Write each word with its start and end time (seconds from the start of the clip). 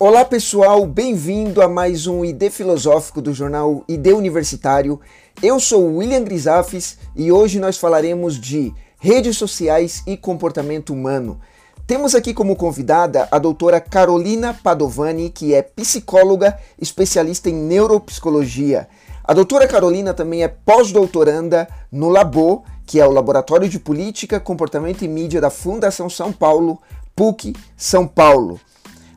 Olá 0.00 0.24
pessoal, 0.24 0.86
bem-vindo 0.86 1.60
a 1.60 1.66
mais 1.66 2.06
um 2.06 2.24
ID 2.24 2.50
Filosófico 2.52 3.20
do 3.20 3.34
jornal 3.34 3.82
ID 3.88 4.06
Universitário. 4.14 5.00
Eu 5.42 5.58
sou 5.58 5.96
William 5.96 6.22
Grisafes 6.22 6.96
e 7.16 7.32
hoje 7.32 7.58
nós 7.58 7.76
falaremos 7.76 8.40
de 8.40 8.72
redes 9.00 9.36
sociais 9.36 10.04
e 10.06 10.16
comportamento 10.16 10.92
humano. 10.92 11.40
Temos 11.84 12.14
aqui 12.14 12.32
como 12.32 12.54
convidada 12.54 13.26
a 13.28 13.40
doutora 13.40 13.80
Carolina 13.80 14.54
Padovani, 14.54 15.30
que 15.30 15.52
é 15.52 15.62
psicóloga 15.62 16.56
especialista 16.80 17.50
em 17.50 17.54
neuropsicologia. 17.54 18.88
A 19.24 19.34
doutora 19.34 19.66
Carolina 19.66 20.14
também 20.14 20.44
é 20.44 20.48
pós-doutoranda 20.48 21.66
no 21.90 22.08
Labo, 22.08 22.62
que 22.86 23.00
é 23.00 23.04
o 23.04 23.10
Laboratório 23.10 23.68
de 23.68 23.80
Política, 23.80 24.38
Comportamento 24.38 25.02
e 25.02 25.08
Mídia 25.08 25.40
da 25.40 25.50
Fundação 25.50 26.08
São 26.08 26.32
Paulo, 26.32 26.80
PUC 27.16 27.52
São 27.76 28.06
Paulo. 28.06 28.60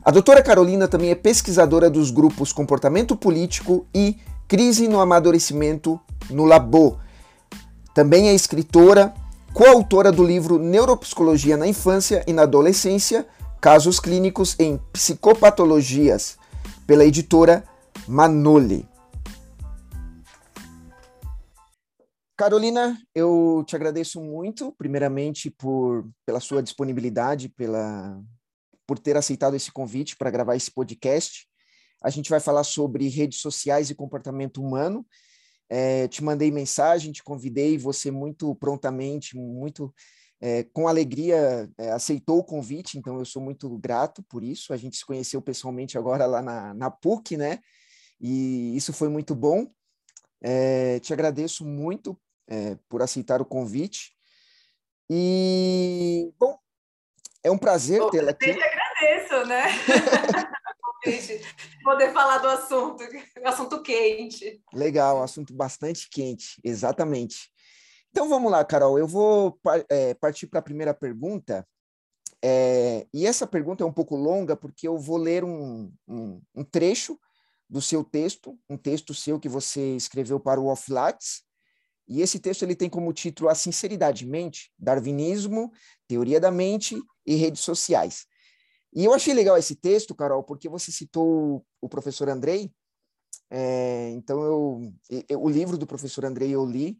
A 0.04 0.10
doutora 0.10 0.42
Carolina 0.42 0.88
também 0.88 1.10
é 1.10 1.14
pesquisadora 1.14 1.88
dos 1.88 2.10
grupos 2.10 2.52
Comportamento 2.52 3.14
Político 3.14 3.86
e 3.94 4.18
Crise 4.48 4.88
no 4.88 4.98
Amadurecimento 4.98 6.00
no 6.28 6.44
Labo. 6.44 6.98
Também 7.94 8.28
é 8.28 8.34
escritora, 8.34 9.14
coautora 9.54 10.10
do 10.10 10.24
livro 10.24 10.58
Neuropsicologia 10.58 11.56
na 11.56 11.68
Infância 11.68 12.24
e 12.26 12.32
na 12.32 12.42
Adolescência, 12.42 13.28
Casos 13.60 14.00
Clínicos 14.00 14.56
em 14.58 14.76
Psicopatologias, 14.92 16.36
pela 16.84 17.04
editora 17.04 17.62
Manoli. 18.08 18.88
Carolina, 22.36 22.98
eu 23.14 23.62
te 23.68 23.76
agradeço 23.76 24.20
muito, 24.20 24.72
primeiramente 24.72 25.48
por 25.48 26.04
pela 26.26 26.40
sua 26.40 26.60
disponibilidade, 26.60 27.48
pela 27.48 28.20
por 28.92 28.98
ter 28.98 29.16
aceitado 29.16 29.56
esse 29.56 29.72
convite 29.72 30.14
para 30.18 30.30
gravar 30.30 30.54
esse 30.54 30.70
podcast. 30.70 31.48
A 32.02 32.10
gente 32.10 32.28
vai 32.28 32.38
falar 32.38 32.62
sobre 32.62 33.08
redes 33.08 33.40
sociais 33.40 33.88
e 33.88 33.94
comportamento 33.94 34.62
humano. 34.62 35.06
É, 35.66 36.06
te 36.08 36.22
mandei 36.22 36.50
mensagem, 36.50 37.10
te 37.10 37.24
convidei, 37.24 37.78
você 37.78 38.10
muito 38.10 38.54
prontamente, 38.56 39.34
muito 39.34 39.94
é, 40.42 40.64
com 40.74 40.86
alegria 40.86 41.70
é, 41.78 41.90
aceitou 41.90 42.40
o 42.40 42.44
convite, 42.44 42.98
então 42.98 43.18
eu 43.18 43.24
sou 43.24 43.40
muito 43.40 43.78
grato 43.78 44.22
por 44.24 44.44
isso. 44.44 44.74
A 44.74 44.76
gente 44.76 44.98
se 44.98 45.06
conheceu 45.06 45.40
pessoalmente 45.40 45.96
agora 45.96 46.26
lá 46.26 46.42
na, 46.42 46.74
na 46.74 46.90
PUC, 46.90 47.38
né? 47.38 47.60
E 48.20 48.76
isso 48.76 48.92
foi 48.92 49.08
muito 49.08 49.34
bom. 49.34 49.66
É, 50.42 51.00
te 51.00 51.14
agradeço 51.14 51.64
muito 51.64 52.20
é, 52.46 52.76
por 52.90 53.00
aceitar 53.00 53.40
o 53.40 53.46
convite. 53.46 54.12
E, 55.08 56.30
bom, 56.38 56.58
é 57.44 57.50
um 57.50 57.58
prazer 57.58 58.00
tê-la 58.10 58.30
aqui. 58.30 58.54
Agradeço, 59.02 59.46
né? 59.46 59.64
Poder 61.82 62.12
falar 62.12 62.38
do 62.38 62.48
assunto, 62.48 63.02
assunto 63.44 63.82
quente. 63.82 64.62
Legal, 64.72 65.20
assunto 65.20 65.52
bastante 65.52 66.08
quente, 66.08 66.60
exatamente. 66.62 67.50
Então 68.10 68.28
vamos 68.28 68.52
lá, 68.52 68.64
Carol, 68.64 68.98
eu 68.98 69.06
vou 69.06 69.58
é, 69.88 70.14
partir 70.14 70.46
para 70.46 70.60
a 70.60 70.62
primeira 70.62 70.94
pergunta. 70.94 71.66
É, 72.44 73.06
e 73.12 73.26
essa 73.26 73.46
pergunta 73.46 73.82
é 73.82 73.86
um 73.86 73.92
pouco 73.92 74.14
longa, 74.14 74.54
porque 74.54 74.86
eu 74.86 74.96
vou 74.96 75.16
ler 75.16 75.42
um, 75.42 75.92
um, 76.06 76.40
um 76.54 76.64
trecho 76.64 77.18
do 77.68 77.82
seu 77.82 78.04
texto, 78.04 78.56
um 78.70 78.76
texto 78.76 79.12
seu 79.12 79.40
que 79.40 79.48
você 79.48 79.96
escreveu 79.96 80.38
para 80.38 80.60
o 80.60 80.68
Offlates, 80.68 81.42
e 82.06 82.20
esse 82.20 82.38
texto 82.38 82.62
ele 82.62 82.76
tem 82.76 82.88
como 82.88 83.12
título 83.12 83.48
A 83.48 83.54
Sinceridade 83.54 84.26
Mente, 84.26 84.70
Darwinismo, 84.78 85.72
Teoria 86.06 86.38
da 86.38 86.50
Mente 86.50 87.00
e 87.26 87.34
Redes 87.34 87.62
Sociais. 87.62 88.26
E 88.94 89.04
eu 89.04 89.14
achei 89.14 89.32
legal 89.32 89.56
esse 89.56 89.74
texto, 89.74 90.14
Carol, 90.14 90.42
porque 90.42 90.68
você 90.68 90.92
citou 90.92 91.64
o 91.80 91.88
professor 91.88 92.28
Andrei. 92.28 92.70
É, 93.50 94.10
então, 94.10 94.42
eu, 94.42 94.92
eu, 95.28 95.42
o 95.42 95.48
livro 95.48 95.78
do 95.78 95.86
professor 95.86 96.24
Andrei 96.24 96.50
eu 96.50 96.64
li 96.64 96.98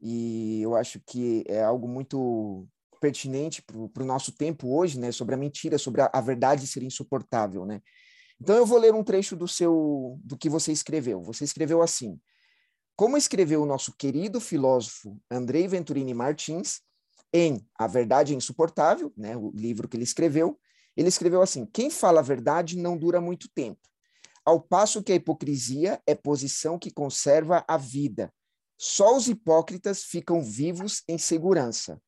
e 0.00 0.62
eu 0.62 0.74
acho 0.74 1.00
que 1.06 1.44
é 1.46 1.62
algo 1.62 1.86
muito 1.86 2.66
pertinente 3.00 3.62
para 3.62 4.02
o 4.02 4.06
nosso 4.06 4.32
tempo 4.32 4.74
hoje, 4.74 4.98
né? 4.98 5.12
Sobre 5.12 5.34
a 5.34 5.38
mentira, 5.38 5.76
sobre 5.76 6.00
a, 6.00 6.10
a 6.12 6.20
verdade 6.20 6.66
ser 6.66 6.82
insuportável, 6.82 7.66
né? 7.66 7.82
Então, 8.40 8.56
eu 8.56 8.66
vou 8.66 8.78
ler 8.78 8.94
um 8.94 9.04
trecho 9.04 9.36
do 9.36 9.46
seu, 9.46 10.18
do 10.24 10.36
que 10.36 10.48
você 10.48 10.72
escreveu. 10.72 11.22
Você 11.22 11.44
escreveu 11.44 11.82
assim: 11.82 12.18
como 12.96 13.16
escreveu 13.16 13.62
o 13.62 13.66
nosso 13.66 13.94
querido 13.96 14.40
filósofo 14.40 15.20
Andrei 15.30 15.66
Venturini 15.66 16.14
Martins 16.14 16.80
em 17.32 17.66
A 17.76 17.88
Verdade 17.88 18.32
é 18.32 18.36
Insuportável, 18.36 19.12
né, 19.16 19.36
o 19.36 19.50
livro 19.52 19.88
que 19.88 19.96
ele 19.96 20.04
escreveu, 20.04 20.58
ele 20.96 21.08
escreveu 21.08 21.42
assim: 21.42 21.66
quem 21.66 21.90
fala 21.90 22.20
a 22.20 22.22
verdade 22.22 22.76
não 22.76 22.96
dura 22.96 23.20
muito 23.20 23.48
tempo, 23.54 23.80
ao 24.44 24.60
passo 24.60 25.02
que 25.02 25.12
a 25.12 25.16
hipocrisia 25.16 26.00
é 26.06 26.14
posição 26.14 26.78
que 26.78 26.90
conserva 26.90 27.64
a 27.66 27.76
vida. 27.76 28.32
Só 28.76 29.16
os 29.16 29.28
hipócritas 29.28 30.02
ficam 30.02 30.42
vivos 30.42 31.02
em 31.08 31.16
segurança. 31.16 32.00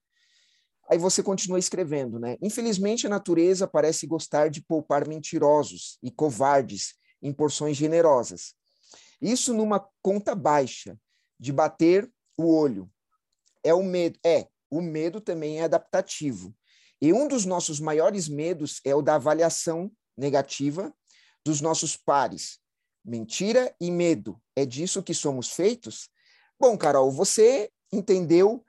Aí 0.88 0.98
você 0.98 1.22
continua 1.22 1.58
escrevendo, 1.58 2.19
né? 2.19 2.36
Infelizmente, 2.41 3.06
a 3.06 3.10
natureza 3.10 3.66
parece 3.66 4.06
gostar 4.06 4.50
de 4.50 4.62
poupar 4.62 5.08
mentirosos 5.08 5.98
e 6.02 6.10
covardes 6.10 6.94
em 7.22 7.32
porções 7.32 7.76
generosas. 7.76 8.54
Isso 9.20 9.54
numa 9.54 9.84
conta 10.02 10.34
baixa, 10.34 10.96
de 11.38 11.52
bater 11.52 12.10
o 12.36 12.54
olho. 12.54 12.91
É 13.64 13.75
o 13.75 13.82
medo. 13.82 14.19
É, 14.25 14.46
o 14.70 14.80
medo 14.80 15.20
também 15.20 15.58
é 15.60 15.64
adaptativo. 15.64 16.54
E 17.00 17.12
um 17.12 17.28
dos 17.28 17.44
nossos 17.44 17.78
maiores 17.78 18.28
medos 18.28 18.80
é 18.84 18.94
o 18.94 19.02
da 19.02 19.16
avaliação 19.16 19.90
negativa 20.16 20.94
dos 21.44 21.60
nossos 21.60 21.96
pares. 21.96 22.58
Mentira 23.04 23.74
e 23.80 23.90
medo. 23.90 24.40
É 24.54 24.64
disso 24.64 25.02
que 25.02 25.14
somos 25.14 25.52
feitos? 25.52 26.08
Bom, 26.58 26.76
Carol, 26.76 27.10
você 27.10 27.70
entendeu 27.92 28.64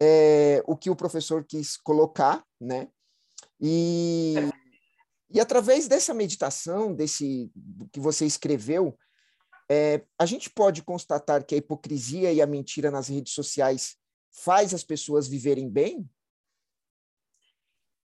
é, 0.00 0.62
o 0.66 0.76
que 0.76 0.90
o 0.90 0.96
professor 0.96 1.44
quis 1.44 1.76
colocar, 1.76 2.44
né? 2.60 2.88
E, 3.60 4.34
e 5.30 5.40
através 5.40 5.88
dessa 5.88 6.14
meditação, 6.14 6.94
desse 6.94 7.50
que 7.92 7.98
você 7.98 8.24
escreveu, 8.24 8.96
é, 9.70 10.02
a 10.18 10.26
gente 10.26 10.50
pode 10.50 10.82
constatar 10.82 11.44
que 11.44 11.54
a 11.54 11.58
hipocrisia 11.58 12.32
e 12.32 12.42
a 12.42 12.46
mentira 12.46 12.90
nas 12.90 13.08
redes 13.08 13.32
sociais 13.32 13.96
faz 14.30 14.72
as 14.72 14.84
pessoas 14.84 15.28
viverem 15.28 15.68
bem? 15.68 16.08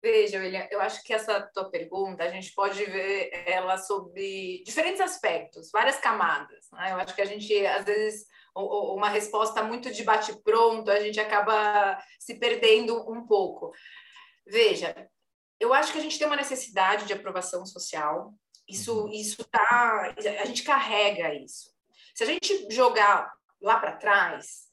Veja, 0.01 0.39
William, 0.39 0.67
eu 0.71 0.81
acho 0.81 1.03
que 1.03 1.13
essa 1.13 1.39
tua 1.53 1.69
pergunta, 1.69 2.23
a 2.23 2.29
gente 2.29 2.51
pode 2.53 2.83
ver 2.85 3.29
ela 3.45 3.77
sobre 3.77 4.63
diferentes 4.65 4.99
aspectos, 4.99 5.69
várias 5.71 5.97
camadas. 5.99 6.67
Né? 6.71 6.91
Eu 6.91 6.95
acho 6.95 7.13
que 7.13 7.21
a 7.21 7.25
gente, 7.25 7.65
às 7.67 7.85
vezes, 7.85 8.25
uma 8.55 9.09
resposta 9.09 9.61
muito 9.63 9.91
de 9.91 10.03
bate-pronto, 10.03 10.89
a 10.89 10.99
gente 10.99 11.19
acaba 11.19 12.01
se 12.19 12.39
perdendo 12.39 12.97
um 13.11 13.27
pouco. 13.27 13.71
Veja, 14.47 15.07
eu 15.59 15.71
acho 15.71 15.91
que 15.91 15.99
a 15.99 16.01
gente 16.01 16.17
tem 16.17 16.25
uma 16.25 16.35
necessidade 16.35 17.05
de 17.05 17.13
aprovação 17.13 17.63
social, 17.63 18.33
isso, 18.67 19.03
uhum. 19.03 19.09
isso 19.09 19.43
tá. 19.45 20.15
A 20.39 20.45
gente 20.45 20.63
carrega 20.63 21.35
isso. 21.35 21.71
Se 22.15 22.23
a 22.23 22.25
gente 22.25 22.67
jogar 22.71 23.31
lá 23.61 23.79
para 23.79 23.97
trás, 23.97 24.70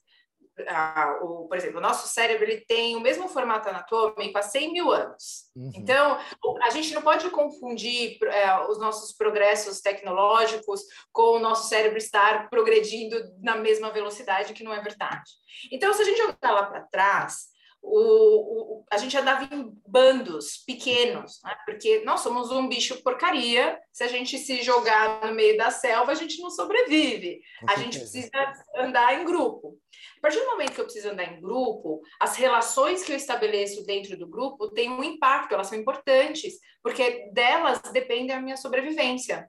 o, 1.22 1.46
por 1.48 1.56
exemplo, 1.56 1.78
o 1.78 1.82
nosso 1.82 2.08
cérebro 2.08 2.44
ele 2.44 2.60
tem 2.66 2.96
o 2.96 3.00
mesmo 3.00 3.28
formato 3.28 3.68
anatômico 3.68 4.38
há 4.38 4.42
100 4.42 4.72
mil 4.72 4.90
anos. 4.90 5.50
Uhum. 5.54 5.72
Então, 5.74 6.18
a 6.62 6.70
gente 6.70 6.94
não 6.94 7.02
pode 7.02 7.28
confundir 7.30 8.18
é, 8.24 8.66
os 8.68 8.78
nossos 8.78 9.12
progressos 9.12 9.80
tecnológicos 9.80 10.82
com 11.12 11.36
o 11.36 11.38
nosso 11.38 11.68
cérebro 11.68 11.98
estar 11.98 12.48
progredindo 12.48 13.16
na 13.40 13.56
mesma 13.56 13.90
velocidade, 13.90 14.52
que 14.52 14.64
não 14.64 14.72
é 14.72 14.80
verdade. 14.80 15.30
Então, 15.70 15.92
se 15.92 16.02
a 16.02 16.04
gente 16.04 16.18
jogar 16.18 16.52
lá 16.52 16.66
para 16.66 16.82
trás, 16.82 17.48
o, 17.90 18.80
o, 18.80 18.84
a 18.92 18.98
gente 18.98 19.16
andava 19.16 19.48
em 19.54 19.72
bandos 19.86 20.58
pequenos, 20.66 21.40
né? 21.42 21.56
porque 21.64 22.02
nós 22.04 22.20
somos 22.20 22.50
um 22.50 22.68
bicho 22.68 23.02
porcaria. 23.02 23.78
Se 23.92 24.04
a 24.04 24.08
gente 24.08 24.38
se 24.38 24.62
jogar 24.62 25.26
no 25.26 25.34
meio 25.34 25.56
da 25.56 25.70
selva, 25.70 26.12
a 26.12 26.14
gente 26.14 26.40
não 26.40 26.50
sobrevive. 26.50 27.40
a 27.66 27.76
gente 27.76 27.98
precisa 27.98 28.30
andar 28.76 29.20
em 29.20 29.24
grupo. 29.24 29.78
A 30.18 30.20
partir 30.20 30.40
do 30.40 30.46
momento 30.46 30.72
que 30.72 30.80
eu 30.80 30.84
preciso 30.84 31.10
andar 31.10 31.32
em 31.32 31.40
grupo, 31.40 32.00
as 32.20 32.36
relações 32.36 33.02
que 33.02 33.12
eu 33.12 33.16
estabeleço 33.16 33.84
dentro 33.86 34.16
do 34.18 34.28
grupo 34.28 34.70
têm 34.70 34.90
um 34.90 35.02
impacto, 35.02 35.54
elas 35.54 35.68
são 35.68 35.78
importantes, 35.78 36.54
porque 36.82 37.30
delas 37.32 37.80
depende 37.92 38.32
a 38.32 38.40
minha 38.40 38.56
sobrevivência. 38.56 39.48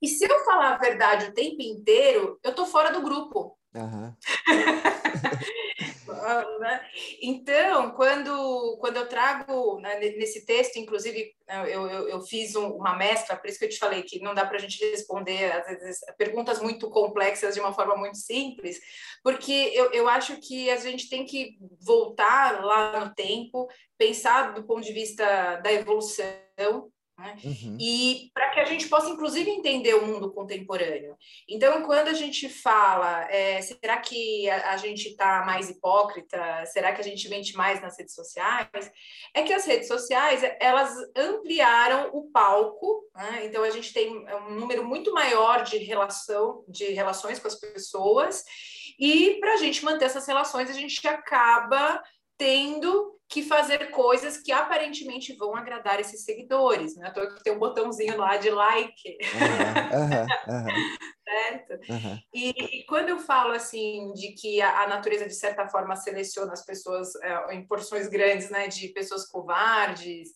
E 0.00 0.08
se 0.08 0.24
eu 0.24 0.44
falar 0.44 0.74
a 0.74 0.78
verdade 0.78 1.26
o 1.26 1.34
tempo 1.34 1.60
inteiro, 1.60 2.38
eu 2.42 2.50
estou 2.50 2.66
fora 2.66 2.90
do 2.90 3.02
grupo. 3.02 3.58
Uhum. 3.74 4.14
né? 6.58 6.86
Então, 7.22 7.90
quando, 7.92 8.76
quando 8.80 8.96
eu 8.96 9.08
trago 9.08 9.80
né, 9.80 9.98
nesse 9.98 10.44
texto, 10.44 10.76
inclusive, 10.76 11.34
né, 11.46 11.62
eu, 11.74 11.86
eu, 11.86 12.08
eu 12.08 12.20
fiz 12.22 12.54
um, 12.56 12.68
uma 12.70 12.96
mescla, 12.96 13.36
por 13.36 13.48
isso 13.48 13.58
que 13.58 13.64
eu 13.64 13.68
te 13.68 13.78
falei 13.78 14.02
que 14.02 14.20
não 14.20 14.34
dá 14.34 14.46
para 14.46 14.56
a 14.56 14.60
gente 14.60 14.78
responder, 14.90 15.52
às 15.52 15.66
vezes, 15.66 16.00
perguntas 16.16 16.60
muito 16.60 16.88
complexas 16.90 17.54
de 17.54 17.60
uma 17.60 17.72
forma 17.72 17.96
muito 17.96 18.18
simples, 18.18 18.78
porque 19.22 19.72
eu, 19.74 19.92
eu 19.92 20.08
acho 20.08 20.36
que 20.40 20.70
a 20.70 20.76
gente 20.76 21.08
tem 21.08 21.24
que 21.24 21.58
voltar 21.80 22.64
lá 22.64 23.04
no 23.04 23.14
tempo, 23.14 23.68
pensar 23.96 24.54
do 24.54 24.64
ponto 24.64 24.82
de 24.82 24.92
vista 24.92 25.56
da 25.56 25.72
evolução, 25.72 26.90
Né? 27.18 27.36
Uhum. 27.42 27.76
E 27.80 28.30
para 28.32 28.50
que 28.50 28.60
a 28.60 28.64
gente 28.64 28.86
possa, 28.88 29.10
inclusive, 29.10 29.50
entender 29.50 29.94
o 29.94 30.06
mundo 30.06 30.32
contemporâneo. 30.32 31.16
Então, 31.48 31.82
quando 31.82 32.08
a 32.08 32.12
gente 32.12 32.48
fala, 32.48 33.28
é, 33.28 33.60
será 33.60 33.98
que 33.98 34.48
a, 34.48 34.70
a 34.70 34.76
gente 34.76 35.08
está 35.08 35.44
mais 35.44 35.68
hipócrita? 35.68 36.64
Será 36.66 36.92
que 36.92 37.00
a 37.00 37.04
gente 37.04 37.28
mente 37.28 37.56
mais 37.56 37.82
nas 37.82 37.98
redes 37.98 38.14
sociais? 38.14 38.92
É 39.34 39.42
que 39.42 39.52
as 39.52 39.66
redes 39.66 39.88
sociais, 39.88 40.42
elas 40.60 40.94
ampliaram 41.16 42.10
o 42.12 42.30
palco, 42.30 43.04
né? 43.12 43.46
então 43.46 43.64
a 43.64 43.70
gente 43.70 43.92
tem 43.92 44.16
um 44.48 44.54
número 44.54 44.84
muito 44.84 45.12
maior 45.12 45.64
de 45.64 45.78
relação, 45.78 46.64
de 46.68 46.92
relações 46.92 47.40
com 47.40 47.48
as 47.48 47.56
pessoas, 47.56 48.44
e 48.98 49.38
para 49.40 49.54
a 49.54 49.56
gente 49.56 49.84
manter 49.84 50.04
essas 50.04 50.26
relações, 50.26 50.70
a 50.70 50.72
gente 50.72 51.06
acaba 51.06 52.02
tendo 52.38 53.18
que 53.28 53.42
fazer 53.42 53.90
coisas 53.90 54.38
que 54.38 54.50
aparentemente 54.50 55.36
vão 55.36 55.54
agradar 55.54 56.00
esses 56.00 56.24
seguidores, 56.24 56.96
né? 56.96 57.08
Então, 57.10 57.36
tem 57.42 57.52
um 57.52 57.58
botãozinho 57.58 58.16
lá 58.16 58.38
de 58.38 58.48
like. 58.48 59.18
Uhum, 59.34 60.54
uhum, 60.54 60.66
uhum. 60.66 60.96
certo? 61.28 62.24
E, 62.32 62.50
e, 62.78 62.86
quando 62.86 63.10
eu 63.10 63.18
falo 63.18 63.52
assim 63.52 64.10
de 64.14 64.28
que 64.32 64.62
a, 64.62 64.84
a, 64.84 64.88
natureza 64.88 65.26
de 65.26 65.34
certa 65.34 65.68
forma 65.68 65.94
seleciona 65.94 66.54
as 66.54 66.64
pessoas 66.64 67.14
é, 67.16 67.54
em 67.54 67.66
porções 67.66 68.08
grandes, 68.08 68.48
né, 68.48 68.66
de 68.66 68.88
pessoas 68.88 69.26
covardes, 69.26 70.30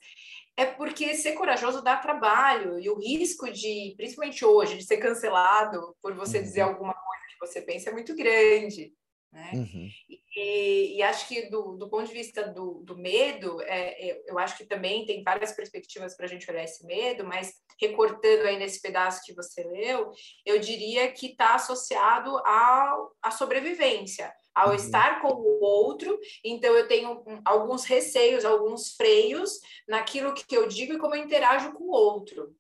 é 0.55 0.66
porque 0.66 1.14
ser 1.14 1.32
corajoso 1.32 1.82
dá 1.82 1.96
trabalho 1.96 2.78
e 2.78 2.90
o 2.90 2.98
risco 2.98 3.50
de, 3.50 3.94
principalmente 3.96 4.44
hoje, 4.44 4.76
de 4.76 4.84
ser 4.84 4.98
cancelado 4.98 5.96
por 6.02 6.14
você 6.14 6.43
dizer 6.43 6.62
uhum. 6.64 6.70
alguma 6.70 6.93
coisa 6.93 7.22
que 7.31 7.38
você 7.38 7.62
pensa 7.62 7.88
é 7.88 7.93
muito 7.93 8.14
grande. 8.14 8.93
Né? 9.32 9.50
Uhum. 9.55 9.90
E, 10.37 10.96
e, 10.96 11.02
acho 11.02 11.26
que 11.26 11.49
do, 11.49 11.73
do 11.73 11.88
ponto 11.88 12.06
de 12.06 12.12
vista 12.12 12.46
do, 12.49 12.82
do 12.84 12.99
medo, 12.99 13.62
é, 13.62 14.11
é, 14.11 14.23
eu 14.26 14.38
acho 14.38 14.58
que 14.58 14.67
também 14.67 15.06
tem 15.06 15.23
várias 15.23 15.52
perspectivas 15.52 16.14
para 16.14 16.26
a 16.26 16.29
gente 16.29 16.50
olhar 16.50 16.62
esse 16.62 16.84
medo, 16.84 17.25
mas 17.25 17.55
recortando 17.81 18.46
aí 18.46 18.58
nesse 18.58 18.82
pedaço 18.82 19.23
que 19.25 19.34
você 19.34 19.64
leu, 19.64 20.12
eu 20.44 20.58
diria 20.58 21.11
que 21.11 21.29
está 21.29 21.55
associado 21.55 22.37
ao, 22.46 23.17
à 23.23 23.31
sobrevivência, 23.31 24.31
ao 24.55 24.69
uhum. 24.69 24.75
estar 24.75 25.23
com 25.23 25.32
o 25.32 25.62
outro, 25.62 26.19
então 26.44 26.75
eu 26.75 26.87
tenho 26.87 27.25
alguns 27.43 27.84
receios, 27.84 28.44
alguns 28.44 28.94
freios 28.94 29.61
naquilo 29.88 30.34
que 30.34 30.55
eu 30.55 30.69
digo 30.69 30.93
e 30.93 30.99
como 30.99 31.14
eu 31.14 31.25
interajo 31.25 31.73
com 31.73 31.84
o 31.84 31.90
outro. 31.90 32.55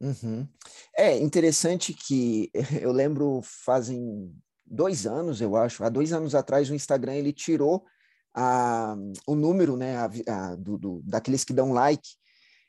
Uhum. 0.00 0.48
É 0.96 1.16
interessante 1.16 1.94
que 1.94 2.50
eu 2.82 2.90
lembro 2.90 3.40
fazem 3.42 4.34
dois 4.70 5.06
anos, 5.06 5.40
eu 5.40 5.56
acho, 5.56 5.82
há 5.82 5.88
dois 5.88 6.12
anos 6.12 6.34
atrás, 6.34 6.70
o 6.70 6.74
Instagram 6.74 7.14
ele 7.14 7.32
tirou 7.32 7.84
a, 8.32 8.96
o 9.26 9.34
número 9.34 9.76
né, 9.76 9.96
a, 9.96 10.10
a, 10.28 10.54
do, 10.54 10.78
do, 10.78 11.02
daqueles 11.04 11.44
que 11.44 11.52
dão 11.52 11.72
like. 11.72 12.08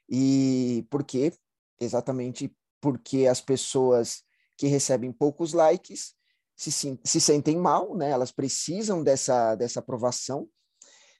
E 0.10 0.86
por 0.90 1.04
quê? 1.04 1.32
Exatamente 1.80 2.52
porque 2.82 3.28
as 3.28 3.40
pessoas 3.40 4.24
que 4.58 4.68
recebem 4.68 5.12
poucos 5.12 5.54
likes 5.54 6.14
se, 6.56 7.00
se 7.04 7.22
sentem 7.22 7.58
mal, 7.58 7.96
né? 7.96 8.10
elas 8.10 8.32
precisam 8.32 9.04
dessa, 9.04 9.56
dessa 9.56 9.80
aprovação 9.80 10.48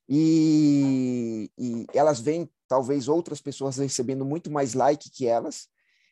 e, 0.08 1.50
e 1.58 1.86
elas 1.94 2.20
veem 2.20 2.50
talvez 2.68 3.08
outras 3.08 3.42
pessoas 3.42 3.78
recebendo 3.78 4.26
muito 4.26 4.52
mais 4.52 4.74
like 4.74 5.10
que 5.10 5.26
elas, 5.26 5.68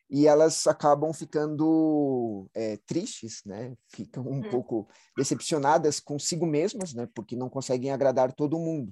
e 0.10 0.26
elas 0.26 0.66
acabam 0.66 1.14
ficando 1.14 2.50
é, 2.54 2.78
tristes, 2.78 3.42
né? 3.46 3.76
Ficam 3.88 4.24
um 4.26 4.40
hum. 4.40 4.50
pouco 4.50 4.88
decepcionadas 5.16 6.00
consigo 6.00 6.48
mesmas, 6.48 6.94
né? 6.94 7.08
Porque 7.14 7.36
não 7.36 7.48
conseguem 7.48 7.92
agradar 7.92 8.34
todo 8.34 8.58
mundo. 8.58 8.92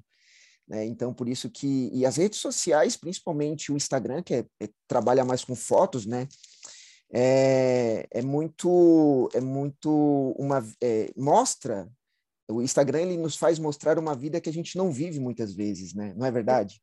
Né? 0.68 0.86
Então, 0.86 1.14
por 1.14 1.28
isso 1.28 1.50
que... 1.50 1.90
E 1.92 2.06
as 2.06 2.18
redes 2.18 2.40
sociais, 2.40 2.96
principalmente 2.96 3.72
o 3.72 3.78
Instagram, 3.78 4.22
que 4.22 4.36
é, 4.36 4.46
é, 4.60 4.70
trabalha 4.88 5.26
mais 5.26 5.44
com 5.44 5.56
fotos, 5.56 6.06
né? 6.06 6.28
É, 7.12 8.06
é 8.12 8.22
muito... 8.22 9.30
É 9.34 9.42
muito 9.42 10.36
uma... 10.38 10.64
É, 10.82 11.12
mostra... 11.18 11.90
O 12.50 12.62
Instagram, 12.62 13.02
ele 13.02 13.18
nos 13.18 13.36
faz 13.36 13.60
mostrar 13.60 14.00
uma 14.00 14.16
vida 14.16 14.40
que 14.40 14.50
a 14.50 14.54
gente 14.54 14.78
não 14.78 14.92
vive 14.92 15.20
muitas 15.20 15.54
vezes, 15.54 15.94
né? 15.94 16.14
Não 16.16 16.26
é 16.26 16.32
verdade? 16.32 16.82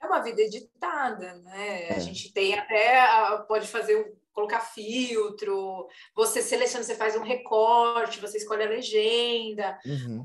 É 0.00 0.06
uma 0.06 0.20
vida 0.20 0.42
editada, 0.42 1.34
né? 1.36 1.88
É. 1.88 1.94
A 1.94 1.98
gente 1.98 2.32
tem 2.32 2.54
até, 2.54 3.04
pode 3.48 3.66
fazer, 3.66 4.14
colocar 4.32 4.60
filtro, 4.60 5.88
você 6.14 6.40
seleciona, 6.40 6.84
você 6.84 6.94
faz 6.94 7.16
um 7.16 7.22
recorte, 7.22 8.20
você 8.20 8.38
escolhe 8.38 8.62
a 8.62 8.68
legenda. 8.68 9.78
Uhum. 9.84 10.24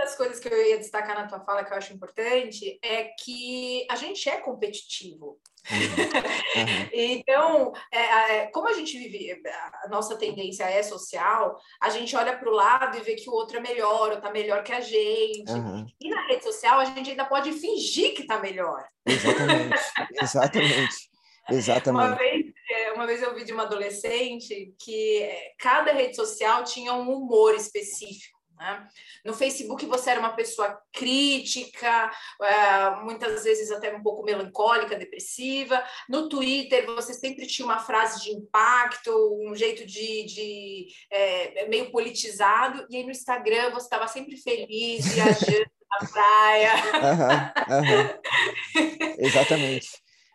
Das 0.00 0.16
coisas 0.16 0.40
que 0.40 0.48
eu 0.48 0.66
ia 0.66 0.78
destacar 0.78 1.14
na 1.14 1.26
tua 1.26 1.40
fala 1.40 1.64
que 1.64 1.72
eu 1.72 1.76
acho 1.76 1.92
importante 1.92 2.78
é 2.82 3.04
que 3.04 3.86
a 3.90 3.96
gente 3.96 4.28
é 4.28 4.38
competitivo. 4.38 5.38
Uhum. 5.70 6.88
então, 6.92 7.72
é, 7.92 7.98
é, 7.98 8.46
como 8.46 8.68
a 8.68 8.72
gente 8.72 8.96
vive, 8.96 9.38
a 9.84 9.88
nossa 9.88 10.16
tendência 10.16 10.64
é 10.64 10.82
social, 10.82 11.58
a 11.80 11.90
gente 11.90 12.16
olha 12.16 12.36
para 12.36 12.48
o 12.48 12.54
lado 12.54 12.96
e 12.96 13.02
vê 13.02 13.14
que 13.14 13.28
o 13.28 13.32
outro 13.32 13.58
é 13.58 13.60
melhor, 13.60 14.10
ou 14.10 14.16
está 14.16 14.30
melhor 14.30 14.62
que 14.62 14.72
a 14.72 14.80
gente. 14.80 15.50
Uhum. 15.50 15.86
E 16.00 16.08
na 16.08 16.26
rede 16.26 16.44
social, 16.44 16.80
a 16.80 16.86
gente 16.86 17.10
ainda 17.10 17.26
pode 17.26 17.52
fingir 17.52 18.14
que 18.14 18.22
está 18.22 18.38
melhor. 18.38 18.86
Exatamente, 19.04 19.80
exatamente. 20.22 21.10
Exatamente. 21.48 22.06
Uma 22.06 22.16
vez, 22.16 22.46
é, 22.70 22.92
uma 22.92 23.06
vez 23.06 23.22
eu 23.22 23.34
vi 23.34 23.44
de 23.44 23.52
uma 23.52 23.64
adolescente 23.64 24.72
que 24.78 25.28
cada 25.58 25.92
rede 25.92 26.14
social 26.14 26.64
tinha 26.64 26.92
um 26.94 27.10
humor 27.10 27.54
específico. 27.54 28.39
Né? 28.60 28.86
No 29.24 29.32
Facebook 29.32 29.86
você 29.86 30.10
era 30.10 30.20
uma 30.20 30.34
pessoa 30.36 30.78
crítica, 30.92 32.10
é, 32.42 33.02
muitas 33.02 33.42
vezes 33.42 33.70
até 33.70 33.96
um 33.96 34.02
pouco 34.02 34.22
melancólica, 34.22 34.98
depressiva. 34.98 35.82
No 36.08 36.28
Twitter 36.28 36.84
você 36.86 37.14
sempre 37.14 37.46
tinha 37.46 37.64
uma 37.64 37.78
frase 37.78 38.22
de 38.22 38.30
impacto, 38.30 39.10
um 39.42 39.54
jeito 39.54 39.86
de, 39.86 40.24
de 40.26 40.86
é, 41.10 41.66
meio 41.68 41.90
politizado. 41.90 42.86
E 42.90 42.98
aí 42.98 43.04
no 43.04 43.10
Instagram 43.10 43.70
você 43.70 43.86
estava 43.86 44.06
sempre 44.06 44.36
feliz, 44.36 45.06
viajando 45.14 45.70
na 45.90 46.08
praia. 46.08 46.72
Uhum, 47.08 47.76
uhum. 47.78 49.16
Exatamente. 49.26 49.88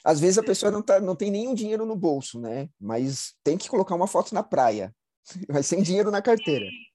Às 0.04 0.20
vezes 0.20 0.40
a 0.40 0.44
pessoa 0.44 0.72
não, 0.72 0.82
tá, 0.82 1.00
não 1.00 1.16
tem 1.16 1.30
nenhum 1.30 1.54
dinheiro 1.54 1.86
no 1.86 1.96
bolso, 1.96 2.40
né? 2.40 2.70
Mas 2.80 3.36
tem 3.44 3.58
que 3.58 3.70
colocar 3.70 3.96
uma 3.96 4.08
foto 4.08 4.34
na 4.34 4.42
praia, 4.42 4.94
mas 5.48 5.68
sem 5.68 5.84
dinheiro 5.84 6.10
na 6.10 6.24
carteira. 6.24 6.66
Sim. 6.66 6.95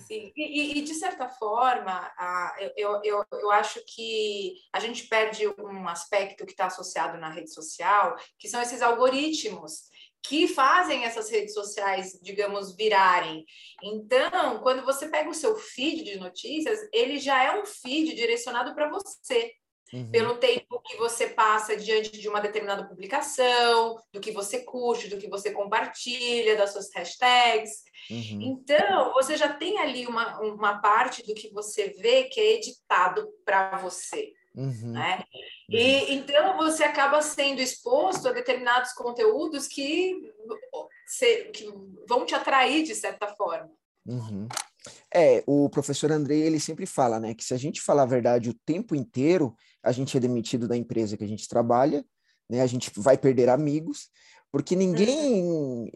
Sim. 0.00 0.32
E, 0.36 0.78
e, 0.78 0.82
de 0.82 0.94
certa 0.94 1.28
forma, 1.28 2.10
eu, 2.76 3.00
eu, 3.02 3.24
eu 3.32 3.50
acho 3.50 3.80
que 3.86 4.54
a 4.72 4.80
gente 4.80 5.06
perde 5.08 5.46
um 5.46 5.88
aspecto 5.88 6.46
que 6.46 6.52
está 6.52 6.66
associado 6.66 7.18
na 7.18 7.30
rede 7.30 7.52
social, 7.52 8.16
que 8.38 8.48
são 8.48 8.60
esses 8.60 8.82
algoritmos 8.82 9.88
que 10.22 10.48
fazem 10.48 11.04
essas 11.04 11.30
redes 11.30 11.54
sociais, 11.54 12.18
digamos, 12.22 12.76
virarem. 12.76 13.44
Então, 13.82 14.60
quando 14.60 14.84
você 14.84 15.08
pega 15.08 15.30
o 15.30 15.34
seu 15.34 15.56
feed 15.56 16.04
de 16.04 16.18
notícias, 16.18 16.80
ele 16.92 17.18
já 17.18 17.42
é 17.42 17.60
um 17.60 17.64
feed 17.64 18.14
direcionado 18.14 18.74
para 18.74 18.90
você. 18.90 19.52
Uhum. 19.92 20.10
Pelo 20.10 20.36
tempo 20.36 20.80
que 20.82 20.96
você 20.96 21.28
passa 21.28 21.76
diante 21.76 22.18
de 22.18 22.28
uma 22.28 22.40
determinada 22.40 22.86
publicação, 22.86 23.96
do 24.12 24.20
que 24.20 24.30
você 24.30 24.60
curte, 24.60 25.08
do 25.08 25.16
que 25.16 25.28
você 25.28 25.50
compartilha, 25.50 26.56
das 26.56 26.72
suas 26.72 26.92
hashtags. 26.94 27.82
Uhum. 28.10 28.40
Então, 28.42 29.12
você 29.14 29.36
já 29.36 29.52
tem 29.52 29.78
ali 29.78 30.06
uma, 30.06 30.38
uma 30.40 30.78
parte 30.80 31.22
do 31.22 31.34
que 31.34 31.52
você 31.52 31.88
vê 31.88 32.24
que 32.24 32.38
é 32.38 32.54
editado 32.54 33.28
para 33.44 33.78
você. 33.78 34.32
Uhum. 34.54 34.92
Né? 34.92 35.24
Uhum. 35.70 35.78
E 35.78 36.14
então 36.14 36.56
você 36.56 36.82
acaba 36.82 37.22
sendo 37.22 37.60
exposto 37.60 38.28
a 38.28 38.32
determinados 38.32 38.92
conteúdos 38.92 39.68
que, 39.68 40.20
que 41.54 41.72
vão 42.08 42.26
te 42.26 42.34
atrair 42.34 42.82
de 42.82 42.94
certa 42.94 43.28
forma. 43.28 43.70
Uhum. 44.06 44.48
É, 45.12 45.42
o 45.46 45.68
professor 45.68 46.10
Andrei, 46.10 46.42
ele 46.42 46.58
sempre 46.58 46.86
fala, 46.86 47.20
né, 47.20 47.34
que 47.34 47.44
se 47.44 47.52
a 47.52 47.58
gente 47.58 47.80
falar 47.80 48.02
a 48.02 48.06
verdade 48.06 48.50
o 48.50 48.54
tempo 48.54 48.94
inteiro, 48.94 49.54
a 49.82 49.92
gente 49.92 50.16
é 50.16 50.20
demitido 50.20 50.66
da 50.66 50.76
empresa 50.76 51.16
que 51.16 51.24
a 51.24 51.28
gente 51.28 51.48
trabalha, 51.48 52.04
né, 52.48 52.60
a 52.60 52.66
gente 52.66 52.90
vai 52.96 53.16
perder 53.16 53.48
amigos, 53.48 54.08
porque 54.50 54.74
ninguém, 54.74 55.92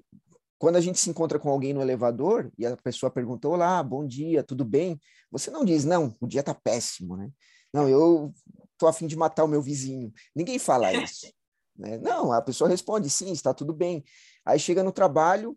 quando 0.59 0.77
a 0.77 0.81
gente 0.81 0.99
se 0.99 1.09
encontra 1.09 1.39
com 1.39 1.51
alguém 1.51 1.73
no 1.73 1.81
elevador 1.81 2.53
e 2.59 2.67
a 2.67 2.77
pessoa 2.77 3.11
pergunta, 3.11 3.49
olá, 3.49 3.83
bom 3.83 4.07
dia, 4.07 4.43
tudo 4.43 4.65
bem? 4.65 5.01
Você 5.31 5.51
não 5.51 5.65
diz, 5.65 5.85
não, 5.85 6.15
o 6.21 6.27
dia 6.27 6.43
tá 6.43 6.55
péssimo, 6.55 7.17
né? 7.17 7.31
Não, 7.73 7.89
eu 7.89 8.33
tô 8.77 8.87
afim 8.87 9.07
de 9.07 9.17
matar 9.17 9.45
o 9.45 9.49
meu 9.49 9.63
vizinho. 9.63 10.13
Ninguém 10.35 10.59
fala 10.59 10.93
isso. 11.03 11.33
Né? 11.75 11.97
Não, 11.99 12.33
a 12.33 12.43
pessoa 12.43 12.69
responde, 12.69 13.09
sim, 13.09 13.33
está 13.33 13.55
tudo 13.55 13.73
bem. 13.73 14.05
Aí 14.45 14.59
chega 14.59 14.83
no 14.83 14.93
trabalho, 14.93 15.57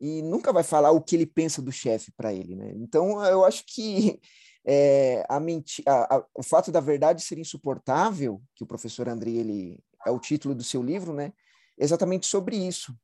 e 0.00 0.22
nunca 0.22 0.52
vai 0.52 0.62
falar 0.62 0.92
o 0.92 1.00
que 1.00 1.16
ele 1.16 1.26
pensa 1.26 1.60
do 1.60 1.72
chefe 1.72 2.12
para 2.12 2.32
ele, 2.32 2.54
né? 2.54 2.72
Então, 2.76 3.24
eu 3.24 3.44
acho 3.44 3.64
que 3.66 4.20
é, 4.66 5.24
a 5.28 5.36
a, 5.36 6.16
a, 6.16 6.24
o 6.34 6.42
fato 6.42 6.70
da 6.70 6.80
verdade 6.80 7.22
ser 7.22 7.38
insuportável, 7.38 8.40
que 8.54 8.64
o 8.64 8.66
professor 8.66 9.08
André 9.08 9.30
ele 9.30 9.78
é 10.06 10.10
o 10.10 10.18
título 10.18 10.54
do 10.54 10.62
seu 10.62 10.82
livro, 10.82 11.12
né? 11.12 11.32
Exatamente 11.78 12.26
sobre 12.26 12.56
isso, 12.56 12.94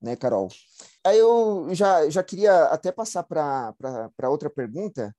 né, 0.00 0.16
Carol? 0.16 0.48
Aí 1.04 1.18
eu 1.18 1.68
já, 1.72 2.08
já 2.10 2.22
queria 2.22 2.64
até 2.64 2.90
passar 2.92 3.22
para 3.22 3.74
outra 4.28 4.50
pergunta. 4.50 5.14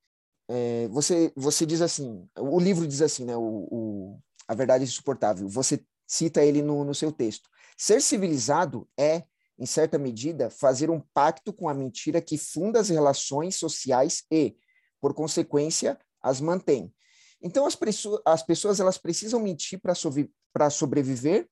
É, 0.47 0.87
você, 0.89 1.33
você 1.35 1.65
diz 1.65 1.81
assim, 1.81 2.27
o 2.37 2.59
livro 2.59 2.87
diz 2.87 3.01
assim, 3.01 3.25
né? 3.25 3.35
O, 3.35 3.67
o, 3.71 4.19
a 4.47 4.53
verdade 4.53 4.83
é 4.83 4.87
insuportável. 4.87 5.47
Você 5.47 5.83
cita 6.07 6.43
ele 6.43 6.61
no, 6.61 6.83
no 6.83 6.93
seu 6.93 7.11
texto. 7.11 7.49
Ser 7.77 8.01
civilizado 8.01 8.87
é, 8.97 9.23
em 9.57 9.65
certa 9.65 9.97
medida, 9.97 10.49
fazer 10.49 10.89
um 10.89 11.01
pacto 11.13 11.51
com 11.53 11.67
a 11.67 11.73
mentira 11.73 12.21
que 12.21 12.37
funda 12.37 12.79
as 12.79 12.89
relações 12.89 13.55
sociais 13.55 14.23
e, 14.31 14.55
por 15.05 15.13
consequência, 15.13 15.99
as 16.19 16.41
mantém. 16.41 16.91
Então, 17.39 17.67
as, 17.67 17.77
as 18.25 18.41
pessoas 18.41 18.79
elas 18.79 18.97
precisam 18.97 19.39
mentir 19.39 19.79
para 19.79 19.93
sobre, 19.93 20.31
sobreviver 20.71 21.47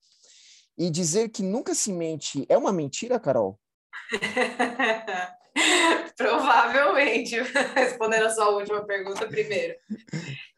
e 0.75 0.89
dizer 0.89 1.29
que 1.29 1.43
nunca 1.43 1.75
se 1.75 1.93
mente 1.93 2.47
é 2.49 2.57
uma 2.57 2.73
mentira, 2.73 3.19
Carol? 3.19 3.59
Provavelmente, 6.17 7.35
respondendo 7.75 8.25
a 8.25 8.31
sua 8.31 8.49
última 8.49 8.83
pergunta 8.87 9.27
primeiro. 9.27 9.75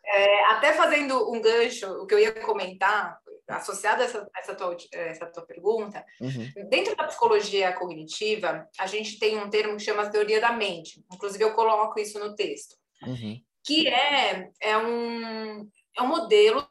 É, 0.06 0.46
até 0.52 0.72
fazendo 0.72 1.30
um 1.30 1.42
gancho, 1.42 1.92
o 2.02 2.08
que 2.08 2.14
eu 2.14 2.20
ia 2.20 2.32
comentar, 2.32 3.20
associado 3.46 4.04
a 4.04 4.06
essa, 4.06 4.26
essa, 4.38 4.56
tua, 4.56 4.78
essa 4.94 5.26
tua 5.26 5.46
pergunta, 5.46 6.02
uhum. 6.22 6.70
dentro 6.70 6.96
da 6.96 7.04
psicologia 7.04 7.74
cognitiva, 7.74 8.66
a 8.80 8.88
gente 8.88 9.20
tem 9.20 9.38
um 9.38 9.50
termo 9.50 9.76
que 9.76 9.84
chama 9.84 10.10
teoria 10.10 10.40
da 10.40 10.54
mente. 10.54 11.04
Inclusive, 11.12 11.44
eu 11.44 11.54
coloco 11.54 12.00
isso 12.00 12.18
no 12.20 12.34
texto. 12.34 12.78
Uhum. 13.08 13.42
Que 13.64 13.88
é, 13.88 14.52
é, 14.60 14.78
um, 14.78 15.70
é 15.98 16.02
um 16.02 16.08
modelo 16.08 16.66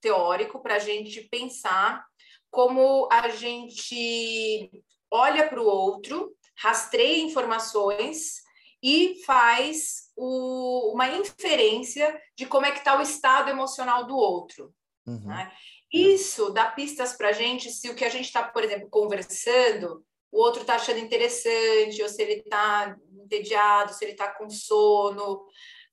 teórico 0.00 0.62
para 0.62 0.76
a 0.76 0.78
gente 0.78 1.22
pensar 1.22 2.04
como 2.50 3.08
a 3.10 3.28
gente 3.30 4.70
olha 5.10 5.48
para 5.48 5.60
o 5.60 5.66
outro, 5.66 6.36
rastreia 6.56 7.22
informações 7.22 8.42
e 8.82 9.22
faz 9.24 10.12
o, 10.16 10.92
uma 10.92 11.08
inferência 11.08 12.20
de 12.36 12.46
como 12.46 12.66
é 12.66 12.70
que 12.70 12.78
está 12.78 12.98
o 12.98 13.02
estado 13.02 13.48
emocional 13.50 14.06
do 14.06 14.16
outro. 14.16 14.72
Uhum. 15.06 15.26
Né? 15.26 15.52
Isso 15.92 16.50
dá 16.50 16.66
pistas 16.70 17.14
para 17.14 17.30
a 17.30 17.32
gente 17.32 17.70
se 17.70 17.88
o 17.88 17.94
que 17.94 18.04
a 18.04 18.10
gente 18.10 18.26
está, 18.26 18.42
por 18.42 18.62
exemplo, 18.62 18.88
conversando, 18.90 20.04
o 20.34 20.38
outro 20.40 20.62
está 20.62 20.74
achando 20.74 20.98
interessante, 20.98 22.02
ou 22.02 22.08
se 22.08 22.20
ele 22.20 22.40
está 22.40 22.96
entediado, 23.22 23.94
se 23.94 24.04
ele 24.04 24.12
está 24.12 24.28
com 24.28 24.50
sono, 24.50 25.46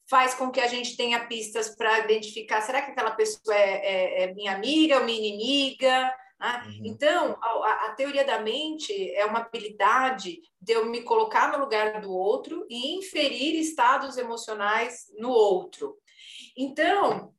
faz 0.10 0.34
com 0.34 0.50
que 0.50 0.60
a 0.60 0.66
gente 0.66 0.98
tenha 0.98 1.28
pistas 1.28 1.76
para 1.76 2.00
identificar, 2.00 2.60
será 2.62 2.82
que 2.82 2.92
aquela 2.92 3.12
pessoa 3.12 3.56
é, 3.56 4.24
é, 4.24 4.24
é 4.24 4.34
minha 4.34 4.54
amiga 4.54 4.98
ou 4.98 5.06
minha 5.06 5.20
inimiga? 5.20 6.12
Né? 6.40 6.64
Uhum. 6.66 6.82
Então, 6.86 7.38
a, 7.40 7.86
a, 7.86 7.94
teoria 7.94 8.26
da 8.26 8.42
mente 8.42 9.14
é 9.14 9.24
uma 9.28 9.42
habilidade 9.42 10.42
de 10.60 10.74
eu 10.74 10.88
me 10.88 11.04
colocar 11.04 11.52
no 11.52 11.60
lugar 11.60 12.02
do 12.02 12.12
outro 12.12 12.66
e 12.68 12.98
inferir 12.98 13.54
estados 13.60 14.18
emocionais 14.18 15.06
no 15.20 15.30
outro. 15.30 16.00
Então, 16.58 17.32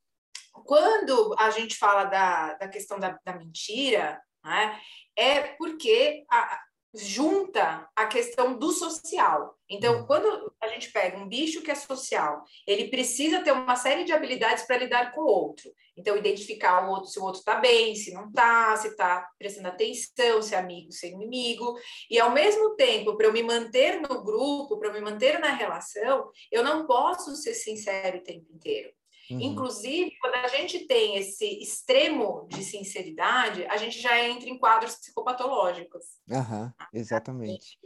quando 0.64 1.34
a 1.36 1.50
gente 1.50 1.74
fala 1.74 2.04
da, 2.04 2.54
da 2.54 2.68
questão 2.68 3.00
da, 3.00 3.18
da 3.24 3.36
mentira, 3.36 4.22
né, 4.44 4.80
é 5.16 5.40
porque 5.40 6.24
a, 6.30 6.60
junta 6.94 7.88
a 7.96 8.06
questão 8.06 8.58
do 8.58 8.70
social. 8.70 9.56
Então, 9.68 10.00
uhum. 10.00 10.06
quando 10.06 10.54
a 10.60 10.68
gente 10.68 10.92
pega 10.92 11.16
um 11.16 11.26
bicho 11.26 11.62
que 11.62 11.70
é 11.70 11.74
social, 11.74 12.44
ele 12.66 12.88
precisa 12.88 13.42
ter 13.42 13.52
uma 13.52 13.76
série 13.76 14.04
de 14.04 14.12
habilidades 14.12 14.64
para 14.64 14.76
lidar 14.76 15.12
com 15.12 15.22
o 15.22 15.26
outro. 15.26 15.70
Então, 15.96 16.16
identificar 16.16 16.86
o 16.86 16.90
outro, 16.90 17.08
se 17.08 17.18
o 17.18 17.24
outro 17.24 17.40
está 17.40 17.56
bem, 17.56 17.94
se 17.94 18.12
não 18.12 18.28
está, 18.28 18.76
se 18.76 18.88
está 18.88 19.28
prestando 19.38 19.68
atenção, 19.68 20.42
se 20.42 20.54
é 20.54 20.58
amigo, 20.58 20.92
se 20.92 21.06
é 21.06 21.10
inimigo. 21.10 21.74
E, 22.10 22.18
ao 22.18 22.30
mesmo 22.30 22.74
tempo, 22.76 23.16
para 23.16 23.26
eu 23.26 23.32
me 23.32 23.42
manter 23.42 24.00
no 24.00 24.22
grupo, 24.22 24.78
para 24.78 24.88
eu 24.88 24.92
me 24.92 25.00
manter 25.00 25.38
na 25.38 25.54
relação, 25.54 26.30
eu 26.50 26.62
não 26.62 26.86
posso 26.86 27.34
ser 27.36 27.54
sincero 27.54 28.18
o 28.18 28.22
tempo 28.22 28.46
inteiro. 28.52 28.92
Uhum. 29.30 29.40
Inclusive, 29.40 30.16
quando 30.20 30.34
a 30.34 30.48
gente 30.48 30.86
tem 30.86 31.16
esse 31.16 31.46
extremo 31.62 32.46
de 32.48 32.62
sinceridade, 32.64 33.64
a 33.66 33.76
gente 33.76 34.00
já 34.00 34.18
entra 34.20 34.48
em 34.48 34.58
quadros 34.58 34.96
psicopatológicos. 34.96 36.04
Uhum, 36.28 36.70
exatamente. 36.92 37.78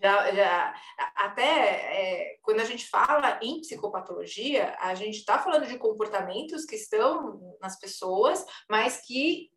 Já, 0.00 0.32
já, 0.32 0.74
até 1.16 1.44
é, 1.44 2.38
quando 2.42 2.60
a 2.60 2.64
gente 2.64 2.88
fala 2.88 3.38
em 3.42 3.60
psicopatologia, 3.60 4.76
a 4.78 4.94
gente 4.94 5.18
está 5.18 5.40
falando 5.40 5.66
de 5.66 5.76
comportamentos 5.76 6.64
que 6.64 6.76
estão 6.76 7.58
nas 7.60 7.78
pessoas, 7.78 8.44
mas 8.70 9.00
que 9.04 9.50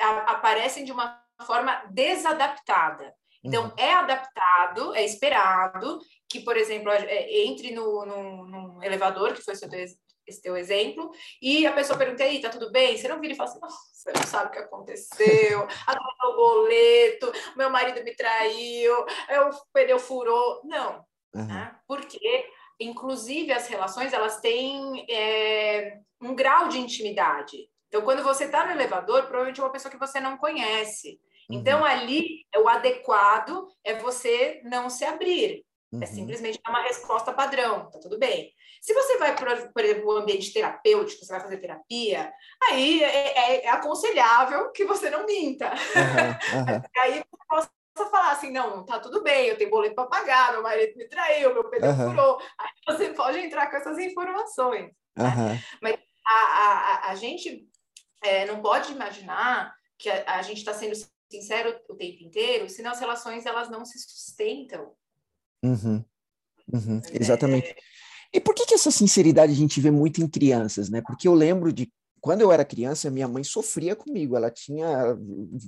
a, 0.00 0.32
aparecem 0.32 0.84
de 0.84 0.92
uma 0.92 1.22
forma 1.46 1.84
desadaptada. 1.90 3.14
Então, 3.44 3.64
uhum. 3.64 3.72
é 3.76 3.92
adaptado, 3.92 4.94
é 4.94 5.04
esperado 5.04 5.98
que, 6.30 6.40
por 6.40 6.56
exemplo, 6.56 6.90
é, 6.90 7.44
entre 7.44 7.72
no, 7.72 8.06
no, 8.06 8.46
no 8.46 8.82
elevador, 8.82 9.34
que 9.34 9.42
foi 9.42 9.54
seu 9.54 9.68
esse 10.26 10.40
teu 10.40 10.56
exemplo, 10.56 11.10
e 11.40 11.66
a 11.66 11.72
pessoa 11.72 11.98
pergunta, 11.98 12.24
aí, 12.24 12.40
tá 12.40 12.48
tudo 12.48 12.70
bem? 12.70 12.96
Você 12.96 13.08
não 13.08 13.20
vira 13.20 13.34
e 13.34 13.36
fala 13.36 13.50
assim, 13.50 13.60
você 13.60 14.12
não 14.12 14.22
sabe 14.22 14.48
o 14.48 14.50
que 14.52 14.58
aconteceu, 14.58 15.66
agora 15.86 16.32
o 16.32 16.36
boleto, 16.36 17.32
meu 17.56 17.70
marido 17.70 18.02
me 18.02 18.14
traiu, 18.14 18.94
o 19.00 19.72
pneu 19.72 19.98
furou. 19.98 20.60
Não, 20.64 21.04
uhum. 21.34 21.46
né? 21.46 21.76
porque, 21.86 22.48
inclusive, 22.80 23.52
as 23.52 23.68
relações, 23.68 24.12
elas 24.12 24.40
têm 24.40 25.06
é, 25.10 25.98
um 26.20 26.34
grau 26.34 26.68
de 26.68 26.78
intimidade. 26.78 27.68
Então, 27.88 28.02
quando 28.02 28.22
você 28.22 28.44
está 28.44 28.66
no 28.66 28.72
elevador, 28.72 29.22
provavelmente 29.22 29.60
é 29.60 29.62
uma 29.62 29.72
pessoa 29.72 29.92
que 29.92 29.98
você 29.98 30.18
não 30.18 30.36
conhece. 30.36 31.20
Então, 31.48 31.80
uhum. 31.80 31.84
ali, 31.84 32.46
o 32.56 32.68
adequado 32.68 33.68
é 33.84 33.94
você 33.94 34.60
não 34.64 34.88
se 34.88 35.04
abrir. 35.04 35.64
É 35.94 35.96
uhum. 35.96 36.02
É 36.02 36.06
simplesmente 36.06 36.60
uma 36.68 36.82
resposta 36.82 37.32
padrão, 37.32 37.90
tá 37.90 37.98
tudo 37.98 38.18
bem. 38.18 38.52
Se 38.80 38.92
você 38.92 39.16
vai, 39.16 39.34
exemplo, 39.78 40.14
um 40.14 40.18
ambiente 40.18 40.52
terapêutico, 40.52 41.24
você 41.24 41.32
vai 41.32 41.40
fazer 41.40 41.56
terapia, 41.58 42.32
aí 42.70 43.02
é, 43.02 43.38
é, 43.38 43.64
é 43.64 43.68
aconselhável 43.70 44.70
que 44.72 44.84
você 44.84 45.08
não 45.08 45.24
minta. 45.24 45.70
Uhum, 45.70 46.60
uhum. 46.60 46.82
aí 46.98 47.12
você 47.14 47.46
possa 47.48 48.10
falar 48.10 48.32
assim, 48.32 48.50
não, 48.50 48.84
tá 48.84 48.98
tudo 48.98 49.22
bem, 49.22 49.46
eu 49.46 49.56
tenho 49.56 49.70
boleto 49.70 49.94
para 49.94 50.06
pagar, 50.06 50.52
meu 50.52 50.62
marido 50.62 50.96
me 50.96 51.08
traiu, 51.08 51.54
meu 51.54 51.64
pneu 51.70 51.94
furou. 51.94 52.38
Aí 52.58 52.68
você 52.86 53.10
pode 53.10 53.38
entrar 53.38 53.70
com 53.70 53.76
essas 53.76 53.98
informações. 53.98 54.92
Né? 55.16 55.62
Mas 55.80 55.96
a, 56.26 56.34
a, 56.34 57.10
a 57.10 57.14
gente 57.14 57.66
é, 58.22 58.44
não 58.46 58.60
pode 58.60 58.92
imaginar 58.92 59.74
que 59.98 60.10
a, 60.10 60.38
a 60.38 60.42
gente 60.42 60.58
está 60.58 60.74
sendo 60.74 60.94
sincero 61.30 61.80
o 61.88 61.94
tempo 61.94 62.22
inteiro, 62.22 62.68
senão 62.68 62.90
as 62.90 63.00
relações 63.00 63.46
elas 63.46 63.70
não 63.70 63.84
se 63.84 63.98
sustentam. 63.98 64.94
Uhum. 65.64 66.04
Uhum. 66.72 67.00
Exatamente. 67.12 67.68
É... 67.68 67.76
E 68.34 68.40
por 68.40 68.54
que, 68.54 68.66
que 68.66 68.74
essa 68.74 68.90
sinceridade 68.90 69.52
a 69.52 69.56
gente 69.56 69.80
vê 69.80 69.90
muito 69.90 70.20
em 70.20 70.28
crianças, 70.28 70.90
né? 70.90 71.00
Porque 71.00 71.28
eu 71.28 71.34
lembro 71.34 71.72
de 71.72 71.92
quando 72.20 72.40
eu 72.40 72.50
era 72.50 72.64
criança, 72.64 73.10
minha 73.10 73.28
mãe 73.28 73.44
sofria 73.44 73.94
comigo, 73.94 74.36
ela 74.36 74.50
tinha 74.50 75.16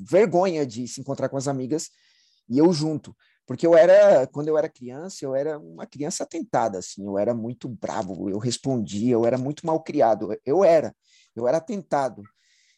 vergonha 0.08 0.66
de 0.66 0.88
se 0.88 1.00
encontrar 1.00 1.28
com 1.28 1.36
as 1.36 1.48
amigas 1.48 1.90
e 2.48 2.58
eu 2.58 2.72
junto. 2.72 3.14
Porque 3.46 3.64
eu 3.64 3.76
era, 3.76 4.26
quando 4.26 4.48
eu 4.48 4.58
era 4.58 4.68
criança, 4.68 5.24
eu 5.24 5.34
era 5.34 5.58
uma 5.58 5.86
criança 5.86 6.24
atentada, 6.24 6.78
assim, 6.78 7.06
eu 7.06 7.16
era 7.16 7.32
muito 7.32 7.68
bravo, 7.68 8.28
eu 8.28 8.38
respondia, 8.38 9.12
eu 9.12 9.24
era 9.24 9.38
muito 9.38 9.64
mal 9.64 9.80
criado, 9.82 10.36
eu 10.44 10.64
era, 10.64 10.92
eu 11.36 11.46
era 11.46 11.58
atentado. 11.58 12.24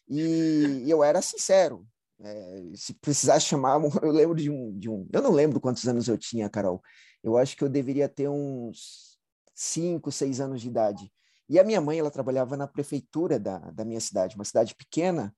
E 0.07 0.83
eu 0.87 1.03
era 1.03 1.21
sincero, 1.21 1.87
é, 2.21 2.63
se 2.75 2.93
precisasse 2.95 3.45
chamar, 3.45 3.79
eu 4.03 4.11
lembro 4.11 4.35
de 4.35 4.49
um, 4.49 4.77
de 4.77 4.89
um. 4.89 5.07
Eu 5.11 5.21
não 5.21 5.31
lembro 5.31 5.59
quantos 5.59 5.87
anos 5.87 6.07
eu 6.07 6.17
tinha, 6.17 6.49
Carol. 6.49 6.81
Eu 7.23 7.37
acho 7.37 7.55
que 7.55 7.63
eu 7.63 7.69
deveria 7.69 8.07
ter 8.09 8.29
uns 8.29 9.17
cinco, 9.53 10.11
seis 10.11 10.39
anos 10.39 10.61
de 10.61 10.67
idade. 10.67 11.11
E 11.49 11.59
a 11.59 11.63
minha 11.63 11.81
mãe, 11.81 11.99
ela 11.99 12.11
trabalhava 12.11 12.55
na 12.55 12.67
prefeitura 12.67 13.39
da, 13.39 13.57
da 13.71 13.83
minha 13.83 13.99
cidade, 13.99 14.35
uma 14.35 14.45
cidade 14.45 14.75
pequena, 14.75 15.35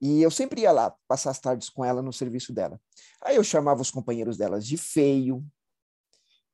e 0.00 0.22
eu 0.22 0.30
sempre 0.30 0.62
ia 0.62 0.72
lá 0.72 0.94
passar 1.06 1.30
as 1.30 1.38
tardes 1.38 1.68
com 1.68 1.84
ela 1.84 2.02
no 2.02 2.12
serviço 2.12 2.52
dela. 2.52 2.80
Aí 3.22 3.36
eu 3.36 3.44
chamava 3.44 3.82
os 3.82 3.90
companheiros 3.90 4.36
delas 4.36 4.66
de 4.66 4.76
feio, 4.76 5.44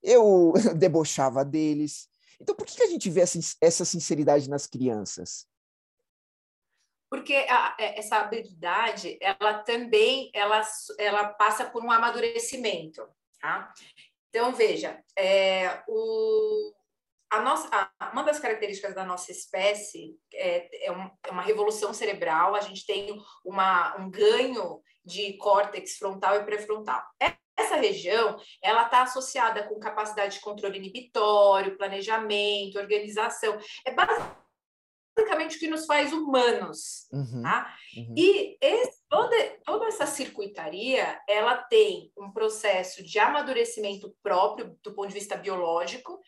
eu 0.02 0.52
debochava 0.76 1.44
deles. 1.44 2.08
Então, 2.40 2.54
por 2.54 2.66
que, 2.66 2.76
que 2.76 2.82
a 2.82 2.88
gente 2.88 3.08
vê 3.10 3.20
essa, 3.20 3.38
essa 3.60 3.84
sinceridade 3.84 4.48
nas 4.48 4.66
crianças? 4.66 5.46
Porque 7.10 7.34
a, 7.34 7.76
é, 7.78 7.98
essa 7.98 8.16
habilidade 8.16 9.18
ela 9.20 9.58
também 9.58 10.30
ela, 10.32 10.62
ela 10.98 11.28
passa 11.30 11.64
por 11.64 11.84
um 11.84 11.90
amadurecimento 11.90 13.06
tá? 13.40 13.72
então 14.28 14.52
veja 14.54 15.02
é, 15.18 15.82
o, 15.88 16.72
a 17.30 17.40
nossa, 17.40 17.68
a, 17.98 18.10
uma 18.12 18.22
das 18.22 18.38
características 18.38 18.94
da 18.94 19.04
nossa 19.04 19.32
espécie 19.32 20.16
é, 20.32 20.86
é, 20.86 20.92
um, 20.92 21.10
é, 21.26 21.30
uma 21.30 21.42
revolução 21.42 21.92
cerebral 21.92 22.54
a 22.54 22.60
gente 22.60 22.86
tem 22.86 23.20
uma, 23.44 23.96
um 23.96 24.08
ganho 24.08 24.80
de 25.04 25.32
córtex 25.34 25.96
frontal 25.96 26.36
e 26.36 26.44
pré-frontal 26.44 27.02
essa 27.60 27.76
região 27.76 28.38
ela 28.62 28.84
está 28.84 29.02
associada 29.02 29.64
com 29.64 29.78
capacidade 29.78 30.36
de 30.36 30.40
controle 30.40 30.78
inibitório, 30.78 31.76
planejamento, 31.76 32.78
organização. 32.78 33.58
É 33.84 33.92
basicamente 33.92 34.39
basicamente 35.16 35.56
o 35.56 35.58
que 35.58 35.68
nos 35.68 35.86
faz 35.86 36.12
humanos. 36.12 37.08
Uhum, 37.12 37.42
tá? 37.42 37.74
Uhum. 37.96 38.14
E 38.16 38.56
esse, 38.60 39.00
toda, 39.08 39.36
toda 39.64 39.86
essa 39.86 40.06
circuitaria, 40.06 41.20
ela 41.28 41.56
tem 41.56 42.10
um 42.16 42.30
processo 42.30 43.02
de 43.02 43.18
amadurecimento 43.18 44.14
próprio 44.22 44.76
do 44.82 44.94
ponto 44.94 45.08
de 45.08 45.14
vista 45.14 45.36
biológico 45.36 46.18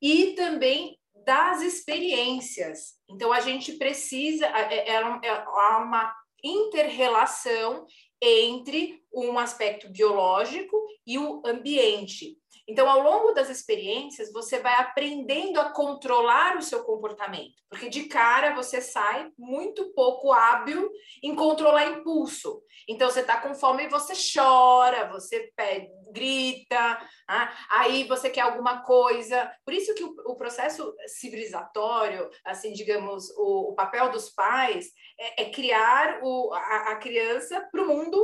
e 0.00 0.34
também 0.34 0.98
das 1.24 1.62
experiências. 1.62 2.94
Então, 3.08 3.32
a 3.32 3.40
gente 3.40 3.72
precisa, 3.72 4.46
é, 4.46 4.74
é, 4.74 4.90
é, 4.90 5.26
é 5.26 5.30
há 5.30 5.78
uma 5.84 6.14
interrelação 6.42 7.86
entre 8.20 9.02
um 9.12 9.38
aspecto 9.38 9.88
biológico 9.88 10.76
e 11.06 11.18
o 11.18 11.42
ambiente. 11.44 12.36
Então, 12.68 12.86
ao 12.86 13.00
longo 13.00 13.32
das 13.32 13.48
experiências, 13.48 14.30
você 14.30 14.58
vai 14.58 14.74
aprendendo 14.74 15.58
a 15.58 15.70
controlar 15.70 16.58
o 16.58 16.62
seu 16.62 16.84
comportamento, 16.84 17.54
porque 17.66 17.88
de 17.88 18.04
cara 18.04 18.54
você 18.54 18.78
sai 18.82 19.32
muito 19.38 19.90
pouco 19.94 20.30
hábil 20.32 20.90
em 21.22 21.34
controlar 21.34 21.86
impulso. 21.86 22.62
Então, 22.86 23.08
você 23.08 23.20
está 23.20 23.40
com 23.40 23.54
fome 23.54 23.84
e 23.84 23.88
você 23.88 24.12
chora, 24.34 25.08
você 25.08 25.50
pede, 25.56 25.88
grita, 26.12 27.00
ah, 27.26 27.50
aí 27.70 28.04
você 28.04 28.28
quer 28.28 28.42
alguma 28.42 28.82
coisa. 28.82 29.50
Por 29.64 29.72
isso 29.72 29.94
que 29.94 30.04
o, 30.04 30.14
o 30.26 30.36
processo 30.36 30.94
civilizatório, 31.06 32.28
assim, 32.44 32.74
digamos, 32.74 33.30
o, 33.30 33.70
o 33.70 33.74
papel 33.74 34.10
dos 34.10 34.28
pais 34.28 34.92
é, 35.18 35.44
é 35.44 35.50
criar 35.50 36.20
o, 36.22 36.52
a, 36.52 36.92
a 36.92 36.96
criança 36.96 37.66
para 37.72 37.82
o 37.82 37.88
mundo 37.88 38.22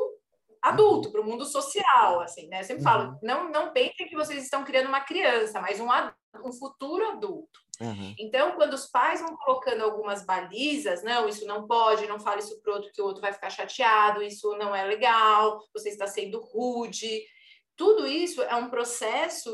adulto, 0.65 1.13
para 1.13 1.21
o 1.21 1.25
mundo 1.25 1.45
social, 1.45 2.21
assim, 2.21 2.49
né? 2.49 2.61
Eu 2.61 2.65
sempre 2.65 2.83
uhum. 2.83 2.91
falo, 2.91 3.19
não, 3.23 3.51
não 3.51 3.71
pensem 3.71 4.09
que 4.09 4.17
vocês 4.17 4.43
estão 4.43 4.65
criando 4.65 4.89
uma 4.89 5.03
criança, 5.03 5.61
mas 5.61 5.79
um, 5.79 5.89
um 6.43 6.53
futuro 6.53 7.07
adulto. 7.07 7.61
Uhum. 7.79 8.15
Então, 8.19 8.53
quando 8.53 8.73
os 8.73 8.87
pais 8.87 9.21
vão 9.21 9.37
colocando 9.37 9.83
algumas 9.85 10.25
balizas, 10.25 11.03
não, 11.03 11.29
isso 11.29 11.47
não 11.47 11.67
pode, 11.67 12.07
não 12.07 12.19
fale 12.19 12.41
isso 12.41 12.59
para 12.63 12.73
o 12.73 12.77
outro, 12.77 12.91
que 12.93 13.03
o 13.03 13.05
outro 13.05 13.21
vai 13.21 13.33
ficar 13.33 13.51
chateado, 13.51 14.23
isso 14.23 14.57
não 14.57 14.75
é 14.75 14.85
legal, 14.85 15.61
você 15.75 15.91
está 15.91 16.07
sendo 16.07 16.41
rude. 16.41 17.23
Tudo 17.77 18.07
isso 18.07 18.41
é 18.43 18.55
um 18.55 18.71
processo 18.71 19.51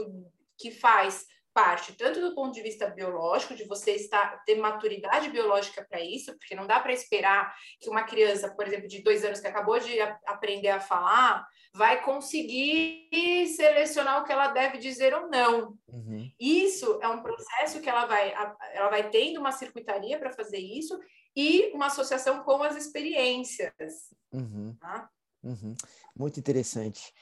que 0.57 0.71
faz 0.71 1.27
parte 1.53 1.93
tanto 1.95 2.21
do 2.21 2.35
ponto 2.35 2.53
de 2.53 2.63
vista 2.63 2.87
biológico, 2.89 3.55
de 3.55 3.65
você 3.65 3.93
estar 3.93 4.43
ter 4.45 4.57
maturidade 4.57 5.31
biológica 5.31 5.85
para 5.89 6.01
isso, 6.01 6.37
porque 6.39 6.55
não 6.55 6.67
dá 6.67 6.81
para 6.81 6.93
esperar 6.93 7.55
que 7.81 7.91
uma 7.91 8.05
criança, 8.05 8.51
por 8.51 8.67
exemplo, 8.67 8.89
de 8.89 9.03
dois 9.03 9.25
anos 9.25 9.41
que 9.41 9.47
acabou 9.47 9.79
de 9.79 10.01
a, 10.01 10.19
aprender 10.27 10.69
a 10.69 10.81
falar, 10.81 11.47
vai 11.75 12.03
conseguir 12.03 13.09
selecionar 13.57 14.21
o 14.21 14.25
que 14.25 14.33
ela 14.33 14.49
deve 14.49 14.79
dizer 14.79 15.15
ou 15.15 15.29
não. 15.29 15.77
Uhum. 15.89 16.31
Isso 16.39 16.99
é 17.03 17.09
um 17.09 17.23
processo 17.23 17.81
que 17.81 17.89
ela 17.89 18.07
vai, 18.07 18.33
ela 18.73 18.89
vai 18.89 19.09
tendo 19.11 19.39
uma 19.39 19.53
circuitaria 19.53 20.19
para 20.19 20.33
fazer 20.33 20.59
isso 20.59 20.99
e 21.37 21.71
uma 21.73 21.87
associação 21.87 22.43
com 22.43 22.63
as 22.63 22.77
experiências. 22.77 24.15
Uhum. 24.33 24.77
Tá? 24.81 25.09
Uhum. 25.43 25.75
Muito 26.17 26.39
interessante. 26.39 27.13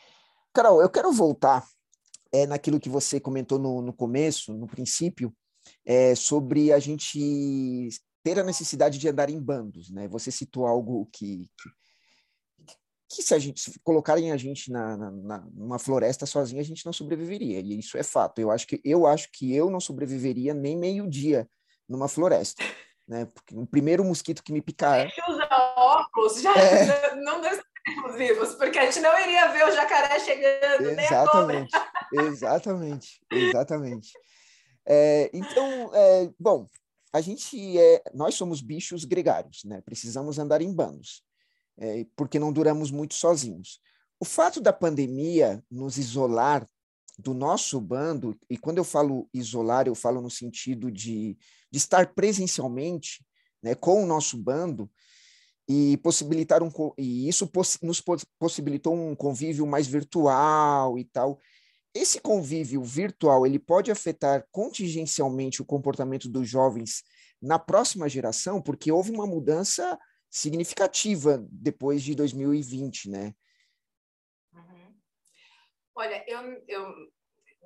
Carol, 0.53 0.83
eu 0.83 0.91
quero 0.91 1.13
voltar 1.13 1.65
é 2.33 2.47
naquilo 2.47 2.81
que 2.81 2.89
você 2.89 3.19
comentou 3.21 3.59
no, 3.59 3.83
no 3.83 3.93
começo, 3.93 4.53
no 4.53 4.67
princípio, 4.67 5.35
é, 5.85 6.15
sobre 6.15 6.73
a 6.73 6.79
gente 6.79 7.89
ter 8.23 8.39
a 8.39 8.45
necessidade 8.45 8.99
de 8.99 9.09
andar 9.09 9.31
em 9.31 9.41
bandos, 9.41 9.91
né? 9.91 10.09
Você 10.09 10.31
citou 10.31 10.67
algo 10.67 11.09
que, 11.13 11.49
que, 11.59 11.71
que 13.11 13.23
se 13.23 13.35
a 13.35 13.39
gente 13.39 13.61
se 13.61 13.79
colocarem 13.81 14.33
a 14.33 14.37
gente 14.37 14.71
na, 14.71 14.97
na, 14.97 15.39
numa 15.53 15.79
floresta 15.79 16.27
sozinha, 16.27 16.61
a 16.61 16.65
gente 16.65 16.85
não 16.85 16.93
sobreviveria, 16.93 17.61
e 17.61 17.79
isso 17.79 17.97
é 17.97 18.03
fato. 18.03 18.41
Eu 18.41 18.51
acho 18.51 18.67
que 18.67 18.81
eu 18.85 19.07
acho 19.07 19.29
que 19.33 19.55
eu 19.55 19.71
não 19.71 19.81
sobreviveria 19.81 20.53
nem 20.53 20.77
meio 20.77 21.09
dia 21.09 21.49
numa 21.89 22.09
floresta. 22.09 22.63
Né? 23.07 23.25
Porque 23.25 23.57
o 23.57 23.67
primeiro 23.67 24.05
mosquito 24.05 24.43
que 24.43 24.53
me 24.53 24.61
picar. 24.61 25.11
Que 25.11 25.23
usa 25.31 25.49
óculos, 25.77 26.43
já 26.43 26.55
é... 26.55 27.15
não 27.17 27.41
vivos, 28.16 28.54
porque 28.54 28.78
a 28.78 28.85
gente 28.85 29.00
não 29.00 29.18
iria 29.21 29.49
ver 29.52 29.64
o 29.64 29.73
jacaré 29.73 30.18
chegando, 30.21 30.88
exatamente, 30.88 31.76
Exatamente, 32.12 33.21
exatamente. 33.30 34.12
É, 34.87 35.30
então, 35.33 35.95
é, 35.95 36.30
bom, 36.38 36.66
a 37.12 37.21
gente 37.21 37.78
é, 37.78 38.02
nós 38.14 38.35
somos 38.35 38.61
bichos 38.61 39.04
gregários, 39.04 39.64
né? 39.64 39.80
Precisamos 39.83 40.38
andar 40.38 40.62
em 40.62 40.73
bandos, 40.73 41.23
é, 41.78 42.07
porque 42.16 42.38
não 42.38 42.53
duramos 42.53 42.90
muito 42.90 43.14
sozinhos. 43.14 43.81
O 44.20 44.24
fato 44.24 44.61
da 44.61 44.72
pandemia 44.72 45.62
nos 45.70 45.96
isolar 45.96 46.66
do 47.18 47.35
nosso 47.35 47.81
bando, 47.81 48.38
e 48.48 48.57
quando 48.57 48.79
eu 48.79 48.85
falo 48.85 49.29
isolar, 49.35 49.88
eu 49.88 49.94
falo 49.94 50.20
no 50.20 50.31
sentido 50.31 50.90
de, 50.90 51.37
de 51.70 51.79
estar 51.79 52.14
presencialmente 52.14 53.24
né, 53.62 53.74
com 53.74 54.03
o 54.03 54.07
nosso 54.07 54.37
bando, 54.38 54.90
e 55.68 55.98
possibilitar 55.98 56.62
um 56.62 56.70
e 56.96 57.28
isso 57.28 57.46
poss, 57.46 57.78
nos 57.83 58.02
possibilitou 58.38 58.94
um 58.94 59.14
convívio 59.14 59.66
mais 59.66 59.87
virtual 59.87 60.98
e 60.98 61.04
tal. 61.04 61.38
Esse 61.94 62.20
convívio 62.20 62.83
virtual 62.83 63.46
ele 63.46 63.59
pode 63.59 63.90
afetar 63.90 64.46
contingencialmente 64.50 65.61
o 65.61 65.64
comportamento 65.66 66.28
dos 66.28 66.48
jovens 66.48 67.02
na 67.40 67.59
próxima 67.59 68.09
geração, 68.09 68.62
porque 68.62 68.90
houve 68.90 69.11
uma 69.11 69.26
mudança 69.26 69.98
significativa 70.31 71.44
depois 71.50 72.02
de 72.02 72.14
2020, 72.14 73.11
né? 73.11 73.35
Uhum. 74.52 74.94
Olha, 75.94 76.24
eu, 76.26 76.62
eu 76.66 77.12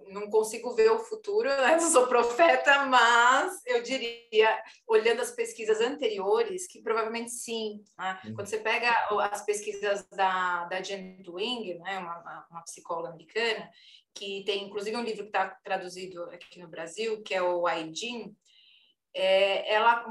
não 0.09 0.29
consigo 0.31 0.75
ver 0.75 0.91
o 0.91 0.99
futuro, 0.99 1.49
né? 1.57 1.77
não 1.77 1.91
sou 1.91 2.07
profeta, 2.07 2.87
mas 2.87 3.61
eu 3.67 3.83
diria, 3.83 4.63
olhando 4.87 5.21
as 5.21 5.31
pesquisas 5.31 5.81
anteriores, 5.81 6.67
que 6.67 6.83
provavelmente 6.83 7.31
sim. 7.31 7.83
Né? 7.99 8.21
Uhum. 8.25 8.35
Quando 8.35 8.47
você 8.47 8.59
pega 8.59 8.91
as 9.31 9.45
pesquisas 9.45 10.07
da, 10.11 10.65
da 10.65 10.83
Jen 10.83 11.23
Wing, 11.27 11.79
né? 11.79 11.99
uma, 11.99 12.47
uma 12.51 12.63
psicóloga 12.63 13.09
americana, 13.09 13.71
que 14.15 14.45
tem 14.45 14.65
inclusive 14.65 14.97
um 14.97 15.03
livro 15.03 15.23
que 15.23 15.29
está 15.29 15.49
traduzido 15.65 16.23
aqui 16.25 16.59
no 16.61 16.69
Brasil, 16.69 17.23
que 17.23 17.35
é 17.35 17.43
o 17.43 17.67
Aidin, 17.67 18.35
é, 19.15 19.75
ela, 19.75 20.05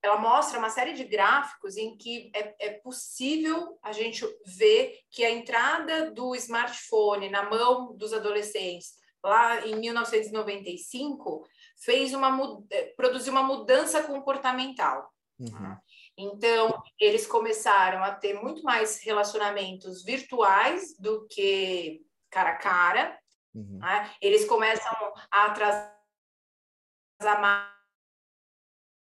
ela 0.00 0.18
mostra 0.18 0.58
uma 0.58 0.70
série 0.70 0.92
de 0.92 1.04
gráficos 1.04 1.76
em 1.76 1.96
que 1.96 2.30
é, 2.34 2.54
é, 2.60 2.70
possível 2.70 3.78
a 3.82 3.92
gente 3.92 4.24
ver 4.46 5.00
que 5.10 5.24
a 5.24 5.30
entrada 5.30 6.10
do 6.12 6.34
smartphone 6.36 7.28
na 7.28 7.48
mão 7.50 7.96
dos 7.96 8.12
adolescentes 8.12 8.94
lá 9.24 9.66
em 9.66 9.76
1995, 9.76 11.46
fez 11.82 12.12
uma, 12.12 12.62
eh, 12.70 12.92
produziu 12.96 13.32
uma 13.32 13.42
mudança 13.42 14.02
comportamental. 14.02 15.10
Uhum. 15.38 15.76
Então, 16.16 16.82
eles 17.00 17.26
começaram 17.26 18.04
a 18.04 18.12
ter 18.12 18.34
muito 18.34 18.62
mais 18.62 19.02
relacionamentos 19.02 20.04
virtuais 20.04 20.96
do 20.98 21.26
que 21.26 22.02
cara 22.30 22.50
a 22.50 22.56
cara. 22.56 23.18
Uhum. 23.54 23.78
Né? 23.78 24.14
Eles 24.20 24.44
começam 24.44 24.92
a 25.30 25.46
atrasar 25.46 25.94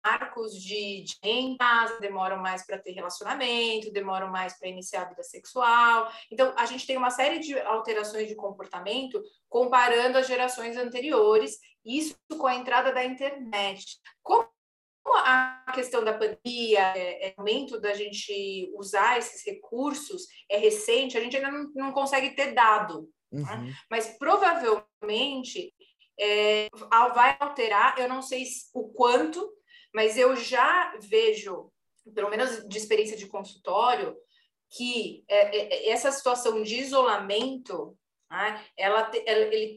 marcos 0.06 0.52
de, 0.54 1.02
de 1.02 1.16
em 1.22 1.56
casa, 1.56 1.98
demoram 1.98 2.38
mais 2.38 2.64
para 2.64 2.78
ter 2.78 2.92
relacionamento, 2.92 3.92
demoram 3.92 4.30
mais 4.30 4.56
para 4.58 4.68
iniciar 4.68 5.02
a 5.02 5.08
vida 5.08 5.22
sexual. 5.24 6.10
Então, 6.30 6.54
a 6.56 6.64
gente 6.64 6.86
tem 6.86 6.96
uma 6.96 7.10
série 7.10 7.40
de 7.40 7.58
alterações 7.60 8.28
de 8.28 8.36
comportamento 8.36 9.20
comparando 9.48 10.18
as 10.18 10.28
gerações 10.28 10.76
anteriores, 10.76 11.58
isso 11.84 12.16
com 12.38 12.46
a 12.46 12.54
entrada 12.54 12.92
da 12.92 13.04
internet. 13.04 13.98
Como 14.22 14.48
a 15.16 15.72
questão 15.74 16.04
da 16.04 16.12
pandemia, 16.12 16.80
é, 16.96 17.28
é 17.28 17.34
momento 17.36 17.80
da 17.80 17.94
gente 17.94 18.70
usar 18.76 19.18
esses 19.18 19.44
recursos, 19.44 20.22
é 20.48 20.56
recente, 20.56 21.16
a 21.16 21.20
gente 21.20 21.36
ainda 21.36 21.50
não, 21.50 21.70
não 21.74 21.92
consegue 21.92 22.30
ter 22.30 22.52
dado. 22.52 23.08
Né? 23.32 23.40
Uhum. 23.40 23.64
Né? 23.64 23.74
Mas 23.90 24.16
provavelmente 24.18 25.72
é, 26.18 26.68
vai 27.14 27.36
alterar, 27.40 27.98
eu 27.98 28.08
não 28.08 28.22
sei 28.22 28.44
o 28.74 28.88
quanto, 28.88 29.55
mas 29.96 30.18
eu 30.18 30.36
já 30.36 30.94
vejo, 31.00 31.72
pelo 32.14 32.28
menos 32.28 32.68
de 32.68 32.76
experiência 32.76 33.16
de 33.16 33.26
consultório, 33.26 34.14
que 34.68 35.24
é, 35.26 35.56
é, 35.56 35.74
é 35.74 35.88
essa 35.88 36.12
situação 36.12 36.62
de 36.62 36.76
isolamento 36.76 37.96
né, 38.30 38.62
ela, 38.76 39.10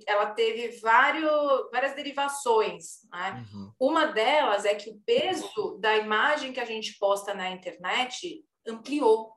ela, 0.05 0.31
teve 0.31 0.77
vários, 0.79 1.71
várias 1.71 1.95
derivações. 1.95 3.07
Né? 3.09 3.47
Uhum. 3.53 3.71
Uma 3.79 4.07
delas 4.07 4.65
é 4.65 4.75
que 4.75 4.89
o 4.89 4.99
peso 5.05 5.77
da 5.79 5.95
imagem 5.95 6.51
que 6.51 6.59
a 6.59 6.65
gente 6.65 6.97
posta 6.99 7.33
na 7.33 7.51
internet 7.51 8.43
ampliou. 8.67 9.31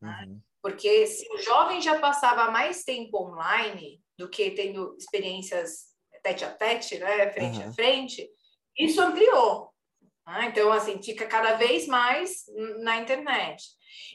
Né? 0.00 0.16
Uhum. 0.26 0.34
Né? 0.34 0.40
Porque 0.62 1.08
se 1.08 1.26
o 1.34 1.38
jovem 1.38 1.80
já 1.80 1.98
passava 1.98 2.52
mais 2.52 2.84
tempo 2.84 3.18
online 3.18 4.00
do 4.16 4.28
que 4.28 4.52
tendo 4.52 4.94
experiências 4.96 5.90
tete 6.22 6.44
a 6.44 6.52
tete, 6.52 6.98
né, 6.98 7.32
frente 7.32 7.58
uhum. 7.58 7.68
a 7.68 7.72
frente, 7.72 8.30
isso 8.78 9.00
ampliou. 9.00 9.69
Ah, 10.24 10.46
então, 10.46 10.70
assim, 10.72 11.02
fica 11.02 11.26
cada 11.26 11.54
vez 11.54 11.86
mais 11.86 12.44
na 12.82 12.98
internet. 12.98 13.64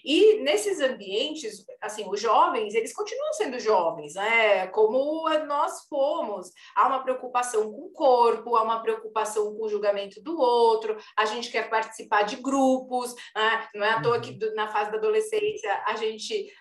E 0.03 0.41
nesses 0.41 0.79
ambientes, 0.79 1.65
assim, 1.81 2.07
os 2.09 2.19
jovens, 2.19 2.73
eles 2.75 2.93
continuam 2.93 3.33
sendo 3.33 3.59
jovens, 3.59 4.15
né? 4.15 4.67
Como 4.67 5.27
nós 5.45 5.85
fomos. 5.87 6.51
Há 6.75 6.87
uma 6.87 7.03
preocupação 7.03 7.71
com 7.71 7.85
o 7.85 7.91
corpo, 7.91 8.55
há 8.55 8.63
uma 8.63 8.81
preocupação 8.81 9.55
com 9.55 9.65
o 9.65 9.69
julgamento 9.69 10.21
do 10.21 10.39
outro, 10.39 10.97
a 11.17 11.25
gente 11.25 11.51
quer 11.51 11.69
participar 11.69 12.23
de 12.23 12.37
grupos, 12.37 13.13
né? 13.35 13.67
não 13.73 13.85
é 13.85 13.91
à 13.91 14.01
toa 14.01 14.19
que 14.19 14.31
uhum. 14.31 14.55
na 14.55 14.67
fase 14.67 14.91
da 14.91 14.97
adolescência 14.97 15.83
a 15.85 15.95
gente, 15.95 16.51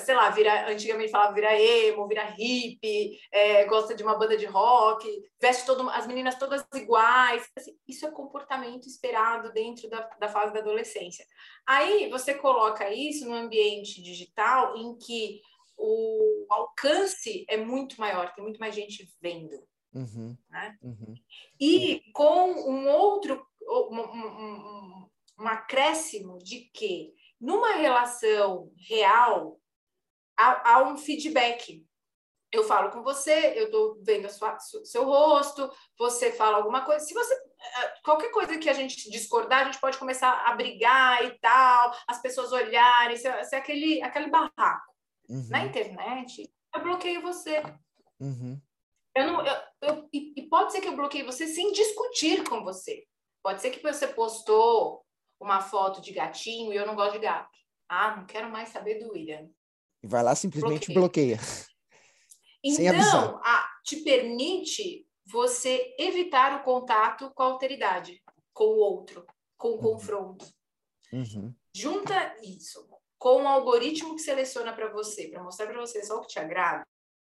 sei 0.00 0.14
lá, 0.14 0.30
vira, 0.30 0.70
antigamente 0.70 1.10
falava 1.10 1.34
vira 1.34 1.58
emo, 1.58 2.06
vira 2.06 2.24
hippie, 2.24 3.18
é, 3.32 3.64
gosta 3.64 3.94
de 3.94 4.02
uma 4.02 4.16
banda 4.16 4.36
de 4.36 4.46
rock, 4.46 5.06
veste 5.40 5.66
todo, 5.66 5.88
as 5.90 6.06
meninas 6.06 6.36
todas 6.36 6.64
iguais. 6.74 7.48
Assim, 7.56 7.76
isso 7.86 8.06
é 8.06 8.10
comportamento 8.10 8.86
esperado 8.86 9.52
dentro 9.52 9.88
da, 9.88 10.00
da 10.18 10.28
fase 10.28 10.52
da 10.52 10.60
adolescência. 10.60 11.24
Aí 11.66 12.08
você 12.10 12.34
coloca 12.48 12.90
isso 12.90 13.28
no 13.28 13.34
ambiente 13.34 14.00
digital 14.00 14.74
em 14.74 14.96
que 14.96 15.42
o 15.76 16.46
alcance 16.48 17.44
é 17.46 17.58
muito 17.58 18.00
maior, 18.00 18.32
tem 18.32 18.42
muito 18.42 18.58
mais 18.58 18.74
gente 18.74 19.06
vendo. 19.20 19.62
Uhum, 19.92 20.34
né? 20.48 20.78
uhum. 20.82 21.14
E 21.60 22.02
com 22.14 22.52
um 22.52 22.88
outro, 22.88 23.46
um, 23.62 24.00
um, 24.00 25.08
um, 25.40 25.48
acréscimo 25.48 26.38
de 26.38 26.70
que 26.72 27.12
numa 27.38 27.72
relação 27.72 28.72
real 28.88 29.60
há, 30.36 30.72
há 30.72 30.88
um 30.88 30.96
feedback 30.96 31.86
eu 32.50 32.64
falo 32.64 32.90
com 32.90 33.02
você, 33.02 33.52
eu 33.56 33.66
estou 33.66 33.98
vendo 34.02 34.28
sua, 34.30 34.58
seu 34.58 35.04
rosto, 35.04 35.70
você 35.98 36.32
fala 36.32 36.56
alguma 36.56 36.82
coisa. 36.82 37.04
Se 37.04 37.12
você. 37.12 37.47
Qualquer 38.04 38.30
coisa 38.30 38.58
que 38.58 38.68
a 38.68 38.72
gente 38.72 39.10
discordar, 39.10 39.62
a 39.62 39.64
gente 39.64 39.80
pode 39.80 39.98
começar 39.98 40.44
a 40.46 40.54
brigar 40.54 41.24
e 41.24 41.38
tal, 41.38 41.92
as 42.06 42.20
pessoas 42.20 42.52
olharem, 42.52 43.16
ser, 43.16 43.44
ser 43.44 43.56
aquele, 43.56 44.02
aquele 44.02 44.28
barraco. 44.28 44.94
Uhum. 45.28 45.48
Na 45.50 45.64
internet, 45.64 46.50
eu 46.74 46.82
bloqueio 46.82 47.20
você. 47.20 47.62
Uhum. 48.20 48.60
Eu 49.14 49.26
não, 49.26 49.44
eu, 49.44 49.56
eu, 49.82 50.08
e 50.12 50.42
pode 50.48 50.72
ser 50.72 50.80
que 50.80 50.88
eu 50.88 50.96
bloqueie 50.96 51.24
você 51.24 51.46
sem 51.46 51.72
discutir 51.72 52.48
com 52.48 52.62
você. 52.62 53.04
Pode 53.42 53.60
ser 53.60 53.70
que 53.70 53.82
você 53.82 54.06
postou 54.06 55.04
uma 55.40 55.60
foto 55.60 56.00
de 56.00 56.12
gatinho 56.12 56.72
e 56.72 56.76
eu 56.76 56.86
não 56.86 56.94
gosto 56.94 57.12
de 57.12 57.20
gato. 57.20 57.56
Ah, 57.88 58.16
não 58.16 58.26
quero 58.26 58.50
mais 58.50 58.68
saber 58.68 58.98
do 58.98 59.12
William. 59.12 59.48
E 60.02 60.06
vai 60.06 60.22
lá 60.22 60.34
simplesmente 60.34 60.92
bloqueia. 60.92 61.36
bloqueia. 61.36 61.38
Então, 62.60 63.40
a, 63.44 63.68
te 63.84 63.98
permite 63.98 65.07
você 65.30 65.94
evitar 65.98 66.58
o 66.58 66.64
contato 66.64 67.30
com 67.34 67.42
a 67.42 67.46
alteridade, 67.46 68.22
com 68.52 68.64
o 68.64 68.78
outro, 68.78 69.26
com 69.56 69.68
o 69.68 69.72
uhum. 69.72 69.80
confronto. 69.80 70.46
Uhum. 71.12 71.54
Junta 71.74 72.36
isso 72.42 72.88
com 73.18 73.42
o 73.42 73.48
algoritmo 73.48 74.14
que 74.14 74.22
seleciona 74.22 74.72
para 74.72 74.90
você, 74.90 75.28
para 75.28 75.42
mostrar 75.42 75.66
para 75.66 75.80
você 75.80 76.02
só 76.02 76.16
o 76.16 76.20
que 76.22 76.28
te 76.28 76.38
agrada, 76.38 76.86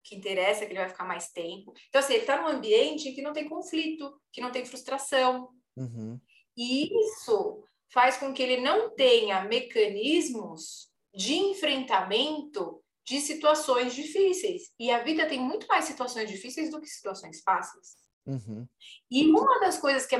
que 0.03 0.15
interessa, 0.15 0.65
que 0.65 0.71
ele 0.71 0.79
vai 0.79 0.89
ficar 0.89 1.05
mais 1.05 1.29
tempo. 1.31 1.73
Então, 1.87 1.99
assim, 1.99 2.13
ele 2.13 2.23
está 2.23 2.41
num 2.41 2.47
ambiente 2.47 3.09
em 3.09 3.13
que 3.13 3.21
não 3.21 3.33
tem 3.33 3.47
conflito, 3.47 4.19
que 4.31 4.41
não 4.41 4.51
tem 4.51 4.65
frustração. 4.65 5.49
Uhum. 5.75 6.19
E 6.57 6.89
isso 7.05 7.63
faz 7.91 8.17
com 8.17 8.33
que 8.33 8.43
ele 8.43 8.61
não 8.61 8.93
tenha 8.93 9.43
mecanismos 9.45 10.89
de 11.13 11.35
enfrentamento 11.35 12.78
de 13.09 13.19
situações 13.19 13.95
difíceis. 13.95 14.71
E 14.79 14.91
a 14.91 15.01
vida 15.01 15.27
tem 15.27 15.39
muito 15.39 15.65
mais 15.67 15.85
situações 15.85 16.29
difíceis 16.29 16.69
do 16.69 16.79
que 16.79 16.85
situações 16.85 17.41
fáceis. 17.41 17.95
Uhum. 18.23 18.67
E 19.09 19.25
uma 19.25 19.59
das 19.59 19.79
coisas 19.79 20.05
que 20.05 20.15
é, 20.15 20.19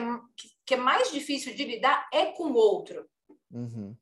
que 0.66 0.74
é 0.74 0.78
mais 0.78 1.12
difícil 1.12 1.54
de 1.54 1.64
lidar 1.64 2.10
é 2.12 2.26
com 2.32 2.46
o 2.46 2.56
outro. 2.56 3.08
Uhum. 3.52 3.96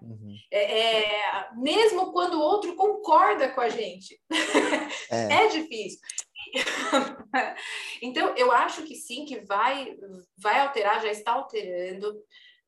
Uhum. 0.00 0.34
É, 0.50 0.78
é, 0.80 1.50
mesmo 1.56 2.10
quando 2.12 2.34
o 2.34 2.40
outro 2.40 2.74
concorda 2.74 3.50
com 3.50 3.60
a 3.60 3.68
gente. 3.68 4.18
É, 5.10 5.44
é 5.44 5.48
difícil. 5.48 5.98
então, 8.02 8.34
eu 8.36 8.52
acho 8.52 8.82
que 8.84 8.94
sim, 8.94 9.24
que 9.24 9.40
vai, 9.40 9.96
vai 10.36 10.60
alterar, 10.60 11.00
já 11.00 11.10
está 11.10 11.32
alterando. 11.32 12.14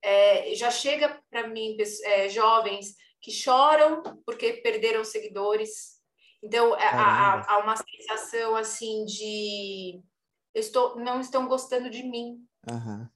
É, 0.02 0.54
já 0.54 0.70
chega 0.70 1.22
para 1.30 1.48
mim, 1.48 1.76
é, 2.04 2.30
jovens 2.30 2.94
que 3.20 3.30
choram 3.30 4.02
porque 4.24 4.54
perderam 4.54 5.04
seguidores. 5.04 6.00
Então, 6.42 6.74
é, 6.76 6.86
há, 6.86 7.52
há, 7.52 7.58
uma 7.58 7.76
sensação 7.76 8.56
assim 8.56 9.04
de 9.04 10.00
eu 10.54 10.60
estou, 10.60 10.96
não 10.96 11.20
estão 11.20 11.46
gostando 11.46 11.90
de 11.90 12.02
mim. 12.02 12.42
Uhum. 12.70 13.08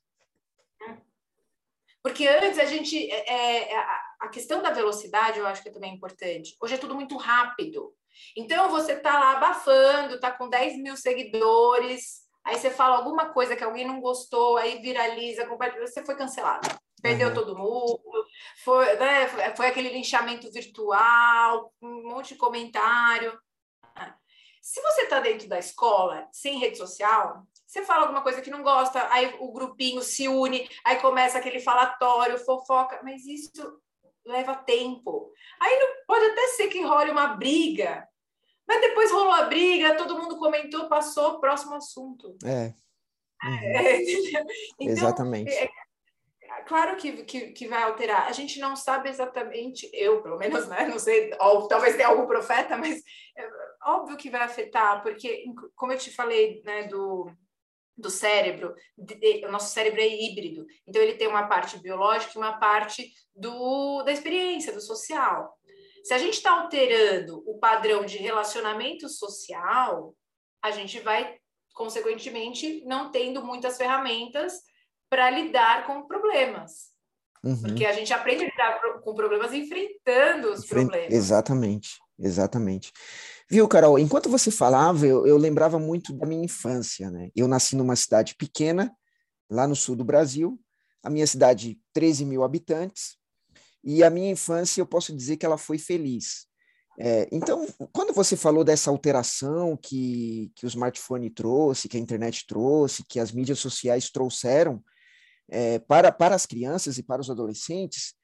Porque 2.02 2.26
antes 2.28 2.58
a 2.58 2.66
gente. 2.66 3.10
É, 3.10 3.72
é, 3.72 4.04
a 4.20 4.28
questão 4.28 4.62
da 4.62 4.70
velocidade 4.70 5.38
eu 5.38 5.46
acho 5.46 5.62
que 5.62 5.68
é 5.68 5.72
também 5.72 5.94
importante. 5.94 6.56
Hoje 6.60 6.74
é 6.74 6.78
tudo 6.78 6.94
muito 6.94 7.16
rápido. 7.16 7.94
Então 8.36 8.70
você 8.70 8.96
tá 8.96 9.18
lá 9.18 9.32
abafando, 9.32 10.20
tá 10.20 10.30
com 10.30 10.48
10 10.48 10.78
mil 10.78 10.96
seguidores, 10.96 12.22
aí 12.44 12.56
você 12.56 12.70
fala 12.70 12.96
alguma 12.96 13.32
coisa 13.32 13.56
que 13.56 13.64
alguém 13.64 13.86
não 13.86 14.00
gostou, 14.00 14.56
aí 14.56 14.80
viraliza, 14.80 15.48
você 15.80 16.04
foi 16.04 16.14
cancelado 16.14 16.68
perdeu 17.04 17.28
uhum. 17.28 17.34
todo 17.34 17.58
mundo, 17.58 18.13
foi, 18.64 18.96
né, 18.96 19.54
foi 19.56 19.66
aquele 19.66 19.90
linchamento 19.90 20.50
virtual, 20.50 21.72
um 21.82 22.08
monte 22.08 22.34
de 22.34 22.36
comentário. 22.36 23.38
Se 24.62 24.80
você 24.80 25.02
está 25.02 25.20
dentro 25.20 25.46
da 25.46 25.58
escola, 25.58 26.26
sem 26.32 26.58
rede 26.58 26.78
social, 26.78 27.46
você 27.66 27.84
fala 27.84 28.02
alguma 28.02 28.22
coisa 28.22 28.40
que 28.40 28.50
não 28.50 28.62
gosta, 28.62 29.06
aí 29.12 29.36
o 29.38 29.52
grupinho 29.52 30.00
se 30.00 30.26
une, 30.26 30.66
aí 30.82 30.96
começa 31.00 31.36
aquele 31.36 31.60
falatório, 31.60 32.38
fofoca, 32.38 32.98
mas 33.02 33.26
isso 33.26 33.52
leva 34.24 34.54
tempo. 34.54 35.30
Aí 35.60 35.78
não, 35.78 35.88
pode 36.06 36.24
até 36.24 36.46
ser 36.48 36.68
que 36.68 36.80
role 36.82 37.10
uma 37.10 37.36
briga, 37.36 38.08
mas 38.66 38.80
depois 38.80 39.10
rolou 39.10 39.32
a 39.32 39.44
briga, 39.44 39.96
todo 39.96 40.18
mundo 40.18 40.38
comentou, 40.38 40.88
passou, 40.88 41.40
próximo 41.40 41.74
assunto. 41.74 42.36
É. 42.44 42.72
Uhum. 43.44 43.58
é 43.58 44.02
então, 44.80 44.92
Exatamente. 44.92 45.52
É, 45.52 45.68
claro 46.66 46.96
que, 46.96 47.24
que, 47.24 47.52
que, 47.52 47.68
vai 47.68 47.82
alterar. 47.82 48.26
A 48.26 48.32
gente 48.32 48.58
não 48.58 48.76
sabe 48.76 49.08
exatamente, 49.08 49.88
eu 49.92 50.22
pelo 50.22 50.38
menos, 50.38 50.66
né? 50.68 50.86
Não 50.86 50.98
sei, 50.98 51.30
ou 51.40 51.68
talvez 51.68 51.96
tenha 51.96 52.08
algum 52.08 52.26
profeta, 52.26 52.76
mas 52.76 53.02
é 53.36 53.48
óbvio 53.84 54.16
que 54.16 54.30
vai 54.30 54.42
afetar, 54.42 55.02
porque, 55.02 55.44
como 55.74 55.92
eu 55.92 55.98
te 55.98 56.10
falei, 56.10 56.62
né, 56.64 56.84
do, 56.84 57.30
do 57.96 58.10
cérebro, 58.10 58.74
de, 58.96 59.14
de, 59.14 59.46
o 59.46 59.50
nosso 59.50 59.72
cérebro 59.72 60.00
é 60.00 60.08
híbrido, 60.08 60.66
então 60.86 61.00
ele 61.02 61.14
tem 61.14 61.28
uma 61.28 61.46
parte 61.46 61.78
biológica 61.78 62.32
e 62.34 62.38
uma 62.38 62.58
parte 62.58 63.12
do, 63.34 64.02
da 64.02 64.12
experiência, 64.12 64.72
do 64.72 64.80
social. 64.80 65.56
Se 66.02 66.12
a 66.12 66.18
gente 66.18 66.34
está 66.34 66.60
alterando 66.60 67.42
o 67.46 67.58
padrão 67.58 68.04
de 68.04 68.18
relacionamento 68.18 69.08
social, 69.08 70.14
a 70.62 70.70
gente 70.70 71.00
vai, 71.00 71.38
consequentemente, 71.74 72.84
não 72.84 73.10
tendo 73.10 73.42
muitas 73.42 73.76
ferramentas 73.76 74.60
para 75.08 75.30
lidar 75.30 75.86
com 75.86 76.06
problemas. 76.06 76.94
Uhum. 77.42 77.60
Porque 77.60 77.84
a 77.84 77.92
gente 77.92 78.12
aprende 78.12 78.44
a 78.44 78.48
lidar 78.48 78.80
com 79.02 79.14
problemas 79.14 79.52
enfrentando 79.52 80.52
os 80.52 80.64
Enfrent... 80.64 80.88
problemas. 80.88 81.12
Exatamente, 81.12 81.90
exatamente. 82.18 82.92
Viu, 83.50 83.68
Carol, 83.68 83.98
enquanto 83.98 84.30
você 84.30 84.50
falava, 84.50 85.06
eu, 85.06 85.26
eu 85.26 85.36
lembrava 85.36 85.78
muito 85.78 86.12
da 86.14 86.26
minha 86.26 86.44
infância, 86.44 87.10
né? 87.10 87.30
Eu 87.36 87.46
nasci 87.46 87.76
numa 87.76 87.94
cidade 87.94 88.34
pequena, 88.34 88.90
lá 89.50 89.68
no 89.68 89.76
sul 89.76 89.94
do 89.94 90.04
Brasil, 90.04 90.58
a 91.02 91.10
minha 91.10 91.26
cidade, 91.26 91.78
13 91.92 92.24
mil 92.24 92.42
habitantes, 92.42 93.18
e 93.84 94.02
a 94.02 94.08
minha 94.08 94.30
infância, 94.30 94.80
eu 94.80 94.86
posso 94.86 95.14
dizer 95.14 95.36
que 95.36 95.44
ela 95.44 95.58
foi 95.58 95.76
feliz. 95.76 96.46
É, 96.98 97.28
então, 97.30 97.66
quando 97.92 98.14
você 98.14 98.36
falou 98.36 98.64
dessa 98.64 98.88
alteração 98.88 99.76
que, 99.76 100.50
que 100.54 100.64
o 100.64 100.68
smartphone 100.68 101.28
trouxe, 101.28 101.88
que 101.88 101.96
a 101.98 102.00
internet 102.00 102.46
trouxe, 102.46 103.04
que 103.06 103.20
as 103.20 103.30
mídias 103.30 103.58
sociais 103.58 104.10
trouxeram, 104.10 104.82
é, 105.48 105.78
para, 105.78 106.10
para 106.10 106.34
as 106.34 106.46
crianças 106.46 106.98
e 106.98 107.02
para 107.02 107.20
os 107.20 107.30
adolescentes, 107.30 108.14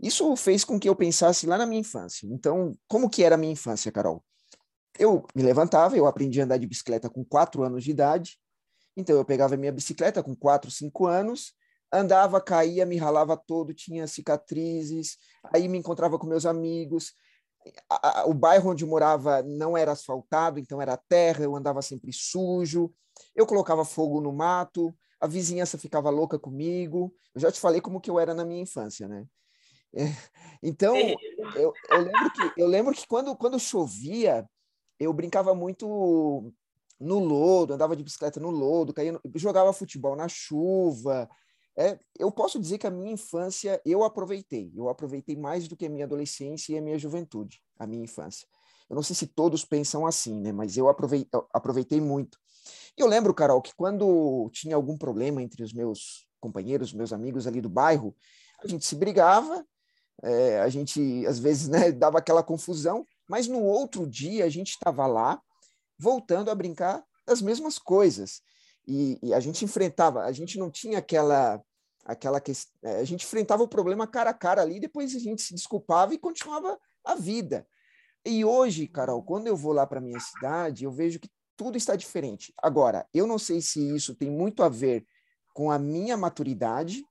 isso 0.00 0.34
fez 0.36 0.64
com 0.64 0.78
que 0.78 0.88
eu 0.88 0.94
pensasse 0.94 1.46
lá 1.46 1.58
na 1.58 1.66
minha 1.66 1.80
infância. 1.80 2.26
Então, 2.30 2.76
como 2.86 3.10
que 3.10 3.24
era 3.24 3.34
a 3.34 3.38
minha 3.38 3.52
infância, 3.52 3.90
Carol? 3.90 4.24
Eu 4.98 5.24
me 5.34 5.42
levantava, 5.42 5.96
eu 5.96 6.06
aprendi 6.06 6.40
a 6.40 6.44
andar 6.44 6.58
de 6.58 6.66
bicicleta 6.66 7.10
com 7.10 7.24
quatro 7.24 7.62
anos 7.62 7.84
de 7.84 7.90
idade, 7.90 8.38
então 8.96 9.16
eu 9.16 9.24
pegava 9.24 9.56
minha 9.56 9.72
bicicleta 9.72 10.22
com 10.22 10.34
quatro, 10.34 10.70
cinco 10.70 11.06
anos, 11.06 11.52
andava, 11.92 12.40
caía, 12.40 12.84
me 12.84 12.96
ralava 12.96 13.36
todo, 13.36 13.72
tinha 13.72 14.06
cicatrizes, 14.06 15.16
aí 15.52 15.68
me 15.68 15.78
encontrava 15.78 16.18
com 16.18 16.26
meus 16.26 16.44
amigos. 16.44 17.12
O 18.26 18.34
bairro 18.34 18.70
onde 18.70 18.84
morava 18.84 19.42
não 19.42 19.76
era 19.76 19.92
asfaltado, 19.92 20.58
então 20.58 20.80
era 20.80 20.96
terra, 20.96 21.44
eu 21.44 21.54
andava 21.54 21.82
sempre 21.82 22.12
sujo, 22.12 22.92
eu 23.34 23.46
colocava 23.46 23.84
fogo 23.84 24.20
no 24.20 24.32
mato, 24.32 24.94
a 25.20 25.26
vizinhança 25.26 25.78
ficava 25.78 26.10
louca 26.10 26.38
comigo. 26.38 27.14
Eu 27.34 27.40
já 27.40 27.52
te 27.52 27.60
falei 27.60 27.80
como 27.80 28.00
que 28.00 28.10
eu 28.10 28.18
era 28.18 28.34
na 28.34 28.44
minha 28.44 28.62
infância, 28.62 29.08
né? 29.08 29.26
É, 29.94 30.04
então, 30.62 30.96
eu, 31.56 31.72
eu, 31.90 32.00
lembro 32.02 32.32
que, 32.32 32.60
eu 32.60 32.66
lembro 32.66 32.94
que 32.94 33.06
quando, 33.06 33.34
quando 33.36 33.58
chovia, 33.58 34.48
eu 34.98 35.12
brincava 35.12 35.54
muito 35.54 36.52
no 37.00 37.18
lodo, 37.18 37.74
andava 37.74 37.96
de 37.96 38.02
bicicleta 38.02 38.40
no 38.40 38.50
lodo, 38.50 38.92
caía 38.92 39.12
no, 39.12 39.20
jogava 39.36 39.72
futebol 39.72 40.16
na 40.16 40.28
chuva. 40.28 41.28
É, 41.76 41.98
eu 42.18 42.30
posso 42.32 42.60
dizer 42.60 42.78
que 42.78 42.86
a 42.86 42.90
minha 42.90 43.12
infância 43.12 43.80
eu 43.84 44.02
aproveitei. 44.02 44.72
Eu 44.74 44.88
aproveitei 44.88 45.36
mais 45.36 45.68
do 45.68 45.76
que 45.76 45.86
a 45.86 45.88
minha 45.88 46.04
adolescência 46.04 46.72
e 46.72 46.78
a 46.78 46.82
minha 46.82 46.98
juventude, 46.98 47.62
a 47.78 47.86
minha 47.86 48.02
infância. 48.02 48.46
Eu 48.90 48.96
não 48.96 49.02
sei 49.02 49.14
se 49.14 49.26
todos 49.26 49.64
pensam 49.64 50.06
assim, 50.06 50.40
né? 50.40 50.50
Mas 50.50 50.76
eu 50.76 50.88
aproveitei, 50.88 51.28
eu 51.32 51.46
aproveitei 51.52 52.00
muito. 52.00 52.38
Eu 52.96 53.06
lembro, 53.06 53.34
Carol, 53.34 53.62
que 53.62 53.74
quando 53.74 54.50
tinha 54.52 54.76
algum 54.76 54.96
problema 54.96 55.42
entre 55.42 55.62
os 55.62 55.72
meus 55.72 56.26
companheiros, 56.40 56.92
meus 56.92 57.12
amigos 57.12 57.46
ali 57.46 57.60
do 57.60 57.68
bairro, 57.68 58.14
a 58.62 58.66
gente 58.66 58.84
se 58.84 58.94
brigava, 58.96 59.64
é, 60.22 60.60
a 60.60 60.68
gente 60.68 61.24
às 61.26 61.38
vezes 61.38 61.68
né, 61.68 61.90
dava 61.92 62.18
aquela 62.18 62.42
confusão, 62.42 63.06
mas 63.28 63.46
no 63.46 63.62
outro 63.62 64.06
dia 64.06 64.44
a 64.44 64.48
gente 64.48 64.70
estava 64.70 65.06
lá 65.06 65.40
voltando 65.98 66.50
a 66.50 66.54
brincar 66.54 67.04
das 67.26 67.42
mesmas 67.42 67.78
coisas. 67.78 68.40
E, 68.86 69.18
e, 69.22 69.34
a 69.34 69.40
gente 69.40 69.64
enfrentava, 69.64 70.24
a 70.24 70.32
gente 70.32 70.58
não 70.58 70.70
tinha 70.70 70.98
aquela 70.98 71.62
aquela 72.04 72.40
que 72.40 72.52
é, 72.82 73.00
a 73.00 73.04
gente 73.04 73.26
enfrentava 73.26 73.62
o 73.62 73.68
problema 73.68 74.06
cara 74.06 74.30
a 74.30 74.34
cara 74.34 74.62
ali, 74.62 74.80
depois 74.80 75.14
a 75.14 75.18
gente 75.18 75.42
se 75.42 75.52
desculpava 75.54 76.14
e 76.14 76.18
continuava 76.18 76.78
a 77.04 77.14
vida. 77.14 77.66
E 78.24 78.44
hoje, 78.46 78.86
Carol, 78.86 79.22
quando 79.22 79.46
eu 79.46 79.54
vou 79.54 79.72
lá 79.72 79.86
para 79.86 80.00
minha 80.00 80.18
cidade, 80.18 80.84
eu 80.84 80.90
vejo 80.90 81.20
que 81.20 81.28
tudo 81.58 81.76
está 81.76 81.96
diferente. 81.96 82.54
Agora, 82.62 83.06
eu 83.12 83.26
não 83.26 83.38
sei 83.38 83.60
se 83.60 83.94
isso 83.94 84.14
tem 84.14 84.30
muito 84.30 84.62
a 84.62 84.68
ver 84.68 85.04
com 85.52 85.72
a 85.72 85.78
minha 85.78 86.16
maturidade, 86.16 87.04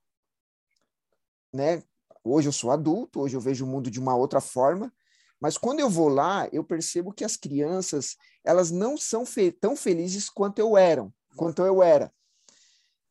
né? 1.52 1.82
Hoje 2.24 2.48
eu 2.48 2.52
sou 2.52 2.70
adulto, 2.70 3.20
hoje 3.20 3.36
eu 3.36 3.40
vejo 3.40 3.66
o 3.66 3.68
mundo 3.68 3.90
de 3.90 4.00
uma 4.00 4.16
outra 4.16 4.40
forma, 4.40 4.92
mas 5.38 5.58
quando 5.58 5.80
eu 5.80 5.90
vou 5.90 6.08
lá, 6.08 6.48
eu 6.50 6.64
percebo 6.64 7.12
que 7.12 7.24
as 7.24 7.36
crianças, 7.36 8.16
elas 8.42 8.70
não 8.70 8.96
são 8.96 9.24
fe 9.26 9.52
tão 9.52 9.76
felizes 9.76 10.30
quanto 10.30 10.58
eu 10.58 10.76
eram, 10.76 11.12
quanto 11.36 11.62
eu 11.62 11.82
era. 11.82 12.12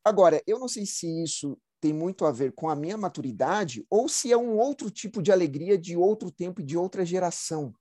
Agora, 0.04 0.42
eu 0.46 0.58
não 0.58 0.68
sei 0.68 0.84
se 0.84 1.22
isso 1.22 1.56
tem 1.80 1.92
muito 1.92 2.26
a 2.26 2.32
ver 2.32 2.52
com 2.52 2.68
a 2.68 2.74
minha 2.74 2.96
maturidade 2.96 3.86
ou 3.88 4.08
se 4.08 4.32
é 4.32 4.36
um 4.36 4.58
outro 4.58 4.90
tipo 4.90 5.22
de 5.22 5.30
alegria 5.30 5.78
de 5.78 5.96
outro 5.96 6.32
tempo 6.32 6.60
e 6.60 6.64
de 6.64 6.76
outra 6.76 7.04
geração. 7.04 7.72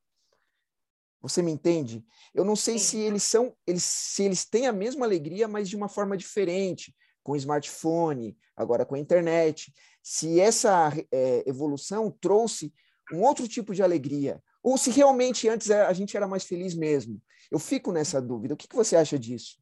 Você 1.22 1.42
me 1.42 1.52
entende? 1.52 2.06
Eu 2.34 2.46
não 2.46 2.56
sei 2.56 2.78
Sim. 2.78 2.86
se 2.86 2.98
eles 3.00 3.24
são, 3.24 3.56
eles, 3.66 3.84
se 3.84 4.24
eles 4.24 4.46
têm 4.46 4.68
a 4.68 4.74
mesma 4.74 5.06
alegria, 5.06 5.48
mas 5.48 5.68
de 5.68 5.76
uma 5.76 5.90
forma 5.90 6.16
diferente, 6.16 6.96
com 7.24 7.32
o 7.34 7.36
smartphone, 7.36 8.38
agora 8.56 8.86
com 8.86 8.96
a 8.96 9.00
internet. 9.00 9.74
Se 10.02 10.40
essa 10.40 10.92
é, 11.12 11.44
evolução 11.48 12.12
trouxe 12.22 12.72
um 13.12 13.22
outro 13.22 13.48
tipo 13.48 13.74
de 13.74 13.82
alegria, 13.82 14.42
ou 14.62 14.78
se 14.78 14.92
realmente 14.92 15.48
antes 15.48 15.72
a 15.72 15.92
gente 15.94 16.16
era 16.16 16.28
mais 16.28 16.44
feliz 16.44 16.76
mesmo. 16.76 17.22
Eu 17.52 17.60
fico 17.60 17.92
nessa 17.92 18.22
dúvida. 18.22 18.54
O 18.54 18.58
que, 18.58 18.68
que 18.68 18.76
você 18.76 18.96
acha 18.96 19.18
disso? 19.18 19.58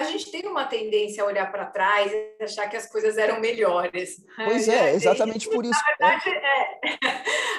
a 0.00 0.04
gente 0.04 0.30
tem 0.30 0.46
uma 0.46 0.64
tendência 0.64 1.22
a 1.22 1.26
olhar 1.26 1.52
para 1.52 1.66
trás 1.66 2.10
e 2.10 2.42
achar 2.42 2.68
que 2.68 2.76
as 2.76 2.88
coisas 2.88 3.18
eram 3.18 3.38
melhores. 3.38 4.24
Pois 4.34 4.66
é, 4.68 4.94
exatamente 4.94 5.48
por 5.48 5.62
isso. 5.64 5.78
Na 6.00 6.08
verdade, 6.08 6.30
é. 6.30 6.80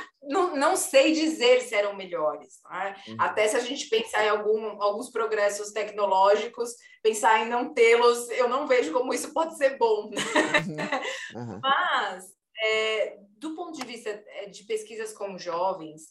Não, 0.23 0.55
não 0.55 0.75
sei 0.75 1.13
dizer 1.13 1.62
se 1.62 1.73
eram 1.73 1.95
melhores. 1.95 2.62
Né? 2.69 2.95
Uhum. 3.07 3.15
Até 3.19 3.47
se 3.47 3.55
a 3.55 3.60
gente 3.60 3.89
pensar 3.89 4.23
em 4.23 4.29
algum, 4.29 4.81
alguns 4.81 5.10
progressos 5.10 5.71
tecnológicos, 5.71 6.75
pensar 7.01 7.39
em 7.39 7.49
não 7.49 7.73
tê-los, 7.73 8.29
eu 8.29 8.47
não 8.47 8.67
vejo 8.67 8.93
como 8.93 9.13
isso 9.13 9.34
pode 9.34 9.57
ser 9.57 9.77
bom. 9.77 10.12
Uhum. 10.12 11.41
Uhum. 11.41 11.60
Mas, 11.63 12.25
é, 12.62 13.17
do 13.38 13.55
ponto 13.55 13.77
de 13.77 13.86
vista 13.86 14.10
é, 14.10 14.45
de 14.47 14.63
pesquisas 14.65 15.12
com 15.12 15.38
jovens, 15.38 16.03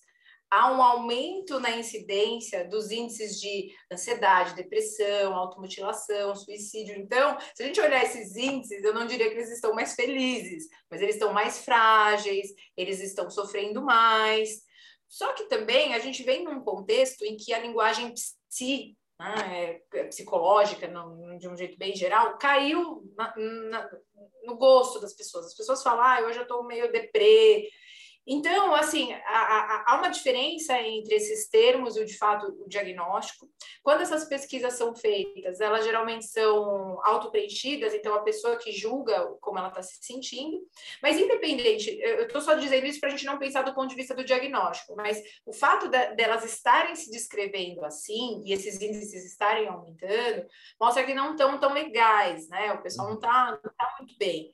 há 0.51 0.73
um 0.73 0.83
aumento 0.83 1.61
na 1.61 1.71
incidência 1.71 2.69
dos 2.69 2.91
índices 2.91 3.41
de 3.41 3.73
ansiedade, 3.91 4.55
depressão, 4.55 5.35
automutilação, 5.35 6.35
suicídio. 6.35 6.97
Então, 6.97 7.39
se 7.55 7.63
a 7.63 7.67
gente 7.67 7.81
olhar 7.81 8.03
esses 8.03 8.37
índices, 8.37 8.83
eu 8.83 8.93
não 8.93 9.07
diria 9.07 9.29
que 9.29 9.35
eles 9.35 9.51
estão 9.51 9.73
mais 9.73 9.95
felizes, 9.95 10.69
mas 10.91 11.01
eles 11.01 11.15
estão 11.15 11.33
mais 11.33 11.65
frágeis, 11.65 12.49
eles 12.77 13.01
estão 13.01 13.31
sofrendo 13.31 13.81
mais. 13.81 14.63
Só 15.09 15.33
que 15.33 15.45
também 15.45 15.95
a 15.95 15.99
gente 16.01 16.23
vem 16.23 16.45
num 16.45 16.61
contexto 16.61 17.25
em 17.25 17.37
que 17.37 17.53
a 17.53 17.59
linguagem 17.61 18.13
psi, 18.13 18.97
né, 19.19 19.81
é, 19.95 20.05
psicológica, 20.05 20.91
de 21.39 21.49
um 21.49 21.57
jeito 21.57 21.79
bem 21.79 21.95
geral, 21.95 22.39
caiu 22.39 23.03
na, 23.17 23.35
na, 23.37 23.91
no 24.45 24.57
gosto 24.57 25.01
das 25.01 25.13
pessoas. 25.15 25.47
As 25.47 25.55
pessoas 25.55 25.83
falam, 25.83 26.03
ah, 26.03 26.27
hoje 26.27 26.39
eu 26.39 26.43
estou 26.43 26.65
meio 26.65 26.91
deprê, 26.91 27.69
então, 28.27 28.75
assim, 28.75 29.13
há, 29.13 29.85
há, 29.87 29.97
uma 29.97 30.09
diferença 30.09 30.79
entre 30.81 31.15
esses 31.15 31.49
termos 31.49 31.97
e, 31.97 32.05
de 32.05 32.17
fato, 32.17 32.47
o 32.65 32.69
diagnóstico. 32.69 33.49
Quando 33.83 34.03
essas 34.03 34.25
pesquisas 34.25 34.75
são 34.75 34.95
feitas, 34.95 35.61
elas 35.61 35.85
geralmente 35.85 36.27
são 36.27 37.01
auto-preenchidas, 37.05 37.95
então 37.95 38.15
a 38.15 38.23
pessoa 38.23 38.57
que 38.57 38.73
julga 38.73 39.27
como 39.41 39.59
ela 39.59 39.69
está 39.69 39.83
se 39.83 39.99
sentindo. 40.01 40.61
Mas, 41.03 41.19
independente, 41.19 41.91
eu 42.01 42.27
estou 42.27 42.41
só 42.41 42.55
dizendo 42.55 42.87
isso 42.87 43.01
para 43.01 43.09
a 43.09 43.13
gente 43.13 43.25
não 43.25 43.39
pensar 43.39 43.63
do 43.63 43.75
ponto 43.75 43.89
de 43.89 43.97
vista 43.97 44.15
do 44.15 44.25
diagnóstico, 44.25 44.95
mas 44.95 45.21
o 45.47 45.53
fato 45.53 45.89
de, 45.89 46.15
delas 46.15 46.45
estarem 46.45 46.95
se 46.95 47.11
descrevendo 47.11 47.85
assim, 47.85 48.43
e 48.45 48.53
esses 48.53 48.81
índices 48.81 49.25
estarem 49.25 49.67
aumentando, 49.67 50.47
mostra 50.79 51.05
que 51.05 51.15
não 51.15 51.33
estão 51.33 51.59
tão 51.59 51.73
legais, 51.73 52.49
né? 52.49 52.73
O 52.75 52.83
pessoal 52.83 53.09
não 53.09 53.17
está 53.17 53.57
tá 53.57 53.97
muito 53.99 54.17
bem. 54.19 54.53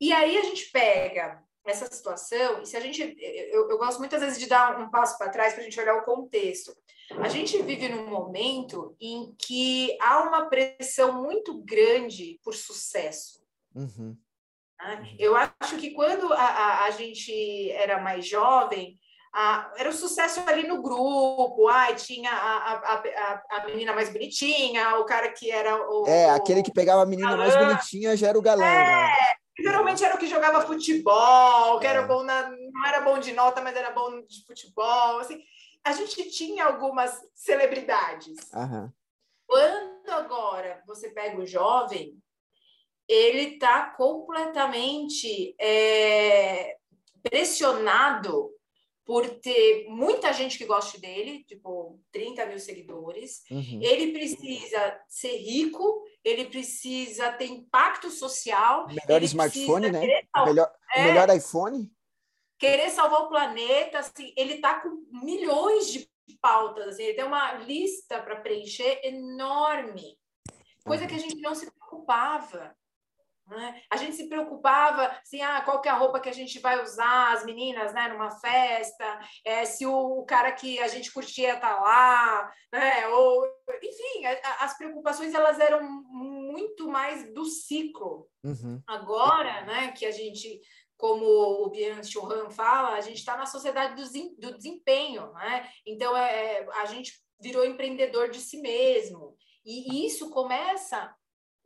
E 0.00 0.12
aí 0.12 0.36
a 0.36 0.42
gente 0.42 0.70
pega 0.70 1.45
essa 1.66 1.86
situação, 1.86 2.62
e 2.62 2.66
se 2.66 2.76
a 2.76 2.80
gente, 2.80 3.16
eu, 3.20 3.68
eu 3.68 3.78
gosto 3.78 3.98
muitas 3.98 4.20
vezes 4.20 4.38
de 4.38 4.46
dar 4.46 4.80
um 4.80 4.90
passo 4.90 5.18
para 5.18 5.30
trás 5.30 5.52
para 5.52 5.62
a 5.62 5.64
gente 5.64 5.80
olhar 5.80 5.96
o 5.96 6.04
contexto. 6.04 6.72
A 7.20 7.28
gente 7.28 7.60
vive 7.62 7.88
num 7.88 8.08
momento 8.08 8.96
em 9.00 9.34
que 9.38 9.96
há 10.00 10.22
uma 10.22 10.46
pressão 10.46 11.22
muito 11.22 11.62
grande 11.62 12.40
por 12.42 12.54
sucesso. 12.54 13.40
Uhum. 13.74 14.16
Né? 14.80 15.14
Eu 15.18 15.36
acho 15.36 15.76
que 15.78 15.92
quando 15.92 16.32
a, 16.32 16.42
a, 16.42 16.84
a 16.84 16.90
gente 16.90 17.70
era 17.70 18.00
mais 18.00 18.26
jovem, 18.26 18.98
a, 19.32 19.70
era 19.76 19.90
o 19.90 19.92
sucesso 19.92 20.42
ali 20.46 20.66
no 20.66 20.82
grupo, 20.82 21.68
ai, 21.68 21.94
tinha 21.94 22.30
a, 22.30 22.72
a, 22.72 23.42
a, 23.50 23.66
menina 23.66 23.92
mais 23.92 24.10
bonitinha, 24.10 24.98
o 24.98 25.04
cara 25.04 25.30
que 25.30 25.50
era 25.50 25.76
o. 25.76 26.06
É, 26.06 26.30
aquele 26.30 26.62
que 26.62 26.72
pegava 26.72 27.02
a 27.02 27.06
menina 27.06 27.36
galã. 27.36 27.42
mais 27.42 27.56
bonitinha 27.56 28.16
já 28.16 28.28
era 28.28 28.38
o 28.38 28.42
galã. 28.42 28.64
É, 28.64 28.84
né? 28.84 29.12
Geralmente 29.58 30.04
era 30.04 30.14
o 30.14 30.18
que 30.18 30.26
jogava 30.26 30.66
futebol, 30.66 31.78
que 31.80 31.86
era 31.86 32.02
é. 32.02 32.06
bom 32.06 32.22
na, 32.22 32.50
não 32.50 32.86
era 32.86 33.00
bom 33.00 33.18
de 33.18 33.32
nota, 33.32 33.62
mas 33.62 33.74
era 33.74 33.90
bom 33.90 34.20
de 34.22 34.44
futebol. 34.44 35.18
Assim, 35.18 35.42
a 35.82 35.92
gente 35.92 36.30
tinha 36.30 36.64
algumas 36.64 37.26
celebridades. 37.34 38.36
Quando 39.46 40.10
agora 40.10 40.82
você 40.86 41.08
pega 41.10 41.40
o 41.40 41.46
jovem, 41.46 42.18
ele 43.08 43.54
está 43.54 43.90
completamente 43.90 45.54
é, 45.60 46.76
pressionado 47.22 48.50
por 49.04 49.24
ter 49.38 49.86
muita 49.88 50.32
gente 50.32 50.58
que 50.58 50.66
goste 50.66 51.00
dele, 51.00 51.44
tipo 51.44 52.00
30 52.10 52.44
mil 52.46 52.58
seguidores. 52.58 53.44
Uhum. 53.48 53.78
Ele 53.80 54.12
precisa 54.12 55.00
ser 55.08 55.36
rico, 55.36 56.02
ele 56.26 56.46
precisa 56.46 57.30
ter 57.32 57.46
impacto 57.46 58.10
social. 58.10 58.88
Melhor 58.88 59.22
smartphone, 59.22 59.92
né? 59.92 60.00
melhor, 60.44 60.72
é, 60.92 61.04
melhor 61.04 61.30
iPhone. 61.30 61.88
Querer 62.58 62.90
salvar 62.90 63.22
o 63.22 63.28
planeta, 63.28 64.00
assim, 64.00 64.34
ele 64.36 64.54
está 64.54 64.80
com 64.80 65.06
milhões 65.22 65.86
de 65.92 66.10
pautas, 66.40 66.88
assim, 66.88 67.04
ele 67.04 67.14
tem 67.14 67.24
uma 67.24 67.52
lista 67.52 68.20
para 68.20 68.40
preencher 68.40 69.00
enorme. 69.04 70.18
Coisa 70.84 71.04
uhum. 71.04 71.08
que 71.08 71.14
a 71.14 71.18
gente 71.18 71.40
não 71.40 71.54
se 71.54 71.70
preocupava. 71.70 72.76
Né? 73.46 73.80
A 73.90 73.96
gente 73.96 74.16
se 74.16 74.28
preocupava 74.28 75.06
assim, 75.22 75.40
ah, 75.40 75.60
qual 75.62 75.80
que 75.80 75.88
é 75.88 75.92
a 75.92 75.96
roupa 75.96 76.18
que 76.18 76.28
a 76.28 76.32
gente 76.32 76.58
vai 76.58 76.82
usar, 76.82 77.32
as 77.32 77.44
meninas, 77.44 77.94
né, 77.94 78.08
numa 78.08 78.30
festa, 78.30 79.20
é, 79.44 79.64
se 79.64 79.86
o, 79.86 80.18
o 80.18 80.26
cara 80.26 80.50
que 80.50 80.80
a 80.80 80.88
gente 80.88 81.12
curtia 81.12 81.56
tá 81.56 81.78
lá, 81.78 82.52
né? 82.72 83.06
Ou, 83.08 83.46
enfim, 83.82 84.26
a, 84.26 84.64
as 84.64 84.76
preocupações 84.76 85.32
elas 85.32 85.60
eram 85.60 85.80
muito 85.82 86.88
mais 86.88 87.32
do 87.32 87.44
ciclo. 87.44 88.28
Uhum. 88.42 88.82
Agora, 88.86 89.64
né, 89.64 89.92
que 89.92 90.04
a 90.04 90.10
gente 90.10 90.60
como 90.96 91.26
o 91.26 91.68
Bian 91.68 92.02
Churran 92.02 92.48
fala, 92.48 92.94
a 92.94 93.00
gente 93.02 93.18
está 93.18 93.36
na 93.36 93.44
sociedade 93.44 93.94
do, 93.94 94.40
do 94.40 94.56
desempenho, 94.56 95.30
né? 95.34 95.68
Então 95.84 96.16
é, 96.16 96.66
a 96.76 96.86
gente 96.86 97.12
virou 97.38 97.66
empreendedor 97.66 98.30
de 98.30 98.40
si 98.40 98.58
mesmo. 98.62 99.36
E 99.62 100.06
isso 100.06 100.30
começa 100.30 101.14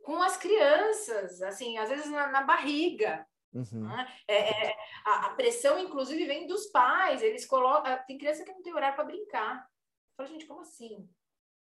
com 0.03 0.21
as 0.21 0.37
crianças, 0.37 1.41
assim, 1.41 1.77
às 1.77 1.89
vezes 1.89 2.09
na, 2.09 2.27
na 2.27 2.41
barriga. 2.43 3.25
Uhum. 3.53 3.87
Né? 3.87 4.07
É, 4.27 4.67
é, 4.67 4.77
a, 5.05 5.27
a, 5.27 5.29
pressão, 5.31 5.77
inclusive, 5.77 6.25
vem 6.25 6.47
dos 6.47 6.67
pais. 6.67 7.21
Eles 7.21 7.45
colocam. 7.45 7.97
Tem 8.07 8.17
criança 8.17 8.43
que 8.43 8.51
não 8.51 8.61
tem 8.61 8.73
horário 8.73 8.95
para 8.95 9.05
brincar. 9.05 9.67
Fala, 10.15 10.29
gente, 10.29 10.45
como 10.45 10.61
assim? 10.61 11.09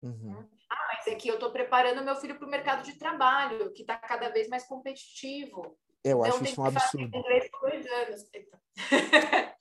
Uhum. 0.02 0.34
Né? 0.34 0.50
Ah, 0.70 0.88
mas 0.94 1.08
é 1.08 1.15
que 1.15 1.28
eu 1.28 1.36
estou 1.36 1.52
preparando 1.52 2.04
meu 2.04 2.15
filho 2.15 2.38
para 2.38 2.48
o 2.48 2.52
mercado 2.52 2.84
de 2.84 2.98
trabalho, 2.98 3.72
que 3.74 3.82
está 3.82 3.98
cada 3.98 4.30
vez 4.30 4.48
mais 4.48 4.65
competitivo. 4.65 5.78
Eu 6.04 6.20
então, 6.20 6.36
acho 6.36 6.44
isso 6.44 6.62
um 6.62 6.65
absurdo. 6.65 7.18
Inglês 7.18 7.50
por 7.50 7.70
dois 7.70 7.86
anos. 7.86 8.30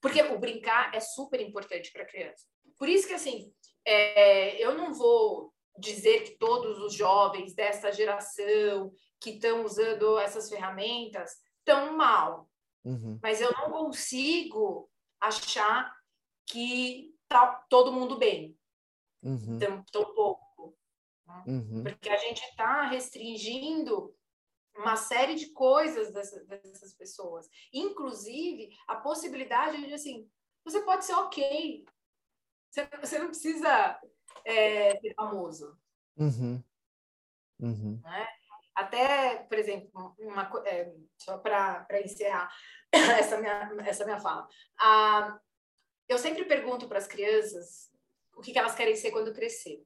Porque 0.00 0.22
o 0.22 0.38
brincar 0.38 0.94
é 0.94 1.00
super 1.00 1.40
importante 1.40 1.92
para 1.92 2.02
a 2.02 2.06
criança. 2.06 2.46
Por 2.78 2.88
isso 2.88 3.06
que, 3.06 3.14
assim, 3.14 3.52
é, 3.84 4.62
eu 4.62 4.74
não 4.74 4.94
vou 4.94 5.51
dizer 5.78 6.24
que 6.24 6.36
todos 6.38 6.78
os 6.78 6.94
jovens 6.94 7.54
dessa 7.54 7.90
geração 7.92 8.92
que 9.20 9.30
estão 9.30 9.64
usando 9.64 10.18
essas 10.18 10.48
ferramentas 10.48 11.32
estão 11.58 11.96
mal. 11.96 12.48
Uhum. 12.84 13.18
Mas 13.22 13.40
eu 13.40 13.52
não 13.52 13.70
consigo 13.70 14.90
achar 15.20 15.94
que 16.46 17.14
tá 17.28 17.64
todo 17.68 17.92
mundo 17.92 18.18
bem. 18.18 18.56
Uhum. 19.22 19.58
Tão, 19.58 19.84
tão 19.84 20.14
pouco. 20.14 20.76
Né? 21.26 21.44
Uhum. 21.46 21.82
Porque 21.84 22.10
a 22.10 22.16
gente 22.16 22.42
está 22.42 22.86
restringindo 22.88 24.14
uma 24.76 24.96
série 24.96 25.34
de 25.34 25.50
coisas 25.52 26.12
dessas, 26.12 26.46
dessas 26.46 26.94
pessoas. 26.94 27.48
Inclusive, 27.72 28.70
a 28.88 28.96
possibilidade 28.96 29.86
de, 29.86 29.92
assim, 29.92 30.28
você 30.64 30.82
pode 30.82 31.04
ser 31.04 31.14
ok. 31.14 31.84
Você, 32.72 32.88
você 32.98 33.18
não 33.18 33.26
precisa 33.26 34.00
é, 34.46 34.98
ser 34.98 35.14
famoso. 35.14 35.78
Uhum. 36.16 36.64
Uhum. 37.60 38.00
Né? 38.02 38.26
Até, 38.74 39.44
por 39.44 39.58
exemplo, 39.58 40.16
uma, 40.18 40.50
é, 40.64 40.90
só 41.18 41.36
para 41.36 41.86
encerrar 42.02 42.50
essa 42.90 43.36
minha, 43.38 43.74
essa 43.86 44.06
minha 44.06 44.18
fala. 44.18 44.48
Ah, 44.80 45.38
eu 46.08 46.16
sempre 46.16 46.46
pergunto 46.46 46.88
para 46.88 46.96
as 46.96 47.06
crianças 47.06 47.92
o 48.34 48.40
que, 48.40 48.52
que 48.52 48.58
elas 48.58 48.74
querem 48.74 48.96
ser 48.96 49.10
quando 49.10 49.34
crescer 49.34 49.84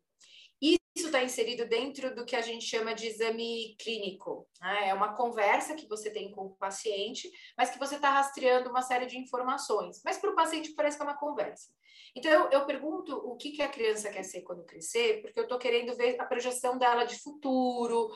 isso 0.97 1.07
está 1.07 1.23
inserido 1.23 1.67
dentro 1.67 2.15
do 2.15 2.25
que 2.25 2.35
a 2.35 2.41
gente 2.41 2.65
chama 2.65 2.95
de 2.95 3.07
exame 3.07 3.77
clínico. 3.79 4.49
Né? 4.61 4.89
É 4.89 4.95
uma 4.95 5.15
conversa 5.15 5.75
que 5.75 5.87
você 5.87 6.11
tem 6.11 6.31
com 6.31 6.47
o 6.47 6.57
paciente, 6.57 7.31
mas 7.57 7.69
que 7.69 7.79
você 7.79 7.97
está 7.97 8.11
rastreando 8.11 8.71
uma 8.71 8.81
série 8.81 9.05
de 9.05 9.19
informações. 9.19 10.01
Mas 10.03 10.17
para 10.17 10.31
o 10.31 10.35
paciente 10.35 10.73
parece 10.73 10.97
que 10.97 11.03
é 11.03 11.07
uma 11.07 11.19
conversa. 11.19 11.69
Então, 12.15 12.51
eu, 12.51 12.65
pergunto 12.65 13.15
o 13.15 13.37
que, 13.37 13.51
que 13.51 13.61
a 13.61 13.69
criança 13.69 14.09
quer 14.09 14.23
ser 14.23 14.41
quando 14.41 14.65
crescer, 14.65 15.21
porque 15.21 15.39
eu 15.39 15.43
estou 15.43 15.59
querendo 15.59 15.95
ver 15.95 16.19
a 16.19 16.25
projeção 16.25 16.79
dela 16.79 17.05
de 17.05 17.21
futuro. 17.21 18.11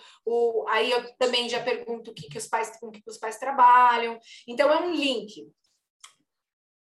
Aí 0.68 0.90
eu 0.90 1.14
também 1.18 1.50
já 1.50 1.62
pergunto 1.62 2.10
o 2.10 2.14
que, 2.14 2.30
que 2.30 2.38
os 2.38 2.46
pais, 2.46 2.78
com 2.80 2.90
que 2.90 3.02
os 3.06 3.18
pais 3.18 3.38
trabalham. 3.38 4.18
Então, 4.48 4.72
é 4.72 4.80
um 4.80 4.92
link. 4.92 5.52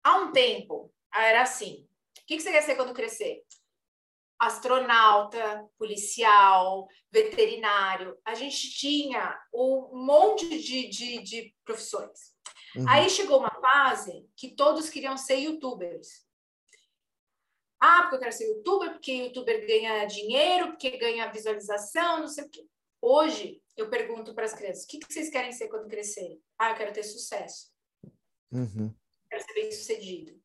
Há 0.02 0.16
um 0.20 0.32
tempo, 0.32 0.90
era 1.14 1.42
assim. 1.42 1.86
O 2.18 2.26
que, 2.26 2.36
que 2.36 2.42
você 2.42 2.50
quer 2.50 2.62
ser 2.62 2.76
quando 2.76 2.94
crescer? 2.94 3.42
Astronauta, 4.42 5.70
policial, 5.78 6.88
veterinário. 7.12 8.18
A 8.24 8.34
gente 8.34 8.72
tinha 8.72 9.40
um 9.54 10.04
monte 10.04 10.48
de, 10.58 10.88
de, 10.88 11.22
de 11.22 11.54
profissões. 11.64 12.34
Uhum. 12.74 12.88
Aí 12.88 13.08
chegou 13.08 13.38
uma 13.38 13.54
fase 13.60 14.28
que 14.36 14.56
todos 14.56 14.90
queriam 14.90 15.16
ser 15.16 15.36
youtubers. 15.36 16.26
Ah, 17.80 18.02
porque 18.02 18.16
eu 18.16 18.20
quero 18.20 18.32
ser 18.32 18.48
youtuber, 18.48 18.90
porque 18.92 19.12
youtuber 19.12 19.64
ganha 19.64 20.04
dinheiro, 20.06 20.68
porque 20.68 20.96
ganha 20.96 21.30
visualização, 21.30 22.18
não 22.18 22.28
sei 22.28 22.44
o 22.44 22.50
quê. 22.50 22.66
Hoje, 23.00 23.62
eu 23.76 23.90
pergunto 23.90 24.34
para 24.34 24.44
as 24.44 24.54
crianças: 24.54 24.84
o 24.84 24.88
que, 24.88 24.98
que 24.98 25.12
vocês 25.12 25.30
querem 25.30 25.52
ser 25.52 25.68
quando 25.68 25.88
crescerem? 25.88 26.42
Ah, 26.58 26.70
eu 26.70 26.76
quero 26.76 26.92
ter 26.92 27.04
sucesso. 27.04 27.72
Uhum. 28.50 28.92
Quero 29.30 29.44
ser 29.44 29.54
bem 29.54 29.70
sucedido. 29.70 30.42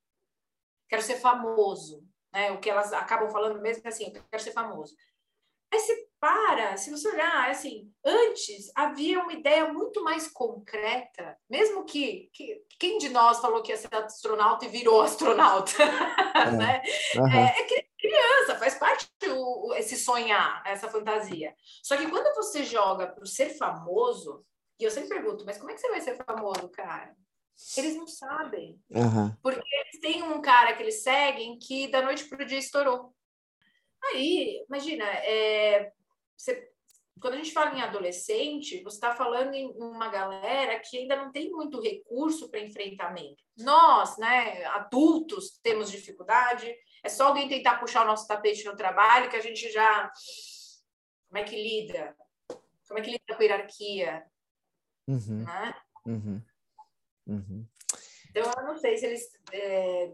Quero 0.88 1.01
ser 1.01 1.19
famoso 1.19 2.07
né? 2.38 2.52
O 2.52 2.60
que 2.60 2.69
elas 2.69 2.93
acabam 2.93 3.32
falando 3.32 3.60
mesmo 3.60 3.82
é 3.84 3.88
assim, 3.88 4.13
eu 4.13 4.23
quero 4.30 4.43
ser 4.43 4.52
famoso. 4.52 4.95
Aí 5.73 5.80
você 5.80 6.08
para, 6.19 6.78
se 6.78 6.89
você 6.89 7.10
olhar, 7.10 7.47
é 7.47 7.52
assim, 7.52 7.91
antes 8.04 8.71
havia 8.76 9.19
uma 9.19 9.34
ideia 9.34 9.71
muito 9.71 10.04
mais 10.04 10.28
concreta, 10.28 11.38
mesmo 11.50 11.84
que, 11.84 12.30
que 12.34 12.63
quem 12.80 12.97
de 12.97 13.10
nós 13.10 13.39
falou 13.39 13.62
que 13.62 13.71
ia 13.71 13.78
ser 13.78 13.93
astronauta 13.93 14.65
e 14.65 14.69
virou 14.69 15.02
astronauta, 15.02 15.71
é. 15.84 16.52
né? 16.52 16.82
Uhum. 17.15 17.28
É, 17.28 17.56
é, 17.60 17.88
criança, 18.00 18.56
faz 18.60 18.76
parte 18.76 19.08
do, 19.21 19.73
esse 19.76 19.95
sonhar, 19.95 20.63
essa 20.65 20.88
fantasia. 20.88 21.54
Só 21.84 21.97
que 21.97 22.08
quando 22.08 22.34
você 22.36 22.63
joga 22.63 23.08
para 23.08 23.26
ser 23.26 23.50
famoso, 23.58 24.43
e 24.80 24.84
eu 24.84 24.91
sempre 24.91 25.10
pergunto, 25.10 25.43
mas 25.45 25.58
como 25.58 25.71
é 25.71 25.73
que 25.73 25.82
você 25.82 25.89
vai 25.89 26.02
ser 26.02 26.15
famoso, 26.23 26.69
cara? 26.69 27.15
Eles 27.76 27.96
não 27.96 28.08
sabem. 28.08 28.80
Uhum. 28.89 29.36
Porque 29.41 29.76
eles 29.76 30.00
têm 30.00 30.24
um 30.24 30.41
cara 30.41 30.76
que 30.76 30.84
eles 30.84 31.02
seguem 31.02 31.58
que 31.58 31.88
da 31.88 32.02
noite 32.02 32.26
para 32.26 32.43
o 32.43 32.48
dia 32.48 32.60
estourou. 32.60 33.13
Aí, 34.04 34.63
imagina, 34.70 35.04
é, 35.06 35.91
você, 36.36 36.70
quando 37.20 37.34
a 37.34 37.38
gente 37.38 37.52
fala 37.52 37.76
em 37.76 37.82
adolescente, 37.82 38.82
você 38.84 38.98
está 38.98 39.15
falando 39.15 39.54
em 39.54 39.72
uma 39.78 40.08
galera 40.10 40.80
que 40.80 40.98
ainda 40.98 41.15
não 41.15 41.32
tem 41.32 41.50
muito 41.50 41.82
recurso 41.82 42.50
para 42.50 42.60
enfrentamento. 42.60 43.43
Nós, 43.58 44.17
né, 44.17 44.63
adultos, 44.65 45.60
temos 45.63 45.91
dificuldade. 45.91 46.74
É 47.04 47.10
só 47.10 47.28
alguém 47.28 47.50
tentar 47.50 47.80
puxar 47.80 48.04
o 48.04 48.08
nosso 48.08 48.28
tapete 48.28 48.63
no 48.65 48.76
trabalho 48.76 49.30
que 49.30 49.36
a 49.36 49.41
gente 49.41 49.72
já. 49.72 50.12
Como 51.28 51.39
é 51.39 51.43
que 51.43 51.56
lida? 51.56 52.15
Como 52.88 53.00
é 53.00 53.02
que 53.02 53.12
lida 53.12 53.36
com 53.36 53.41
a 53.41 53.43
hierarquia? 53.43 54.26
Uhum. 55.08 55.43
Né? 55.43 55.76
Uhum. 56.06 56.41
Uhum. 57.27 57.65
Então, 58.29 58.51
eu 58.57 58.63
não 58.63 58.77
sei 58.77 58.97
se 58.97 59.05
eles. 59.05 59.21
É, 59.51 60.11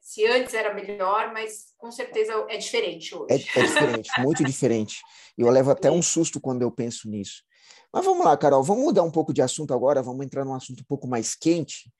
se 0.00 0.26
antes 0.26 0.52
era 0.52 0.74
melhor, 0.74 1.32
mas 1.32 1.72
com 1.78 1.90
certeza 1.90 2.32
é 2.48 2.56
diferente 2.56 3.14
hoje. 3.14 3.32
É, 3.32 3.36
é 3.36 3.62
diferente, 3.62 4.10
muito 4.20 4.44
diferente. 4.44 5.00
E 5.38 5.42
eu 5.42 5.48
levo 5.48 5.70
até 5.70 5.90
um 5.90 6.02
susto 6.02 6.40
quando 6.40 6.62
eu 6.62 6.70
penso 6.72 7.08
nisso. 7.08 7.44
Mas 7.92 8.04
vamos 8.04 8.24
lá, 8.24 8.36
Carol, 8.36 8.62
vamos 8.64 8.82
mudar 8.82 9.02
um 9.02 9.10
pouco 9.10 9.32
de 9.32 9.42
assunto 9.42 9.72
agora, 9.72 10.02
vamos 10.02 10.24
entrar 10.24 10.44
num 10.44 10.54
assunto 10.54 10.80
um 10.80 10.86
pouco 10.86 11.06
mais 11.06 11.34
quente. 11.34 11.92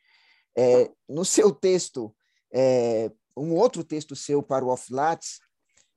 É, 0.57 0.91
no 1.09 1.25
seu 1.25 1.53
texto, 1.53 2.15
é, 2.53 3.11
um 3.37 3.55
outro 3.55 3.85
texto 3.85 4.17
seu 4.17 4.43
para 4.43 4.65
o 4.65 4.69
Off-Lattes, 4.69 5.39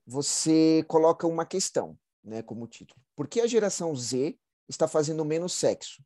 você 0.06 0.84
coloca 0.88 1.26
uma 1.26 1.46
questão 1.46 1.98
né, 2.24 2.42
como 2.42 2.68
título. 2.68 3.00
Por 3.16 3.28
que 3.28 3.42
a 3.42 3.48
geração 3.48 3.96
Z 3.96 4.38
está 4.70 4.88
fazendo 4.88 5.26
menos 5.26 5.54
sexo? 5.54 6.04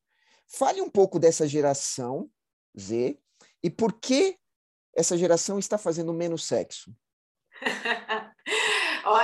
Fale 0.49 0.81
um 0.81 0.89
pouco 0.89 1.19
dessa 1.19 1.47
geração 1.47 2.29
Z 2.77 3.17
e 3.63 3.69
por 3.69 3.93
que 3.93 4.37
essa 4.95 5.17
geração 5.17 5.59
está 5.59 5.77
fazendo 5.77 6.13
menos 6.13 6.45
sexo. 6.45 6.93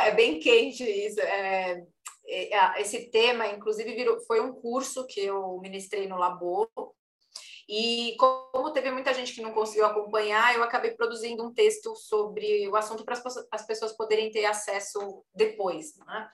é 0.06 0.12
bem 0.12 0.40
quente 0.40 0.84
isso. 0.84 1.20
É, 1.20 1.84
é, 2.28 2.82
esse 2.82 3.10
tema, 3.10 3.48
inclusive, 3.48 3.96
virou, 3.96 4.20
foi 4.22 4.40
um 4.40 4.54
curso 4.54 5.06
que 5.08 5.20
eu 5.20 5.60
ministrei 5.60 6.08
no 6.08 6.18
Labor. 6.18 6.70
E 7.68 8.16
como 8.18 8.72
teve 8.72 8.92
muita 8.92 9.14
gente 9.14 9.34
que 9.34 9.42
não 9.42 9.52
conseguiu 9.52 9.86
acompanhar, 9.86 10.56
eu 10.56 10.64
acabei 10.64 10.92
produzindo 10.92 11.44
um 11.44 11.54
texto 11.54 11.96
sobre 11.96 12.68
o 12.68 12.76
assunto 12.76 13.04
para 13.04 13.20
as 13.52 13.66
pessoas 13.66 13.94
poderem 13.94 14.30
ter 14.32 14.46
acesso 14.46 15.24
depois. 15.34 15.98
Né? 15.98 16.30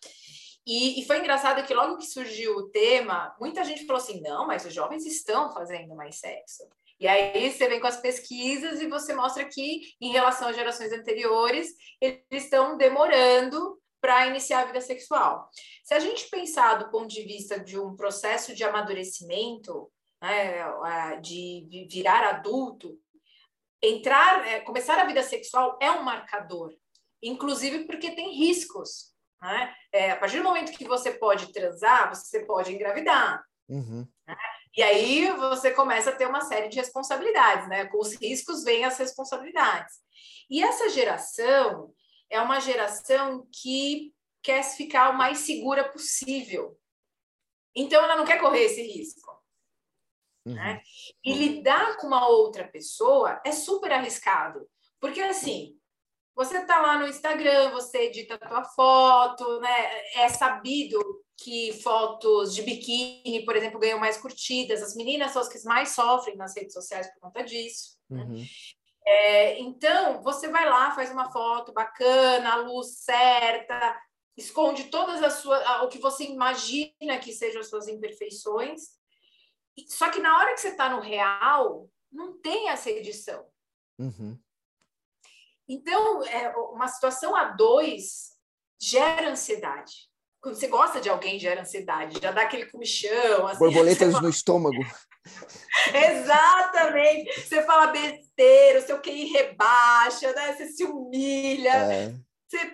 E, 0.65 1.01
e, 1.01 1.05
foi 1.05 1.19
engraçado 1.19 1.65
que 1.65 1.73
logo 1.73 1.97
que 1.97 2.05
surgiu 2.05 2.55
o 2.55 2.69
tema, 2.69 3.35
muita 3.39 3.63
gente 3.63 3.85
falou 3.85 4.01
assim: 4.01 4.21
não, 4.21 4.45
mas 4.45 4.65
os 4.65 4.73
jovens 4.73 5.05
estão 5.05 5.51
fazendo 5.53 5.95
mais 5.95 6.19
sexo. 6.19 6.63
E 6.99 7.07
aí 7.07 7.51
você 7.51 7.67
vem 7.67 7.79
com 7.79 7.87
as 7.87 7.99
pesquisas 7.99 8.79
e 8.79 8.87
você 8.87 9.13
mostra 9.15 9.43
que, 9.45 9.81
em 9.99 10.11
relação 10.11 10.49
às 10.49 10.55
gerações 10.55 10.91
anteriores, 10.91 11.73
eles 11.99 12.21
estão 12.31 12.77
demorando 12.77 13.81
para 13.99 14.27
iniciar 14.27 14.61
a 14.61 14.65
vida 14.65 14.81
sexual. 14.81 15.49
Se 15.83 15.95
a 15.95 15.99
gente 15.99 16.29
pensar 16.29 16.75
do 16.75 16.91
ponto 16.91 17.07
de 17.07 17.23
vista 17.23 17.59
de 17.59 17.79
um 17.79 17.95
processo 17.95 18.53
de 18.53 18.63
amadurecimento, 18.63 19.91
né, 20.21 21.19
de 21.21 21.87
virar 21.89 22.27
adulto, 22.27 22.99
entrar, 23.81 24.47
é, 24.47 24.59
começar 24.59 24.99
a 24.99 25.05
vida 25.05 25.23
sexual 25.23 25.77
é 25.81 25.89
um 25.89 26.03
marcador, 26.03 26.71
inclusive 27.21 27.85
porque 27.85 28.11
tem 28.11 28.31
riscos. 28.35 29.10
Né? 29.41 29.75
É, 29.91 30.11
a 30.11 30.17
partir 30.17 30.37
do 30.37 30.43
momento 30.43 30.77
que 30.77 30.87
você 30.87 31.11
pode 31.11 31.51
transar, 31.51 32.13
você 32.13 32.45
pode 32.45 32.73
engravidar. 32.73 33.43
Uhum. 33.67 34.07
Né? 34.27 34.37
E 34.77 34.83
aí 34.83 35.31
você 35.31 35.71
começa 35.71 36.11
a 36.11 36.15
ter 36.15 36.27
uma 36.27 36.41
série 36.41 36.69
de 36.69 36.77
responsabilidades, 36.77 37.67
né? 37.67 37.85
Com 37.87 37.99
os 37.99 38.13
riscos 38.13 38.63
vêm 38.63 38.85
as 38.85 38.97
responsabilidades. 38.97 39.95
E 40.49 40.63
essa 40.63 40.89
geração 40.89 41.93
é 42.29 42.39
uma 42.39 42.59
geração 42.59 43.47
que 43.51 44.13
quer 44.41 44.63
ficar 44.63 45.09
o 45.09 45.17
mais 45.17 45.39
segura 45.39 45.89
possível. 45.89 46.77
Então 47.75 48.03
ela 48.03 48.15
não 48.15 48.25
quer 48.25 48.39
correr 48.39 48.63
esse 48.63 48.81
risco. 48.81 49.29
Uhum. 50.45 50.55
Né? 50.55 50.81
E 51.23 51.33
lidar 51.33 51.97
com 51.97 52.07
uma 52.07 52.27
outra 52.27 52.67
pessoa 52.67 53.41
é 53.45 53.51
super 53.51 53.91
arriscado. 53.91 54.67
Porque 54.99 55.19
assim, 55.21 55.77
você 56.35 56.59
está 56.59 56.81
lá 56.81 56.97
no 56.97 57.07
Instagram, 57.07 57.71
você 57.71 58.03
edita 58.03 58.35
a 58.35 58.37
tua 58.37 58.63
foto, 58.63 59.59
né? 59.59 60.01
É 60.15 60.29
sabido 60.29 60.99
que 61.37 61.73
fotos 61.81 62.53
de 62.53 62.61
biquíni, 62.61 63.43
por 63.43 63.55
exemplo, 63.55 63.79
ganham 63.79 63.99
mais 63.99 64.17
curtidas. 64.17 64.81
As 64.81 64.95
meninas 64.95 65.31
são 65.31 65.41
as 65.41 65.49
que 65.49 65.63
mais 65.65 65.89
sofrem 65.89 66.35
nas 66.37 66.55
redes 66.55 66.73
sociais 66.73 67.11
por 67.13 67.19
conta 67.19 67.43
disso. 67.43 67.97
Né? 68.09 68.23
Uhum. 68.23 68.45
É, 69.05 69.59
então, 69.59 70.21
você 70.21 70.47
vai 70.47 70.69
lá, 70.69 70.91
faz 70.91 71.11
uma 71.11 71.31
foto 71.31 71.73
bacana, 71.73 72.53
a 72.53 72.57
luz 72.57 72.99
certa, 72.99 73.99
esconde 74.37 74.85
todas 74.85 75.21
as 75.23 75.33
suas, 75.33 75.63
o 75.81 75.87
que 75.87 75.97
você 75.97 76.25
imagina 76.25 77.17
que 77.19 77.33
sejam 77.33 77.61
as 77.61 77.69
suas 77.69 77.87
imperfeições. 77.87 78.81
Só 79.87 80.09
que 80.09 80.19
na 80.19 80.37
hora 80.37 80.53
que 80.53 80.61
você 80.61 80.69
está 80.69 80.89
no 80.89 81.01
real, 81.01 81.89
não 82.11 82.39
tem 82.39 82.69
essa 82.69 82.89
edição. 82.91 83.45
Uhum. 83.97 84.37
Então, 85.71 86.25
é, 86.25 86.49
uma 86.73 86.87
situação 86.87 87.35
a 87.35 87.45
dois 87.45 88.31
gera 88.81 89.29
ansiedade. 89.29 90.09
Quando 90.41 90.55
você 90.55 90.67
gosta 90.67 90.99
de 90.99 91.07
alguém, 91.07 91.39
gera 91.39 91.61
ansiedade, 91.61 92.19
já 92.21 92.31
dá 92.31 92.41
aquele 92.41 92.65
comichão. 92.65 93.47
Assim, 93.47 93.59
Borboletas 93.59 94.11
fala... 94.11 94.23
no 94.23 94.29
estômago. 94.29 94.85
Exatamente. 95.93 97.41
Você 97.41 97.61
fala 97.63 97.87
besteira, 97.87 98.79
o 98.79 98.81
seu 98.81 98.99
QI 98.99 99.31
rebaixa, 99.31 100.33
né? 100.33 100.53
você 100.53 100.67
se 100.67 100.83
humilha. 100.83 101.73
É. 101.73 102.13
Você, 102.49 102.73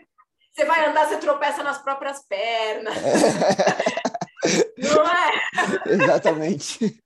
você 0.55 0.65
vai 0.65 0.85
andar, 0.85 1.07
você 1.07 1.17
tropeça 1.17 1.61
nas 1.61 1.77
próprias 1.77 2.25
pernas. 2.25 2.95
É. 2.97 4.07
Não 4.77 5.05
é? 5.05 5.93
Exatamente. 5.93 7.01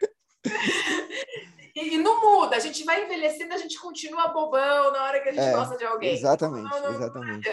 E, 1.81 1.95
e, 1.95 1.97
não 1.97 2.21
muda, 2.21 2.55
a 2.55 2.59
gente 2.59 2.83
vai 2.83 3.03
envelhecendo, 3.03 3.53
a 3.53 3.57
gente 3.57 3.79
continua 3.79 4.27
bobão 4.27 4.91
na 4.91 5.03
hora 5.03 5.21
que 5.21 5.29
a 5.29 5.31
gente 5.31 5.43
é, 5.43 5.51
gosta 5.51 5.77
de 5.77 5.83
alguém. 5.83 6.13
Exatamente, 6.13 6.69
não, 6.69 6.81
não, 6.81 6.93
exatamente. 6.93 7.49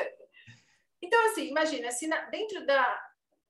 Então, 1.01 1.31
assim, 1.31 1.49
imagina, 1.49 1.91
se 1.91 2.07
na, 2.07 2.23
dentro 2.27 2.65
da, 2.67 3.01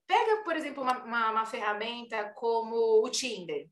pega, 0.06 0.42
por 0.44 0.56
exemplo, 0.56 0.82
uma, 0.82 1.04
uma, 1.04 1.30
uma 1.30 1.46
ferramenta 1.46 2.32
como 2.34 3.04
o 3.04 3.08
Tinder 3.10 3.68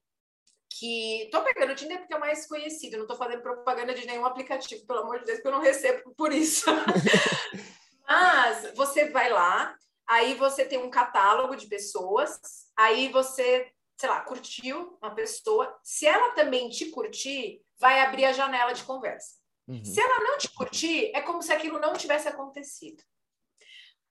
que 0.79 1.29
tô 1.33 1.43
pegando 1.43 1.73
o 1.73 1.75
Tinder 1.75 1.99
porque 1.99 2.13
é 2.13 2.17
o 2.17 2.21
mais 2.21 2.47
conhecido, 2.47 2.99
não 2.99 3.07
tô 3.07 3.17
fazendo 3.17 3.43
propaganda 3.43 3.95
de 3.95 4.07
nenhum 4.07 4.27
aplicativo, 4.27 4.87
pelo 4.87 5.01
amor 5.01 5.21
de 5.21 5.25
Deus, 5.25 5.39
porque 5.39 5.49
eu 5.49 5.53
não 5.53 5.61
recebo 5.61 6.15
por 6.15 6.33
isso. 6.33 6.67
Mas 8.07 8.73
você 8.75 9.11
vai 9.11 9.31
lá, 9.31 9.75
aí 10.07 10.35
você 10.35 10.65
tem 10.65 10.79
um 10.79 10.91
catálogo 10.91 11.57
de 11.57 11.67
pessoas, 11.67 12.39
aí 12.77 13.09
você, 13.09 13.71
sei 13.97 14.09
lá, 14.09 14.21
curtiu 14.21 14.99
uma 15.01 15.15
pessoa, 15.15 15.79
se 15.83 16.07
ela 16.07 16.35
também 16.35 16.69
te 16.69 16.87
curtir, 16.91 17.63
vai 17.79 18.01
abrir 18.01 18.27
a 18.27 18.33
janela 18.33 18.73
de 18.73 18.85
conversa. 18.85 19.37
Uhum. 19.67 19.85
Se 19.85 20.01
ela 20.01 20.21
não 20.21 20.39
te 20.39 20.49
curtir, 20.51 21.11
é 21.15 21.21
como 21.23 21.43
se 21.43 21.53
aquilo 21.53 21.81
não 21.81 21.95
tivesse 21.95 22.29
acontecido. 22.29 23.03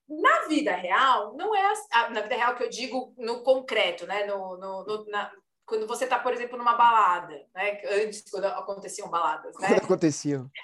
Na 0.08 0.48
vida 0.48 0.76
real, 0.76 1.36
não 1.36 1.56
é 1.56 1.74
na 2.12 2.22
vida 2.22 2.36
real 2.36 2.56
que 2.56 2.64
eu 2.64 2.70
digo 2.70 3.14
no 3.18 3.42
concreto, 3.42 4.06
né? 4.06 4.26
No, 4.26 4.58
no, 4.58 4.86
no 4.86 5.06
na, 5.10 5.32
quando 5.66 5.88
você 5.88 6.04
está, 6.04 6.20
por 6.20 6.34
exemplo, 6.34 6.58
numa 6.58 6.76
balada, 6.76 7.34
né? 7.56 7.82
Antes, 7.86 8.24
quando 8.30 8.46
aconteciam 8.46 9.10
baladas, 9.10 9.58
né? 9.60 9.68
Quando 9.68 9.84
aconteciam. 9.84 10.50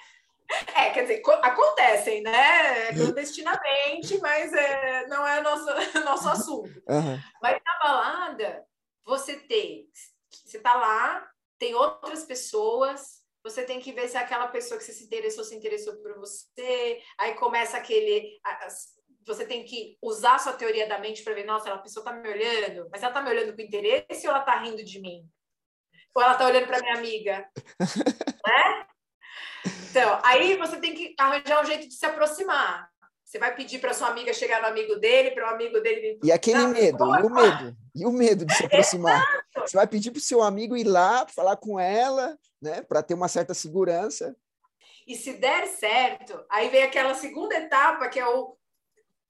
É, 0.74 0.90
quer 0.90 1.02
dizer, 1.02 1.22
acontecem, 1.42 2.20
né? 2.20 2.92
Clandestinamente, 2.92 4.18
mas 4.20 4.52
é, 4.52 5.06
não 5.06 5.26
é 5.26 5.40
nosso, 5.40 5.64
nosso 6.04 6.28
assunto. 6.28 6.82
Uhum. 6.86 7.18
Mas 7.40 7.58
na 7.64 7.78
balada, 7.82 8.62
você 9.04 9.36
tem, 9.36 9.88
você 10.30 10.58
tá 10.58 10.74
lá, 10.74 11.28
tem 11.58 11.74
outras 11.74 12.24
pessoas, 12.24 13.22
você 13.42 13.64
tem 13.64 13.80
que 13.80 13.92
ver 13.92 14.08
se 14.08 14.16
aquela 14.16 14.48
pessoa 14.48 14.78
que 14.78 14.84
você 14.84 14.92
se 14.92 15.04
interessou 15.04 15.44
se 15.44 15.54
interessou 15.54 15.96
por 15.96 16.16
você, 16.18 17.02
aí 17.18 17.34
começa 17.34 17.76
aquele. 17.76 18.40
Você 19.24 19.46
tem 19.46 19.64
que 19.64 19.96
usar 20.02 20.34
a 20.34 20.38
sua 20.38 20.52
teoria 20.52 20.88
da 20.88 20.98
mente 20.98 21.22
para 21.22 21.34
ver, 21.34 21.44
nossa, 21.44 21.72
a 21.72 21.78
pessoa 21.78 22.02
está 22.02 22.12
me 22.12 22.28
olhando, 22.28 22.88
mas 22.90 23.02
ela 23.02 23.10
está 23.10 23.22
me 23.22 23.30
olhando 23.30 23.54
com 23.54 23.62
interesse 23.62 24.26
ou 24.26 24.32
ela 24.32 24.40
está 24.40 24.58
rindo 24.58 24.82
de 24.84 25.00
mim? 25.00 25.28
Ou 26.14 26.22
ela 26.22 26.32
está 26.32 26.46
olhando 26.46 26.66
para 26.66 26.80
minha 26.80 26.94
amiga? 26.94 27.48
né? 28.46 28.86
Então, 29.90 30.20
aí 30.24 30.56
você 30.56 30.80
tem 30.80 30.94
que 30.94 31.14
arranjar 31.18 31.62
um 31.62 31.66
jeito 31.66 31.88
de 31.88 31.94
se 31.94 32.04
aproximar. 32.04 32.91
Você 33.32 33.38
vai 33.38 33.54
pedir 33.54 33.78
para 33.78 33.94
sua 33.94 34.08
amiga 34.08 34.34
chegar 34.34 34.60
no 34.60 34.68
amigo 34.68 34.96
dele, 34.96 35.30
para 35.30 35.50
o 35.50 35.54
amigo 35.54 35.80
dele. 35.80 36.20
E 36.22 36.30
aquele 36.30 36.66
medo, 36.66 37.02
e 37.02 37.22
o 37.22 37.30
medo, 37.30 37.76
e 37.94 38.04
o 38.04 38.12
medo 38.12 38.44
de 38.44 38.54
se 38.54 38.66
aproximar. 38.66 39.22
Exato. 39.22 39.70
Você 39.70 39.74
vai 39.78 39.86
pedir 39.86 40.10
para 40.10 40.18
o 40.18 40.22
seu 40.22 40.42
amigo 40.42 40.76
ir 40.76 40.84
lá, 40.84 41.26
falar 41.26 41.56
com 41.56 41.80
ela, 41.80 42.38
né, 42.60 42.82
para 42.82 43.02
ter 43.02 43.14
uma 43.14 43.28
certa 43.28 43.54
segurança. 43.54 44.36
E 45.06 45.16
se 45.16 45.32
der 45.32 45.66
certo, 45.66 46.44
aí 46.50 46.68
vem 46.68 46.82
aquela 46.82 47.14
segunda 47.14 47.54
etapa 47.54 48.06
que 48.10 48.20
é 48.20 48.28
o 48.28 48.54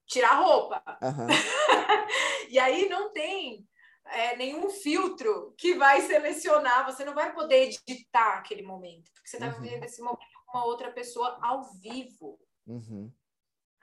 tirar 0.05 0.31
a 0.31 0.41
roupa. 0.41 0.83
Uhum. 1.01 1.27
e 2.51 2.59
aí 2.59 2.89
não 2.89 3.09
tem 3.13 3.65
é, 4.07 4.35
nenhum 4.35 4.69
filtro 4.69 5.53
que 5.57 5.75
vai 5.75 6.01
selecionar, 6.01 6.85
você 6.85 7.05
não 7.05 7.15
vai 7.15 7.33
poder 7.33 7.71
editar 7.87 8.39
aquele 8.39 8.63
momento, 8.63 9.09
porque 9.13 9.29
você 9.29 9.37
está 9.37 9.47
uhum. 9.47 9.61
vivendo 9.61 9.85
esse 9.85 10.01
momento 10.01 10.19
com 10.45 10.57
uma 10.57 10.65
outra 10.65 10.91
pessoa 10.91 11.39
ao 11.41 11.63
vivo. 11.79 12.37
Uhum. 12.67 13.09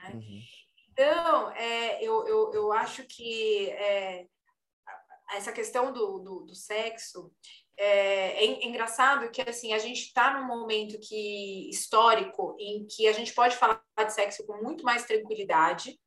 Né? 0.03 0.11
Uhum. 0.15 0.43
Então, 0.93 1.51
é, 1.53 2.05
eu, 2.05 2.27
eu, 2.27 2.53
eu 2.53 2.73
acho 2.73 3.05
que 3.05 3.71
é, 3.71 4.27
essa 5.33 5.53
questão 5.53 5.93
do, 5.93 6.19
do, 6.19 6.41
do 6.41 6.55
sexo 6.55 7.33
é, 7.77 8.45
é, 8.45 8.67
engraçado 8.67 9.31
que 9.31 9.41
assim 9.41 9.73
a 9.73 9.79
gente 9.79 10.01
está 10.03 10.39
num 10.39 10.47
momento 10.47 10.99
que 11.01 11.71
histórico 11.71 12.55
em 12.59 12.87
que 12.87 13.09
a 13.09 13.13
gente 13.13 13.33
pode 13.33 13.57
falar 13.57 13.83
de 13.97 14.13
sexo 14.13 14.45
com 14.47 14.63
muito 14.63 14.85
mais 14.85 15.07
tranquilidade 15.07 15.99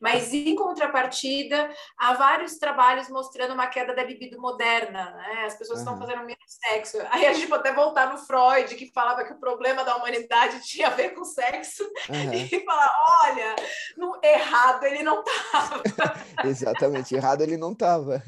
mas, 0.00 0.32
em 0.32 0.54
contrapartida, 0.54 1.70
há 1.98 2.14
vários 2.14 2.56
trabalhos 2.56 3.10
mostrando 3.10 3.52
uma 3.52 3.66
queda 3.66 3.94
da 3.94 4.02
libido 4.02 4.40
moderna, 4.40 5.10
né? 5.10 5.44
As 5.44 5.54
pessoas 5.54 5.80
uhum. 5.80 5.84
estão 5.84 5.98
fazendo 5.98 6.24
menos 6.24 6.38
sexo. 6.46 6.96
Aí 7.10 7.26
a 7.26 7.34
gente 7.34 7.48
pode 7.48 7.60
até 7.68 7.74
voltar 7.74 8.10
no 8.10 8.18
Freud, 8.18 8.74
que 8.76 8.90
falava 8.92 9.24
que 9.24 9.32
o 9.32 9.38
problema 9.38 9.84
da 9.84 9.96
humanidade 9.96 10.60
tinha 10.66 10.88
a 10.88 10.94
ver 10.94 11.10
com 11.10 11.22
sexo, 11.24 11.84
uhum. 12.08 12.32
e 12.32 12.64
falar, 12.64 12.92
olha, 13.24 13.56
no 13.96 14.18
errado 14.24 14.84
ele 14.84 15.02
não 15.02 15.22
estava. 15.22 15.82
Exatamente, 16.48 17.14
errado 17.14 17.42
ele 17.42 17.58
não 17.58 17.72
estava. 17.72 18.22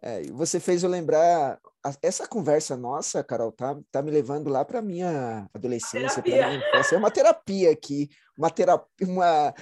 É, 0.00 0.22
você 0.32 0.58
fez 0.58 0.82
eu 0.82 0.88
lembrar 0.88 1.58
essa 2.02 2.26
conversa 2.26 2.76
nossa, 2.76 3.22
Carol, 3.22 3.52
tá, 3.52 3.76
tá 3.90 4.02
me 4.02 4.10
levando 4.10 4.48
lá 4.48 4.64
para 4.64 4.80
minha 4.80 5.48
adolescência, 5.52 6.22
para 6.22 6.32
minha 6.32 6.54
infância. 6.54 6.94
É 6.94 6.98
uma 6.98 7.10
terapia 7.10 7.70
aqui, 7.70 8.08
uma 8.36 8.50
terapia, 8.50 8.86
uma 9.06 9.54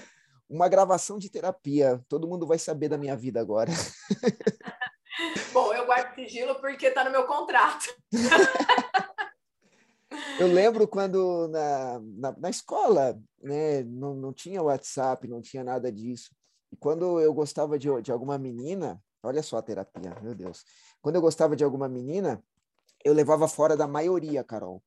uma 0.49 0.69
gravação 0.69 1.19
de 1.19 1.31
terapia. 1.31 2.03
Todo 2.09 2.29
mundo 2.29 2.47
vai 2.47 2.59
saber 2.59 2.89
da 2.89 2.99
minha 2.99 3.17
vida 3.17 3.41
agora. 3.41 3.71
Bom, 5.53 5.73
eu 5.73 5.87
guardo 5.87 6.15
sigilo 6.15 6.55
porque 6.57 6.87
está 6.87 7.05
no 7.05 7.11
meu 7.11 7.27
contrato. 7.27 7.87
eu 10.39 10.47
lembro 10.47 10.87
quando 10.87 11.49
na, 11.49 12.01
na, 12.01 12.37
na, 12.39 12.51
escola, 12.51 13.19
né, 13.43 13.83
não, 13.85 14.15
não 14.15 14.33
tinha 14.33 14.63
WhatsApp, 14.63 15.27
não 15.27 15.41
tinha 15.41 15.65
nada 15.65 15.91
disso. 15.91 16.31
E 16.71 16.77
quando 16.77 17.21
eu 17.21 17.33
gostava 17.33 17.79
de, 17.79 17.89
de 18.03 18.13
alguma 18.13 18.39
menina, 18.39 19.03
olha 19.23 19.43
só 19.43 19.57
a 19.57 19.63
terapia, 19.63 20.15
meu 20.21 20.35
Deus. 20.35 20.65
Quando 21.01 21.17
eu 21.17 21.23
gostava 21.23 21.57
de 21.57 21.65
alguma 21.65 21.89
menina, 21.89 22.43
eu 23.05 23.15
levava 23.15 23.49
fora 23.49 23.77
da 23.77 23.87
maioria, 23.87 24.45
Carol. 24.45 24.83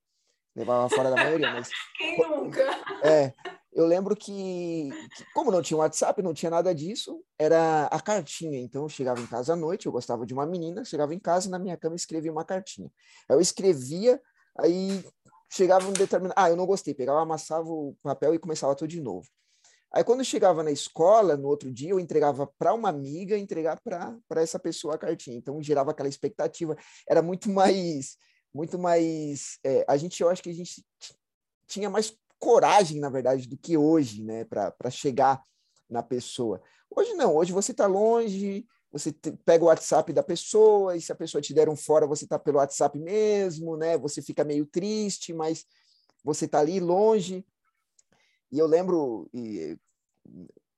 Levava 0.56 0.90
fora 0.90 1.10
da 1.10 1.16
maioria, 1.16 1.52
mas. 1.52 1.70
Quem 1.98 2.20
nunca? 2.20 2.64
É, 3.04 3.34
eu 3.72 3.86
lembro 3.86 4.16
que, 4.16 4.90
que, 5.16 5.26
como 5.34 5.52
não 5.52 5.62
tinha 5.62 5.78
WhatsApp, 5.78 6.22
não 6.24 6.34
tinha 6.34 6.50
nada 6.50 6.74
disso, 6.74 7.24
era 7.38 7.86
a 7.86 8.02
cartinha. 8.02 8.60
Então, 8.60 8.84
eu 8.84 8.90
chegava 8.90 9.22
em 9.22 9.28
casa 9.28 9.54
à 9.54 9.56
noite, 9.56 9.86
eu 9.86 9.92
gostava 9.92 10.26
de 10.26 10.34
uma 10.34 10.46
menina, 10.46 10.84
chegava 10.84 11.14
em 11.14 11.20
casa, 11.20 11.50
na 11.50 11.60
minha 11.60 11.78
cama, 11.78 11.96
escrevia 11.96 12.32
uma 12.32 12.44
cartinha. 12.44 12.92
Aí 13.30 13.36
eu 13.36 13.40
escrevia, 13.40 14.20
aí 14.58 15.04
chegava 15.52 15.88
um 15.88 15.94
determinado... 15.94 16.34
Ah, 16.36 16.50
eu 16.50 16.56
não 16.56 16.66
gostei. 16.66 16.94
Pegava, 16.94 17.22
amassava 17.22 17.70
o 17.70 17.96
papel 18.02 18.34
e 18.34 18.40
começava 18.40 18.76
tudo 18.76 18.90
de 18.90 19.02
novo. 19.02 19.28
Aí, 19.92 20.04
quando 20.04 20.24
chegava 20.24 20.64
na 20.64 20.72
escola, 20.72 21.38
no 21.38 21.48
outro 21.48 21.72
dia, 21.72 21.92
eu 21.92 22.00
entregava 22.00 22.48
para 22.58 22.74
uma 22.74 22.90
amiga, 22.90 23.38
entregar 23.38 23.80
para 23.82 24.42
essa 24.42 24.60
pessoa 24.60 24.96
a 24.96 24.98
cartinha. 24.98 25.38
Então, 25.38 25.62
gerava 25.62 25.92
aquela 25.92 26.10
expectativa. 26.10 26.76
Era 27.08 27.22
muito 27.22 27.50
mais... 27.50 28.18
Muito 28.54 28.80
mais... 28.80 29.60
É, 29.64 29.86
a 29.88 29.96
gente, 29.96 30.22
eu 30.22 30.30
acho 30.30 30.42
que 30.42 30.50
a 30.50 30.54
gente 30.54 30.84
tinha 31.68 31.88
mais 31.88 32.16
coragem, 32.40 33.00
na 33.00 33.10
verdade, 33.10 33.48
do 33.48 33.58
que 33.58 33.78
hoje, 33.78 34.24
né, 34.24 34.46
para 34.46 34.90
chegar 34.90 35.44
na 35.90 36.02
pessoa. 36.02 36.62
Hoje 36.90 37.14
não, 37.14 37.36
hoje 37.36 37.52
você 37.52 37.72
está 37.72 37.86
longe, 37.86 38.66
você 38.92 39.14
pega 39.46 39.64
o 39.64 39.68
WhatsApp 39.68 40.12
da 40.14 40.24
pessoa, 40.24 40.96
e 40.96 41.02
se 41.02 41.12
a 41.12 41.16
pessoa 41.16 41.42
te 41.42 41.54
der 41.54 41.70
um 41.70 41.76
fora, 41.76 42.08
você 42.08 42.24
está 42.24 42.40
pelo 42.40 42.58
WhatsApp 42.58 42.98
mesmo, 42.98 43.78
né? 43.78 43.98
Você 43.98 44.22
fica 44.22 44.44
meio 44.44 44.66
triste, 44.66 45.34
mas 45.34 45.66
você 46.24 46.46
está 46.46 46.60
ali 46.60 46.80
longe. 46.80 47.46
E 48.52 48.58
eu 48.58 48.66
lembro, 48.66 49.30
e, 49.32 49.78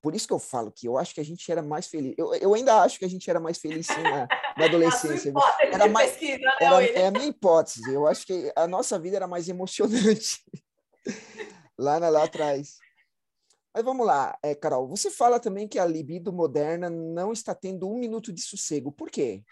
por 0.02 0.14
isso 0.14 0.28
que 0.28 0.34
eu 0.34 0.40
falo 0.40 0.72
que 0.72 0.88
eu 0.88 0.98
acho 0.98 1.14
que 1.14 1.22
a 1.22 1.26
gente 1.26 1.50
era 1.50 1.62
mais 1.62 1.88
feliz. 1.88 2.14
Eu, 2.18 2.34
eu 2.36 2.54
ainda 2.54 2.82
acho 2.82 3.00
que 3.00 3.06
a 3.06 3.10
gente 3.10 3.30
era 3.30 3.40
mais 3.40 3.60
feliz 3.60 3.88
sim, 3.88 4.02
na, 4.02 4.28
na 4.58 4.66
adolescência. 4.66 5.32
era 5.72 5.88
mais, 5.88 6.12
pesquisa, 6.12 6.40
né, 6.40 6.56
era, 6.60 6.84
é 6.84 7.08
a 7.08 7.12
minha 7.12 7.28
hipótese. 7.28 7.94
Eu 7.94 8.08
acho 8.08 8.26
que 8.26 8.52
a 8.56 8.68
nossa 8.68 9.00
vida 9.00 9.16
era 9.16 9.28
mais 9.28 9.48
emocionante 9.48 10.44
lá, 11.78 12.00
na, 12.00 12.10
lá 12.10 12.24
atrás. 12.24 12.78
Mas 13.74 13.84
vamos 13.84 14.06
lá, 14.06 14.38
é, 14.44 14.54
Carol, 14.54 14.88
você 14.88 15.10
fala 15.10 15.40
também 15.40 15.68
que 15.68 15.80
a 15.80 15.86
libido 15.86 16.34
moderna 16.34 16.90
não 16.90 17.32
está 17.32 17.56
tendo 17.56 17.90
um 17.90 17.98
minuto 17.98 18.34
de 18.34 18.42
sossego. 18.42 18.92
Por 18.92 19.10
quê? 19.10 19.44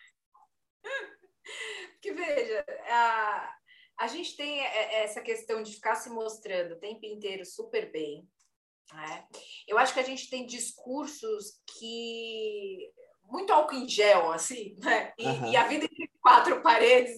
Porque, 1.93 2.12
veja, 2.12 2.66
a, 2.89 3.56
a 4.00 4.08
gente 4.08 4.36
tem 4.36 4.60
essa 4.60 5.22
questão 5.22 5.64
de 5.64 5.74
ficar 5.74 5.95
se 5.95 6.10
mostrando 6.10 6.74
o 6.74 6.80
tempo 6.80 7.06
inteiro 7.06 7.45
super 7.45 7.91
bem. 7.91 8.28
Né? 8.93 9.28
Eu 9.68 9.78
acho 9.78 9.93
que 9.93 10.00
a 10.00 10.04
gente 10.04 10.30
tem 10.30 10.45
discursos 10.45 11.62
que 11.78 12.91
muito 13.30 13.54
álcool 13.54 13.76
em 13.76 13.88
gel, 13.88 14.32
assim, 14.32 14.76
né? 14.80 15.14
E, 15.18 15.26
uhum. 15.26 15.52
e, 15.52 15.58
a 15.58 15.68
vida 15.68 15.86
entre 15.86 16.10
quatro 16.22 16.62
paredes, 16.64 17.16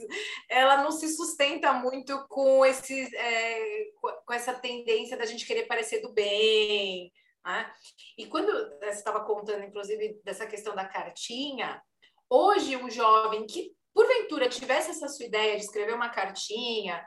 ela 0.49 0.83
não 0.83 0.91
se 0.91 1.07
sustenta 1.09 1.73
muito 1.73 2.25
com, 2.27 2.65
esse, 2.65 3.15
é, 3.15 3.85
com 4.25 4.33
essa 4.33 4.53
tendência 4.53 5.17
da 5.17 5.25
gente 5.25 5.45
querer 5.45 5.65
parecer 5.65 6.01
do 6.01 6.13
bem, 6.13 7.11
né? 7.45 7.71
E 8.17 8.27
quando 8.27 8.51
você 8.79 8.89
estava 8.89 9.23
contando, 9.23 9.63
inclusive, 9.63 10.19
dessa 10.23 10.45
questão 10.45 10.75
da 10.75 10.85
cartinha, 10.85 11.81
hoje 12.29 12.75
um 12.75 12.89
jovem 12.89 13.45
que, 13.45 13.71
porventura, 13.93 14.49
tivesse 14.49 14.91
essa 14.91 15.07
sua 15.07 15.25
ideia 15.25 15.55
de 15.55 15.63
escrever 15.63 15.93
uma 15.93 16.09
cartinha, 16.09 17.03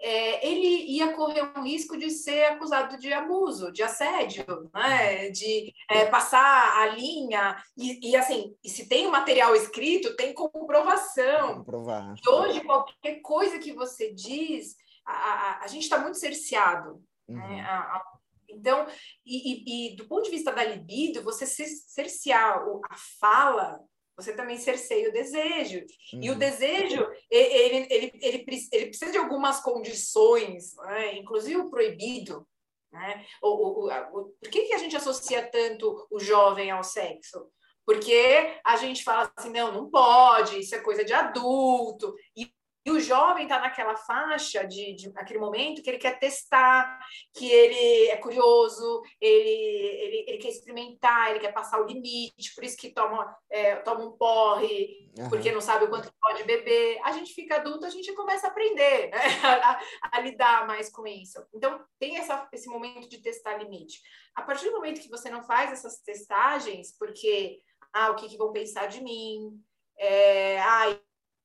é, 0.00 0.46
ele 0.46 0.84
ia 0.92 1.14
correr 1.14 1.42
um 1.56 1.62
risco 1.62 1.96
de 1.96 2.10
ser 2.10 2.44
acusado 2.46 2.98
de 2.98 3.12
abuso, 3.12 3.72
de 3.72 3.82
assédio, 3.82 4.44
né? 4.74 5.30
de 5.30 5.72
é, 5.90 6.06
passar 6.06 6.78
a 6.78 6.86
linha. 6.86 7.56
E, 7.76 8.10
e, 8.10 8.16
assim, 8.16 8.54
se 8.64 8.88
tem 8.88 9.06
o 9.06 9.12
material 9.12 9.54
escrito, 9.54 10.16
tem 10.16 10.34
comprovação. 10.34 11.58
Comprovar. 11.58 12.14
E 12.24 12.28
hoje, 12.28 12.60
qualquer 12.62 13.20
coisa 13.22 13.58
que 13.58 13.72
você 13.72 14.12
diz, 14.12 14.76
a, 15.04 15.12
a, 15.12 15.64
a 15.64 15.66
gente 15.66 15.82
está 15.82 15.98
muito 15.98 16.18
cerceado. 16.18 17.02
Né? 17.28 17.42
Uhum. 17.42 17.56
Né? 17.56 17.60
A, 17.62 18.02
Então, 18.48 18.86
e, 19.24 19.36
e, 19.36 19.92
e, 19.92 19.96
do 19.96 20.06
ponto 20.06 20.24
de 20.24 20.30
vista 20.30 20.52
da 20.52 20.64
libido, 20.64 21.22
você 21.22 21.46
cercear 21.46 22.58
a 22.58 22.96
fala, 23.18 23.80
você 24.16 24.32
também 24.34 24.56
cerceia 24.58 25.10
o 25.10 25.12
desejo. 25.12 25.84
Uhum. 26.12 26.22
E 26.22 26.30
o 26.30 26.32
uhum. 26.32 26.38
desejo, 26.38 27.06
ele, 27.30 27.86
ele, 27.90 28.12
ele, 28.20 28.48
ele, 28.72 28.86
precisa 28.86 29.12
de 29.12 29.18
algumas 29.18 29.60
condições, 29.60 30.74
né? 30.76 31.16
inclusive 31.18 31.56
o 31.58 31.70
proibido. 31.70 32.46
Né? 32.90 33.26
O, 33.42 33.48
o, 33.48 33.90
o, 33.90 34.24
por 34.40 34.50
que, 34.50 34.62
que 34.62 34.74
a 34.74 34.78
gente 34.78 34.96
associa 34.96 35.46
tanto 35.46 36.06
o 36.10 36.18
jovem 36.18 36.70
ao 36.70 36.82
sexo? 36.82 37.46
Porque 37.84 38.58
a 38.64 38.76
gente 38.76 39.04
fala 39.04 39.30
assim, 39.36 39.50
não, 39.50 39.72
não 39.72 39.90
pode, 39.90 40.58
isso 40.58 40.74
é 40.74 40.80
coisa 40.80 41.04
de 41.04 41.12
adulto. 41.12 42.14
E 42.34 42.50
e 42.86 42.90
o 42.92 43.00
jovem 43.00 43.42
está 43.42 43.58
naquela 43.58 43.96
faixa 43.96 44.64
de, 44.64 44.94
de 44.94 45.12
naquele 45.12 45.40
momento 45.40 45.82
que 45.82 45.90
ele 45.90 45.98
quer 45.98 46.20
testar, 46.20 47.00
que 47.34 47.50
ele 47.50 48.10
é 48.10 48.16
curioso, 48.16 49.02
ele, 49.20 49.50
ele, 49.50 50.24
ele 50.28 50.38
quer 50.38 50.50
experimentar, 50.50 51.30
ele 51.30 51.40
quer 51.40 51.52
passar 51.52 51.80
o 51.80 51.86
limite, 51.86 52.54
por 52.54 52.62
isso 52.62 52.76
que 52.76 52.94
toma, 52.94 53.36
é, 53.50 53.74
toma 53.76 54.04
um 54.04 54.12
porre, 54.12 55.10
uhum. 55.18 55.28
porque 55.28 55.50
não 55.50 55.60
sabe 55.60 55.86
o 55.86 55.88
quanto 55.88 56.14
pode 56.20 56.44
beber. 56.44 57.00
A 57.02 57.10
gente 57.10 57.34
fica 57.34 57.56
adulto, 57.56 57.84
a 57.84 57.90
gente 57.90 58.12
começa 58.12 58.46
a 58.46 58.50
aprender 58.50 59.10
né? 59.10 59.18
a, 59.42 59.80
a, 60.12 60.20
lidar 60.20 60.64
mais 60.68 60.88
com 60.88 61.04
isso. 61.08 61.44
Então, 61.52 61.84
tem 61.98 62.18
essa, 62.18 62.48
esse 62.52 62.68
momento 62.68 63.08
de 63.08 63.18
testar 63.20 63.56
limite. 63.56 64.00
A 64.32 64.42
partir 64.42 64.66
do 64.66 64.76
momento 64.76 65.00
que 65.00 65.10
você 65.10 65.28
não 65.28 65.42
faz 65.42 65.72
essas 65.72 65.98
testagens, 66.02 66.96
porque, 66.96 67.58
ah, 67.92 68.12
o 68.12 68.14
que, 68.14 68.28
que 68.28 68.38
vão 68.38 68.52
pensar 68.52 68.86
de 68.86 69.02
mim? 69.02 69.60
É, 69.98 70.60
ah, 70.60 70.96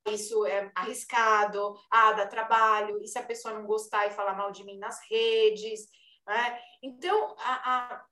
isso 0.08 0.46
é 0.46 0.72
arriscado, 0.76 1.76
ah, 1.90 2.14
dá 2.14 2.28
trabalho, 2.28 3.02
e 3.02 3.08
se 3.08 3.20
a 3.20 3.24
pessoa 3.24 3.54
não 3.54 3.66
gostar 3.66 4.08
e 4.08 4.12
falar 4.12 4.36
mal 4.36 4.52
de 4.52 4.64
mim 4.64 4.78
nas 4.78 5.00
redes, 5.10 5.88
né? 6.26 6.60
Então, 6.82 7.36
a, 7.40 8.06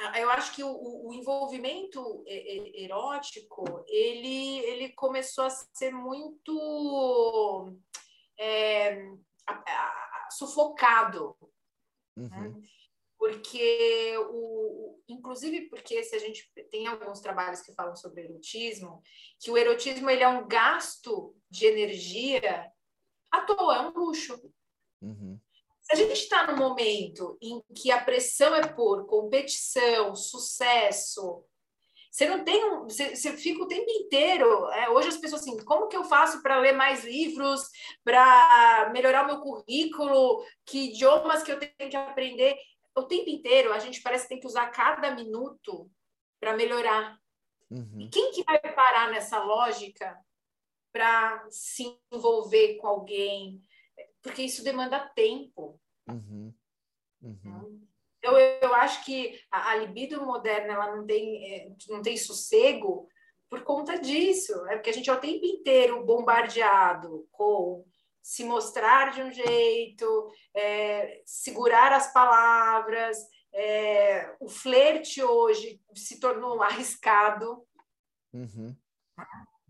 a, 0.00 0.20
eu 0.20 0.30
acho 0.30 0.54
que 0.54 0.62
o, 0.62 1.08
o, 1.08 1.12
envolvimento 1.12 2.24
erótico, 2.26 3.64
ele, 3.86 4.58
ele 4.60 4.88
começou 4.90 5.44
a 5.44 5.50
ser 5.50 5.92
muito 5.92 7.72
é, 8.38 9.08
a, 9.46 10.28
sufocado, 10.30 11.36
uhum. 12.16 12.28
né? 12.28 12.54
Porque 13.24 14.14
o, 14.28 15.00
inclusive 15.08 15.62
porque 15.70 16.04
se 16.04 16.14
a 16.14 16.18
gente 16.18 16.46
tem 16.70 16.86
alguns 16.86 17.20
trabalhos 17.20 17.62
que 17.62 17.72
falam 17.72 17.96
sobre 17.96 18.24
erotismo, 18.24 19.02
que 19.40 19.50
o 19.50 19.56
erotismo 19.56 20.10
ele 20.10 20.22
é 20.22 20.28
um 20.28 20.46
gasto 20.46 21.34
de 21.48 21.64
energia 21.64 22.70
à 23.30 23.40
toa, 23.40 23.76
é 23.76 23.80
um 23.80 23.92
luxo. 23.94 24.38
Uhum. 25.00 25.40
Se 25.80 25.94
a 25.94 25.96
gente 25.96 26.12
está 26.12 26.46
no 26.46 26.58
momento 26.58 27.38
em 27.40 27.62
que 27.74 27.90
a 27.90 28.04
pressão 28.04 28.54
é 28.54 28.66
por 28.66 29.06
competição, 29.06 30.14
sucesso, 30.14 31.46
você 32.10 32.28
não 32.28 32.44
tem 32.44 32.62
um, 32.62 32.84
você, 32.84 33.16
você 33.16 33.32
fica 33.38 33.64
o 33.64 33.66
tempo 33.66 33.90
inteiro. 33.90 34.70
É, 34.70 34.90
hoje 34.90 35.08
as 35.08 35.16
pessoas 35.16 35.40
assim, 35.40 35.56
como 35.64 35.88
que 35.88 35.96
eu 35.96 36.04
faço 36.04 36.42
para 36.42 36.60
ler 36.60 36.72
mais 36.72 37.04
livros, 37.04 37.62
para 38.04 38.90
melhorar 38.92 39.24
o 39.24 39.26
meu 39.26 39.40
currículo, 39.40 40.44
que 40.66 40.90
idiomas 40.90 41.42
que 41.42 41.50
eu 41.50 41.58
tenho 41.58 41.90
que 41.90 41.96
aprender? 41.96 42.54
O 42.96 43.02
tempo 43.02 43.28
inteiro 43.28 43.72
a 43.72 43.78
gente 43.78 44.00
parece 44.00 44.24
que 44.24 44.30
tem 44.30 44.40
que 44.40 44.46
usar 44.46 44.68
cada 44.68 45.14
minuto 45.14 45.90
para 46.40 46.56
melhorar. 46.56 47.18
Uhum. 47.70 48.08
Quem 48.12 48.32
que 48.32 48.44
vai 48.44 48.58
parar 48.60 49.10
nessa 49.10 49.42
lógica 49.42 50.16
para 50.92 51.44
se 51.50 51.98
envolver 52.12 52.76
com 52.76 52.86
alguém? 52.86 53.62
Porque 54.22 54.42
isso 54.42 54.62
demanda 54.62 55.08
tempo. 55.14 55.80
Uhum. 56.08 56.54
Uhum. 57.22 57.86
Eu, 58.22 58.32
eu 58.38 58.74
acho 58.74 59.04
que 59.04 59.38
a, 59.50 59.70
a, 59.70 59.76
libido 59.76 60.24
moderna 60.24 60.74
ela 60.74 60.96
não 60.96 61.06
tem, 61.06 61.54
é, 61.54 61.72
não 61.88 62.00
tem 62.00 62.16
sossego 62.16 63.08
por 63.50 63.62
conta 63.62 63.98
disso. 63.98 64.52
É 64.68 64.76
porque 64.76 64.90
a 64.90 64.92
gente 64.92 65.10
é 65.10 65.12
o 65.12 65.20
tempo 65.20 65.44
inteiro 65.44 66.04
bombardeado 66.04 67.26
com 67.30 67.84
se 68.24 68.42
mostrar 68.42 69.12
de 69.12 69.22
um 69.22 69.30
jeito, 69.30 70.32
é, 70.56 71.20
segurar 71.26 71.92
as 71.92 72.10
palavras. 72.10 73.18
É, 73.52 74.34
o 74.40 74.48
flerte 74.48 75.22
hoje 75.22 75.78
se 75.94 76.18
tornou 76.18 76.60
arriscado. 76.64 77.62
Uhum. 78.32 78.74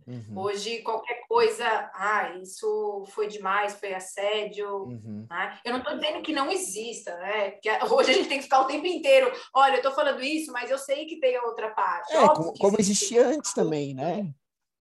Uhum. 0.07 0.39
Hoje, 0.39 0.83
qualquer 0.83 1.27
coisa, 1.27 1.67
ah, 1.95 2.39
isso 2.41 3.05
foi 3.09 3.27
demais, 3.27 3.75
foi 3.75 3.93
assédio. 3.93 4.85
Uhum. 4.85 5.27
Né? 5.29 5.59
Eu 5.65 5.73
não 5.73 5.81
estou 5.81 5.99
dizendo 5.99 6.23
que 6.23 6.33
não 6.33 6.53
exista, 6.53 7.17
né? 7.17 7.53
Porque 7.53 7.71
hoje 7.93 8.11
a 8.13 8.15
gente 8.15 8.29
tem 8.29 8.39
que 8.39 8.45
ficar 8.45 8.61
o 8.61 8.67
tempo 8.67 8.87
inteiro. 8.87 9.33
Olha, 9.53 9.73
eu 9.73 9.79
estou 9.79 9.93
falando 9.93 10.23
isso, 10.23 10.53
mas 10.53 10.71
eu 10.71 10.79
sei 10.79 11.07
que 11.07 11.19
tem 11.19 11.35
a 11.37 11.43
outra 11.43 11.71
parte. 11.71 12.15
É, 12.15 12.29
como, 12.29 12.53
como 12.53 12.77
existia 12.79 13.27
antes 13.27 13.53
também, 13.53 13.95
né? 13.95 14.33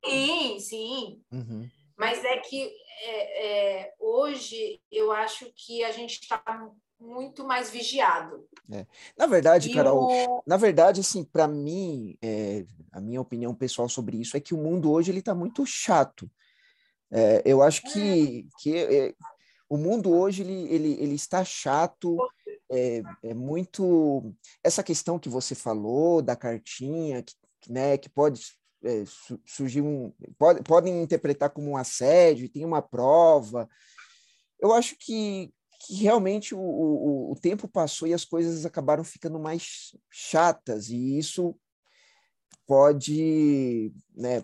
Sim, 0.06 0.60
sim. 0.60 1.22
Uhum. 1.32 1.68
Mas 1.98 2.24
é 2.24 2.38
que 2.38 2.72
é, 3.00 3.48
é, 3.48 3.94
hoje 4.00 4.82
eu 4.92 5.12
acho 5.12 5.52
que 5.56 5.84
a 5.84 5.92
gente 5.92 6.20
está 6.22 6.44
muito 7.00 7.46
mais 7.46 7.70
vigiado. 7.70 8.48
É. 8.72 8.86
Na 9.18 9.28
verdade, 9.28 9.70
e 9.70 9.74
Carol, 9.74 10.10
o... 10.10 10.44
na 10.46 10.58
verdade, 10.58 11.02
assim, 11.02 11.24
para 11.24 11.48
mim, 11.48 12.18
é, 12.22 12.66
a 12.92 13.00
minha 13.00 13.22
opinião 13.22 13.54
pessoal 13.54 13.88
sobre 13.88 14.18
isso 14.18 14.36
é 14.36 14.40
que 14.40 14.54
o 14.54 14.58
mundo 14.58 14.92
hoje 14.92 15.12
ele 15.12 15.20
está 15.20 15.36
muito 15.36 15.66
chato. 15.66 16.30
É, 17.12 17.42
eu 17.46 17.62
acho 17.62 17.84
que, 17.84 18.48
que 18.60 18.76
é, 18.76 19.14
o 19.70 19.78
mundo 19.78 20.12
hoje 20.12 20.42
ele, 20.42 20.74
ele, 20.74 20.94
ele 21.00 21.16
está 21.16 21.44
chato. 21.46 22.18
É, 22.70 23.02
é 23.24 23.34
muito 23.34 24.34
essa 24.64 24.84
questão 24.84 25.18
que 25.18 25.30
você 25.30 25.56
falou 25.56 26.22
da 26.22 26.36
cartinha, 26.36 27.24
que, 27.24 27.34
né, 27.70 27.98
que 27.98 28.10
pode 28.10 28.42
é, 28.84 29.04
surgiu 29.46 29.86
um. 29.86 30.14
Pode, 30.38 30.64
podem 30.64 31.02
interpretar 31.02 31.50
como 31.50 31.72
um 31.72 31.78
assédio, 31.78 32.50
tem 32.50 32.66
uma 32.66 32.82
prova. 32.82 33.68
Eu 34.60 34.74
acho 34.74 34.96
que, 34.98 35.54
que 35.86 35.96
realmente 35.96 36.56
o, 36.56 36.60
o, 36.60 37.32
o 37.32 37.36
tempo 37.36 37.68
passou 37.68 38.08
e 38.08 38.14
as 38.14 38.26
coisas 38.26 38.66
acabaram 38.66 39.04
ficando 39.04 39.40
mais 39.40 39.96
chatas, 40.10 40.90
e 40.90 41.18
isso 41.18 41.56
pode. 42.66 43.92
Né, 44.16 44.44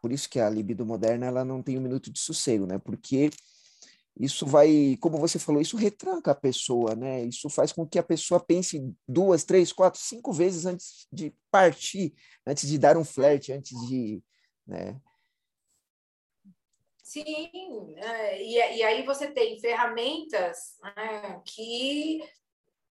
por 0.00 0.12
isso 0.12 0.28
que 0.28 0.40
a 0.40 0.48
libido 0.48 0.86
moderna 0.86 1.26
ela 1.26 1.44
não 1.44 1.62
tem 1.62 1.78
um 1.78 1.82
minuto 1.82 2.10
de 2.10 2.18
sossego, 2.18 2.66
né? 2.66 2.78
Porque 2.78 3.30
isso 4.20 4.44
vai, 4.46 4.98
como 5.00 5.16
você 5.16 5.38
falou, 5.38 5.62
isso 5.62 5.78
retranca 5.78 6.32
a 6.32 6.34
pessoa, 6.34 6.94
né? 6.94 7.24
Isso 7.24 7.48
faz 7.48 7.72
com 7.72 7.86
que 7.86 7.98
a 7.98 8.02
pessoa 8.02 8.38
pense 8.38 8.78
duas, 9.08 9.44
três, 9.44 9.72
quatro, 9.72 9.98
cinco 9.98 10.30
vezes 10.30 10.66
antes 10.66 11.06
de 11.10 11.34
partir, 11.50 12.12
antes 12.46 12.68
de 12.68 12.78
dar 12.78 12.98
um 12.98 13.04
flerte, 13.04 13.50
antes 13.50 13.72
de, 13.88 14.22
né? 14.66 15.00
Sim, 17.02 17.94
é, 17.96 18.42
e, 18.42 18.52
e 18.76 18.82
aí 18.82 19.04
você 19.06 19.30
tem 19.30 19.58
ferramentas 19.58 20.76
né, 20.82 21.40
que 21.46 22.20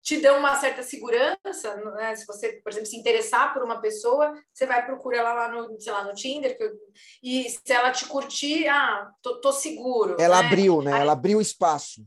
te 0.06 0.20
dão 0.20 0.38
uma 0.38 0.54
certa 0.54 0.84
segurança, 0.84 1.74
né? 1.96 2.14
Se 2.14 2.24
você, 2.26 2.60
por 2.62 2.70
exemplo, 2.70 2.86
se 2.86 2.96
interessar 2.96 3.52
por 3.52 3.64
uma 3.64 3.80
pessoa, 3.80 4.40
você 4.54 4.64
vai 4.64 4.86
procurar 4.86 5.18
ela 5.18 5.34
lá 5.34 5.48
no, 5.48 5.80
sei 5.80 5.92
lá, 5.92 6.04
no 6.04 6.14
Tinder, 6.14 6.56
eu, 6.60 6.78
e 7.20 7.50
se 7.50 7.72
ela 7.72 7.90
te 7.90 8.06
curtir, 8.06 8.68
ah, 8.68 9.12
tô, 9.20 9.40
tô 9.40 9.52
seguro. 9.52 10.14
Ela 10.20 10.40
né? 10.42 10.46
abriu, 10.46 10.80
né? 10.80 10.92
Aí, 10.92 11.00
ela 11.00 11.10
abriu 11.10 11.40
espaço. 11.40 12.06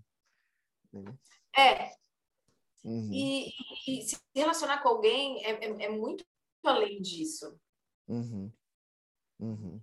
É. 1.57 1.91
Uhum. 2.85 3.11
E, 3.11 3.51
e, 3.85 4.01
se 4.03 4.17
relacionar 4.33 4.81
com 4.81 4.87
alguém 4.87 5.45
é, 5.45 5.65
é, 5.65 5.85
é 5.87 5.89
muito 5.89 6.23
além 6.63 7.01
disso. 7.01 7.59
Uhum. 8.07 8.49
Uhum. 9.41 9.81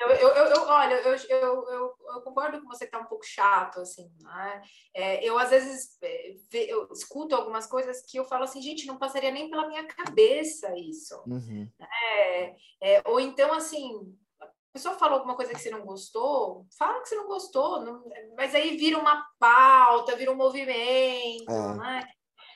Eu, 0.00 0.10
eu, 0.10 0.28
eu, 0.30 0.62
olha, 0.62 0.94
eu, 0.94 1.16
eu, 1.28 1.70
eu, 1.70 1.96
eu, 2.14 2.22
concordo 2.22 2.60
com 2.62 2.68
você 2.68 2.84
que 2.84 2.92
tá 2.92 3.00
um 3.00 3.06
pouco 3.06 3.24
chato, 3.24 3.80
assim, 3.80 4.08
né? 4.20 4.62
É, 4.94 5.24
eu, 5.24 5.36
às 5.36 5.50
vezes, 5.50 5.98
é, 6.00 6.36
eu 6.52 6.88
escuto 6.92 7.34
algumas 7.34 7.66
coisas 7.66 8.00
que 8.06 8.16
eu 8.16 8.24
falo 8.24 8.44
assim, 8.44 8.62
gente, 8.62 8.86
não 8.86 8.96
passaria 8.96 9.32
nem 9.32 9.50
pela 9.50 9.66
minha 9.66 9.84
cabeça 9.86 10.72
isso. 10.76 11.20
Uhum. 11.26 11.68
É, 11.80 12.56
é, 12.80 13.02
ou 13.06 13.18
então, 13.18 13.52
assim, 13.52 14.16
a 14.40 14.46
pessoa 14.72 14.94
falou 14.94 15.16
alguma 15.16 15.34
coisa 15.34 15.52
que 15.52 15.58
você 15.58 15.70
não 15.70 15.84
gostou, 15.84 16.64
fala 16.78 17.00
que 17.02 17.08
você 17.08 17.16
não 17.16 17.26
gostou, 17.26 17.80
não, 17.80 18.04
mas 18.36 18.54
aí 18.54 18.76
vira 18.76 18.98
uma 18.98 19.26
pauta, 19.38 20.14
vira 20.14 20.30
um 20.30 20.36
movimento, 20.36 21.50
é. 21.50 21.76
né? 21.76 22.08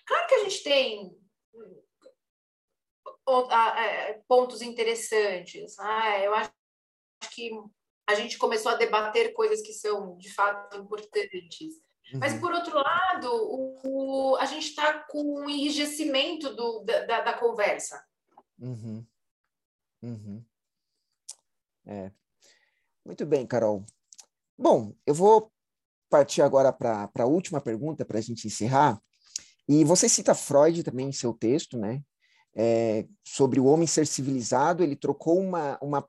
Claro 0.06 0.26
que 0.28 0.34
a 0.34 0.44
gente 0.44 0.62
tem 0.62 1.10
é, 3.78 4.20
pontos 4.28 4.62
interessantes, 4.62 5.76
né? 5.76 6.26
Eu 6.26 6.34
acho 6.34 6.52
que 7.28 7.50
a 8.06 8.14
gente 8.14 8.38
começou 8.38 8.72
a 8.72 8.76
debater 8.76 9.32
coisas 9.32 9.62
que 9.62 9.72
são 9.72 10.16
de 10.16 10.32
fato 10.32 10.76
importantes. 10.76 11.74
Uhum. 12.12 12.20
Mas, 12.20 12.34
por 12.38 12.52
outro 12.52 12.74
lado, 12.76 13.28
o, 13.32 14.32
o 14.32 14.36
a 14.36 14.44
gente 14.46 14.68
está 14.68 15.04
com 15.04 15.22
um 15.22 15.48
enrijecimento 15.48 16.54
do, 16.54 16.84
da, 16.84 17.20
da 17.20 17.32
conversa. 17.34 18.04
Uhum. 18.58 19.06
Uhum. 20.02 20.44
É. 21.86 22.10
Muito 23.04 23.24
bem, 23.26 23.46
Carol. 23.46 23.84
Bom, 24.58 24.94
eu 25.06 25.14
vou 25.14 25.52
partir 26.08 26.42
agora 26.42 26.72
para 26.72 27.10
a 27.18 27.26
última 27.26 27.60
pergunta 27.60 28.04
para 28.04 28.18
a 28.18 28.20
gente 28.22 28.46
encerrar. 28.46 29.00
E 29.68 29.84
você 29.84 30.08
cita 30.08 30.34
Freud 30.34 30.82
também 30.82 31.08
em 31.08 31.12
seu 31.12 31.32
texto, 31.32 31.78
né? 31.78 32.02
É, 32.54 33.06
sobre 33.26 33.58
o 33.58 33.64
homem 33.64 33.86
ser 33.86 34.06
civilizado, 34.06 34.82
ele 34.82 34.94
trocou 34.94 35.40
uma, 35.40 35.78
uma 35.80 36.06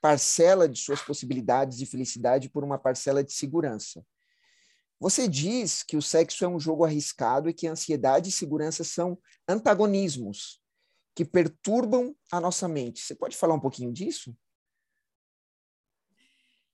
parcela 0.00 0.68
de 0.68 0.78
suas 0.78 1.02
possibilidades 1.02 1.78
de 1.78 1.86
felicidade 1.86 2.48
por 2.48 2.64
uma 2.64 2.78
parcela 2.78 3.22
de 3.22 3.32
segurança. 3.32 4.04
Você 4.98 5.26
diz 5.26 5.82
que 5.82 5.96
o 5.96 6.02
sexo 6.02 6.44
é 6.44 6.48
um 6.48 6.60
jogo 6.60 6.84
arriscado 6.84 7.48
e 7.48 7.54
que 7.54 7.66
ansiedade 7.66 8.28
e 8.28 8.32
segurança 8.32 8.84
são 8.84 9.18
antagonismos 9.48 10.60
que 11.14 11.24
perturbam 11.24 12.14
a 12.30 12.40
nossa 12.40 12.68
mente. 12.68 13.00
Você 13.00 13.14
pode 13.14 13.36
falar 13.36 13.54
um 13.54 13.60
pouquinho 13.60 13.92
disso? 13.92 14.36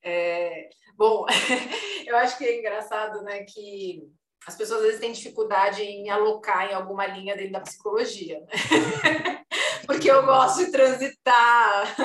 É, 0.03 0.68
bom, 0.97 1.24
eu 2.07 2.16
acho 2.16 2.37
que 2.37 2.45
é 2.45 2.59
engraçado, 2.59 3.22
né, 3.22 3.45
que 3.45 4.09
as 4.47 4.57
pessoas 4.57 4.81
às 4.81 4.87
vezes 4.87 5.01
têm 5.01 5.12
dificuldade 5.12 5.83
em 5.83 6.09
alocar 6.11 6.70
em 6.70 6.74
alguma 6.74 7.07
linha 7.07 7.37
dentro 7.37 7.53
da 7.53 7.61
psicologia, 7.61 8.41
né? 8.41 8.49
porque 9.87 10.11
eu 10.11 10.24
gosto 10.24 10.64
de 10.64 10.70
transitar 10.70 11.97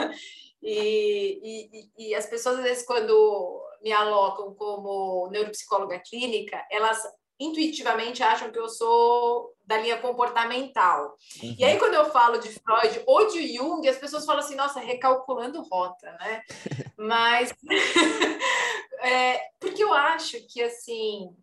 e, 0.61 1.69
e, 1.97 2.09
e 2.09 2.15
as 2.15 2.25
pessoas 2.25 2.57
às 2.57 2.63
vezes 2.63 2.85
quando 2.85 3.61
me 3.81 3.91
alocam 3.91 4.53
como 4.53 5.27
neuropsicóloga 5.31 5.99
clínica, 5.99 6.63
elas 6.69 7.01
intuitivamente 7.39 8.21
acham 8.21 8.51
que 8.51 8.59
eu 8.59 8.69
sou 8.69 9.55
da 9.65 9.77
linha 9.77 9.97
comportamental. 9.97 11.15
Uhum. 11.41 11.55
E 11.57 11.63
aí, 11.63 11.79
quando 11.79 11.95
eu 11.95 12.05
falo 12.11 12.37
de 12.37 12.49
Freud 12.49 13.03
ou 13.07 13.27
de 13.27 13.55
Jung, 13.55 13.87
as 13.87 13.97
pessoas 13.97 14.25
falam 14.25 14.43
assim, 14.43 14.55
nossa, 14.55 14.79
recalculando 14.79 15.63
rota, 15.63 16.11
né? 16.19 16.41
Mas, 16.97 17.51
é, 19.01 19.39
porque 19.59 19.83
eu 19.83 19.91
acho 19.91 20.37
que, 20.47 20.61
assim, 20.61 21.35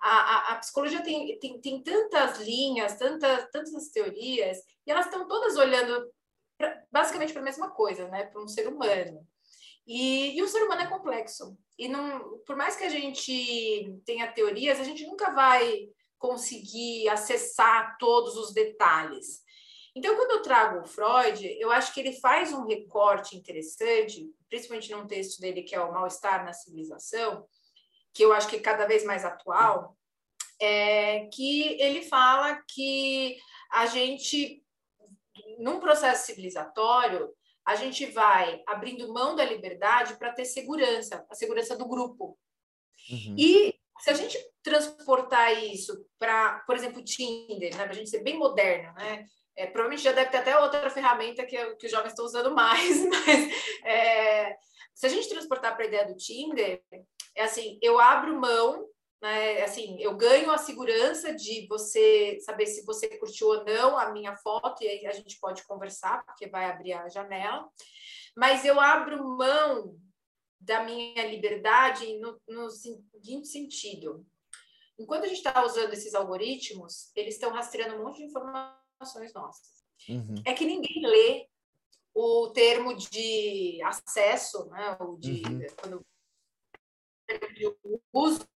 a, 0.00 0.10
a, 0.10 0.52
a, 0.52 0.54
psicologia 0.56 1.02
tem, 1.02 1.38
tem, 1.38 1.60
tem 1.60 1.82
tantas 1.82 2.40
linhas, 2.40 2.96
tantas, 2.96 3.50
tantas 3.50 3.88
teorias, 3.88 4.58
e 4.86 4.90
elas 4.90 5.06
estão 5.06 5.28
todas 5.28 5.56
olhando 5.56 6.08
pra, 6.58 6.84
basicamente 6.92 7.32
para 7.32 7.40
a 7.40 7.44
mesma 7.44 7.70
coisa, 7.70 8.08
né? 8.08 8.24
Para 8.26 8.42
um 8.42 8.48
ser 8.48 8.68
humano. 8.68 9.26
E, 9.86 10.36
e 10.36 10.42
o 10.42 10.48
ser 10.48 10.62
humano 10.64 10.82
é 10.82 10.86
complexo. 10.86 11.56
E 11.78 11.88
não, 11.88 12.40
por 12.40 12.56
mais 12.56 12.76
que 12.76 12.84
a 12.84 12.90
gente 12.90 13.98
tenha 14.04 14.30
teorias, 14.30 14.78
a 14.78 14.84
gente 14.84 15.06
nunca 15.06 15.30
vai 15.30 15.88
conseguir 16.18 17.08
acessar 17.08 17.96
todos 17.98 18.36
os 18.36 18.52
detalhes. 18.52 19.42
Então, 19.94 20.14
quando 20.14 20.32
eu 20.32 20.42
trago 20.42 20.80
o 20.80 20.86
Freud, 20.86 21.44
eu 21.58 21.72
acho 21.72 21.94
que 21.94 22.00
ele 22.00 22.12
faz 22.20 22.52
um 22.52 22.66
recorte 22.66 23.36
interessante, 23.36 24.30
principalmente 24.48 24.92
num 24.92 25.06
texto 25.06 25.40
dele 25.40 25.62
que 25.62 25.74
é 25.74 25.80
o 25.80 25.92
Mal-Estar 25.92 26.44
na 26.44 26.52
Civilização, 26.52 27.46
que 28.12 28.24
eu 28.24 28.32
acho 28.32 28.48
que 28.48 28.56
é 28.56 28.60
cada 28.60 28.86
vez 28.86 29.04
mais 29.04 29.24
atual, 29.24 29.96
é 30.60 31.28
que 31.32 31.80
ele 31.80 32.02
fala 32.02 32.62
que 32.68 33.38
a 33.70 33.86
gente, 33.86 34.62
num 35.58 35.80
processo 35.80 36.26
civilizatório, 36.26 37.30
a 37.66 37.74
gente 37.74 38.06
vai 38.06 38.62
abrindo 38.66 39.12
mão 39.12 39.36
da 39.36 39.44
liberdade 39.44 40.16
para 40.16 40.32
ter 40.32 40.44
segurança, 40.46 41.26
a 41.28 41.34
segurança 41.34 41.76
do 41.76 41.86
grupo. 41.86 42.38
Uhum. 43.10 43.34
E 43.36 43.74
se 44.00 44.10
a 44.10 44.14
gente 44.14 44.38
transportar 44.62 45.52
isso 45.62 46.06
para, 46.18 46.60
por 46.60 46.76
exemplo, 46.76 47.04
Tinder, 47.04 47.76
né, 47.76 47.84
para 47.84 47.92
a 47.92 47.94
gente 47.94 48.10
ser 48.10 48.22
bem 48.22 48.38
moderno, 48.38 48.94
né? 48.94 49.26
É, 49.56 49.66
provavelmente 49.66 50.04
já 50.04 50.12
deve 50.12 50.30
ter 50.30 50.36
até 50.36 50.56
outra 50.56 50.88
ferramenta 50.88 51.44
que, 51.44 51.74
que 51.74 51.86
os 51.86 51.90
jovens 51.90 52.10
estão 52.10 52.24
usando 52.24 52.54
mais, 52.54 53.04
mas 53.10 53.84
é, 53.84 54.56
se 54.94 55.06
a 55.06 55.08
gente 55.08 55.28
transportar 55.28 55.74
para 55.74 55.84
a 55.84 55.88
ideia 55.88 56.06
do 56.06 56.16
Tinder, 56.16 56.80
é 57.34 57.42
assim, 57.42 57.76
eu 57.82 57.98
abro 57.98 58.40
mão 58.40 58.86
né? 59.20 59.62
Assim, 59.62 60.00
eu 60.00 60.16
ganho 60.16 60.50
a 60.50 60.58
segurança 60.58 61.34
de 61.34 61.66
você 61.68 62.38
saber 62.40 62.66
se 62.66 62.84
você 62.84 63.18
curtiu 63.18 63.48
ou 63.48 63.64
não 63.64 63.98
a 63.98 64.10
minha 64.12 64.36
foto, 64.36 64.82
e 64.82 64.88
aí 64.88 65.06
a 65.06 65.12
gente 65.12 65.38
pode 65.40 65.64
conversar, 65.64 66.24
porque 66.24 66.48
vai 66.48 66.66
abrir 66.66 66.92
a 66.92 67.08
janela. 67.08 67.68
Mas 68.36 68.64
eu 68.64 68.80
abro 68.80 69.36
mão 69.36 69.96
da 70.60 70.82
minha 70.84 71.26
liberdade 71.26 72.18
no, 72.18 72.40
no 72.48 72.70
seguinte 72.70 73.48
sentido. 73.48 74.26
Enquanto 74.98 75.24
a 75.24 75.28
gente 75.28 75.38
está 75.38 75.64
usando 75.64 75.92
esses 75.92 76.14
algoritmos, 76.14 77.10
eles 77.14 77.34
estão 77.34 77.52
rastreando 77.52 77.96
um 77.96 78.04
monte 78.04 78.18
de 78.18 78.24
informações 78.24 79.32
nossas. 79.32 79.84
Uhum. 80.08 80.42
É 80.44 80.52
que 80.52 80.64
ninguém 80.64 81.06
lê 81.06 81.48
o 82.14 82.50
termo 82.50 82.96
de 82.96 83.80
acesso, 83.82 84.66
né? 84.70 84.96
O 85.00 85.16
de, 85.16 85.42
uhum. 85.46 85.66
quando, 85.80 86.06
de 87.54 87.76
uso 88.12 88.48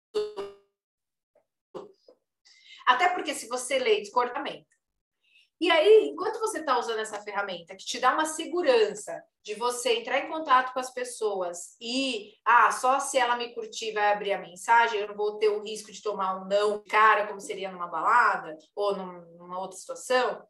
até 2.87 3.09
porque 3.09 3.35
se 3.35 3.49
você 3.49 3.79
lê 3.79 4.01
descordamento. 4.01 4.73
E 5.63 5.71
aí, 5.71 6.09
enquanto 6.09 6.41
você 6.41 6.59
está 6.59 6.77
usando 6.77 6.99
essa 6.99 7.21
ferramenta 7.21 7.77
que 7.77 7.85
te 7.85 8.01
dá 8.01 8.13
uma 8.13 8.27
segurança 8.27 9.23
de 9.45 9.55
você 9.55 9.95
entrar 9.95 10.19
em 10.19 10.29
contato 10.29 10.73
com 10.73 10.81
as 10.81 10.93
pessoas 10.93 11.77
e, 11.81 12.35
ah, 12.45 12.73
só 12.73 12.99
se 12.99 13.17
ela 13.17 13.37
me 13.37 13.55
curtir 13.55 13.93
vai 13.93 14.13
abrir 14.13 14.33
a 14.33 14.41
mensagem, 14.41 14.99
eu 14.99 15.07
não 15.07 15.15
vou 15.15 15.39
ter 15.39 15.51
o 15.51 15.63
risco 15.63 15.93
de 15.93 16.03
tomar 16.03 16.43
um 16.43 16.49
não 16.49 16.83
cara, 16.83 17.29
como 17.29 17.41
seria 17.41 17.71
numa 17.71 17.87
balada 17.87 18.59
ou 18.75 18.97
numa 18.97 19.61
outra 19.61 19.79
situação, 19.79 20.45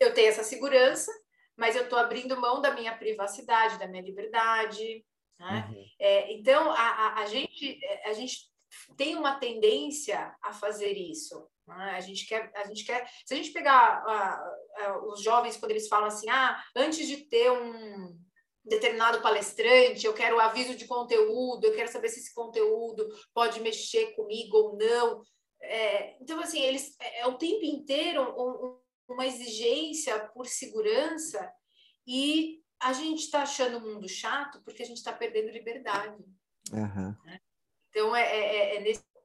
eu 0.00 0.14
tenho 0.14 0.28
essa 0.28 0.42
segurança, 0.42 1.12
mas 1.54 1.76
eu 1.76 1.82
estou 1.82 1.98
abrindo 1.98 2.40
mão 2.40 2.62
da 2.62 2.72
minha 2.72 2.96
privacidade, 2.96 3.78
da 3.78 3.86
minha 3.86 4.02
liberdade. 4.02 5.04
Né? 5.38 5.68
Uhum. 5.68 5.84
É, 5.98 6.32
então, 6.32 6.70
a, 6.70 6.80
a, 6.80 7.20
a, 7.20 7.26
gente, 7.26 7.78
a 8.06 8.14
gente 8.14 8.50
tem 8.96 9.16
uma 9.16 9.38
tendência 9.38 10.34
a 10.42 10.52
fazer 10.52 10.92
isso. 10.92 11.48
Né? 11.66 11.92
A 11.96 12.00
gente 12.00 12.26
quer, 12.26 12.50
a 12.54 12.66
gente 12.66 12.84
quer. 12.84 13.08
Se 13.24 13.34
a 13.34 13.36
gente 13.36 13.52
pegar 13.52 14.02
uh, 14.04 14.90
uh, 14.90 15.12
os 15.12 15.22
jovens 15.22 15.56
quando 15.56 15.72
eles 15.72 15.88
falam 15.88 16.08
assim, 16.08 16.28
ah, 16.28 16.62
antes 16.74 17.06
de 17.06 17.18
ter 17.28 17.50
um 17.50 18.18
determinado 18.64 19.22
palestrante, 19.22 20.06
eu 20.06 20.14
quero 20.14 20.38
aviso 20.38 20.74
de 20.74 20.86
conteúdo, 20.86 21.64
eu 21.64 21.74
quero 21.74 21.90
saber 21.90 22.08
se 22.08 22.20
esse 22.20 22.34
conteúdo 22.34 23.08
pode 23.32 23.60
mexer 23.60 24.14
comigo 24.14 24.56
ou 24.56 24.76
não. 24.76 25.22
É, 25.62 26.16
então, 26.20 26.40
assim, 26.40 26.60
eles 26.60 26.94
é, 27.00 27.20
é 27.20 27.26
o 27.26 27.38
tempo 27.38 27.64
inteiro 27.64 28.22
um, 28.22 28.78
uma 29.12 29.26
exigência 29.26 30.18
por 30.28 30.46
segurança 30.46 31.52
e 32.06 32.60
a 32.80 32.92
gente 32.92 33.20
está 33.20 33.42
achando 33.42 33.78
o 33.78 33.80
mundo 33.80 34.08
chato 34.08 34.62
porque 34.64 34.82
a 34.82 34.86
gente 34.86 34.98
está 34.98 35.12
perdendo 35.12 35.50
liberdade. 35.50 36.16
Uhum. 36.72 37.14
Né? 37.24 37.40
Então, 37.90 38.14
é, 38.14 38.22
é, 38.22 38.56
é, 38.56 38.76
é 38.76 38.80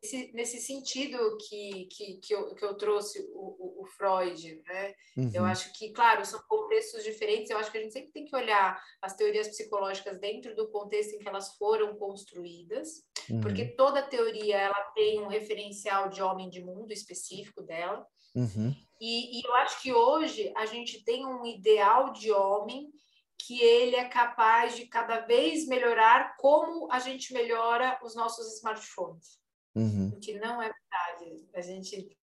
nesse, 0.05 0.31
nesse 0.33 0.59
sentido 0.59 1.17
que, 1.37 1.87
que, 1.91 2.17
que, 2.17 2.33
eu, 2.33 2.53
que 2.53 2.63
eu 2.63 2.75
trouxe 2.75 3.19
o, 3.33 3.79
o, 3.79 3.83
o 3.83 3.85
Freud. 3.85 4.61
Né? 4.67 4.93
Uhum. 5.17 5.31
Eu 5.33 5.45
acho 5.45 5.73
que, 5.73 5.91
claro, 5.91 6.25
são 6.25 6.39
contextos 6.47 7.03
diferentes. 7.03 7.49
Eu 7.49 7.57
acho 7.57 7.71
que 7.71 7.77
a 7.77 7.81
gente 7.81 7.93
sempre 7.93 8.11
tem 8.11 8.25
que 8.25 8.35
olhar 8.35 8.79
as 9.01 9.15
teorias 9.15 9.47
psicológicas 9.47 10.19
dentro 10.19 10.55
do 10.55 10.69
contexto 10.69 11.13
em 11.13 11.19
que 11.19 11.27
elas 11.27 11.55
foram 11.57 11.95
construídas, 11.95 13.03
uhum. 13.29 13.41
porque 13.41 13.65
toda 13.65 14.03
teoria 14.03 14.57
ela 14.57 14.81
tem 14.93 15.21
um 15.21 15.27
referencial 15.27 16.09
de 16.09 16.21
homem 16.21 16.49
de 16.49 16.63
mundo 16.63 16.91
específico 16.91 17.61
dela. 17.63 18.05
Uhum. 18.35 18.75
E, 18.99 19.39
e 19.39 19.45
eu 19.45 19.55
acho 19.55 19.81
que 19.81 19.93
hoje 19.93 20.51
a 20.55 20.65
gente 20.65 21.03
tem 21.03 21.25
um 21.25 21.45
ideal 21.45 22.11
de 22.11 22.31
homem 22.31 22.89
que 23.37 23.61
ele 23.61 23.95
é 23.95 24.05
capaz 24.05 24.75
de 24.75 24.87
cada 24.87 25.19
vez 25.19 25.67
melhorar 25.67 26.35
como 26.37 26.91
a 26.91 26.99
gente 26.99 27.33
melhora 27.33 27.99
os 28.03 28.15
nossos 28.15 28.55
smartphones. 28.57 29.39
Uhum. 29.75 30.17
Que 30.21 30.39
não 30.39 30.61
é 30.61 30.71
verdade. 30.71 31.47
A 31.53 31.61
gente, 31.61 32.17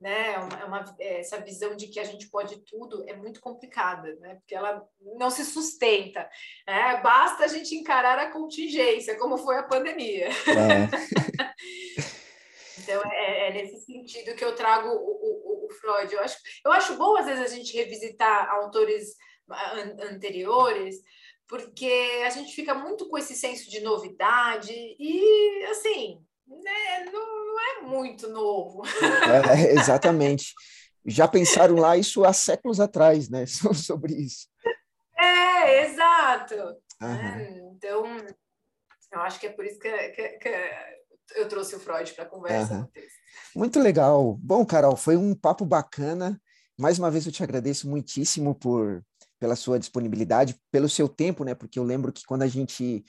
né, 0.00 0.32
é 0.34 0.38
uma, 0.38 0.60
é 0.60 0.64
uma, 0.64 0.96
é, 0.98 1.20
essa 1.20 1.38
visão 1.38 1.76
de 1.76 1.88
que 1.88 2.00
a 2.00 2.04
gente 2.04 2.28
pode 2.28 2.64
tudo 2.64 3.04
é 3.08 3.14
muito 3.14 3.40
complicada, 3.40 4.14
né? 4.16 4.36
Porque 4.36 4.54
ela 4.54 4.84
não 5.16 5.30
se 5.30 5.44
sustenta. 5.44 6.28
Né? 6.66 7.00
Basta 7.02 7.44
a 7.44 7.48
gente 7.48 7.74
encarar 7.74 8.18
a 8.18 8.32
contingência, 8.32 9.18
como 9.18 9.36
foi 9.36 9.58
a 9.58 9.64
pandemia. 9.64 10.28
É. 10.28 10.88
então, 12.82 13.02
é, 13.12 13.48
é, 13.48 13.52
nesse 13.52 13.84
sentido 13.84 14.34
que 14.34 14.44
eu 14.44 14.56
trago 14.56 14.88
o, 14.88 15.64
o, 15.64 15.66
o 15.66 15.70
Freud. 15.74 16.14
Eu 16.14 16.20
acho, 16.20 16.38
eu 16.64 16.72
acho 16.72 16.96
bom, 16.96 17.16
às 17.16 17.26
vezes, 17.26 17.44
a 17.44 17.54
gente 17.54 17.76
revisitar 17.76 18.50
autores 18.50 19.14
anteriores, 20.10 20.96
porque 21.46 22.22
a 22.26 22.30
gente 22.30 22.54
fica 22.54 22.74
muito 22.74 23.08
com 23.08 23.16
esse 23.16 23.34
senso 23.34 23.70
de 23.70 23.80
novidade 23.80 24.72
e, 24.72 25.64
assim, 25.70 26.20
né, 26.46 27.04
não, 27.12 27.46
não 27.46 27.60
é 27.60 27.80
muito 27.82 28.28
novo. 28.28 28.82
É, 28.86 29.62
é 29.62 29.72
exatamente. 29.72 30.54
Já 31.06 31.26
pensaram 31.26 31.76
lá 31.76 31.96
isso 31.96 32.24
há 32.24 32.32
séculos 32.32 32.80
atrás, 32.80 33.28
né? 33.28 33.46
Sobre 33.74 34.14
isso. 34.14 34.48
É, 35.18 35.84
exato. 35.84 36.54
Uhum. 37.00 37.72
Então, 37.76 38.04
eu 39.12 39.20
acho 39.20 39.40
que 39.40 39.46
é 39.46 39.50
por 39.50 39.64
isso 39.64 39.78
que, 39.78 39.90
que, 40.10 40.28
que 40.38 40.48
eu 41.34 41.48
trouxe 41.48 41.74
o 41.74 41.80
Freud 41.80 42.12
para 42.12 42.24
a 42.24 42.28
conversa. 42.28 42.74
Uhum. 42.74 42.88
Muito 43.56 43.80
legal. 43.80 44.34
Bom, 44.42 44.64
Carol, 44.66 44.96
foi 44.96 45.16
um 45.16 45.34
papo 45.34 45.64
bacana. 45.64 46.40
Mais 46.78 46.98
uma 46.98 47.10
vez 47.10 47.26
eu 47.26 47.32
te 47.32 47.42
agradeço 47.42 47.88
muitíssimo 47.88 48.54
por 48.54 49.02
pela 49.38 49.56
sua 49.56 49.78
disponibilidade, 49.78 50.58
pelo 50.70 50.88
seu 50.88 51.08
tempo, 51.08 51.44
né? 51.44 51.54
Porque 51.54 51.78
eu 51.78 51.84
lembro 51.84 52.12
que 52.12 52.24
quando 52.26 52.42
a 52.42 52.46
gente 52.46 53.04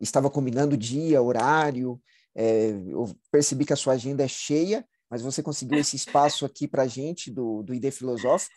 estava 0.00 0.30
combinando 0.30 0.76
dia, 0.76 1.22
horário, 1.22 2.00
é, 2.34 2.70
eu 2.70 3.14
percebi 3.30 3.64
que 3.64 3.72
a 3.72 3.76
sua 3.76 3.94
agenda 3.94 4.22
é 4.22 4.28
cheia, 4.28 4.86
mas 5.08 5.22
você 5.22 5.42
conseguiu 5.42 5.78
esse 5.78 5.96
espaço 5.96 6.44
aqui 6.44 6.68
para 6.68 6.82
a 6.82 6.86
gente 6.86 7.30
do, 7.30 7.62
do 7.62 7.74
ID 7.74 7.90
Filosófico. 7.92 8.54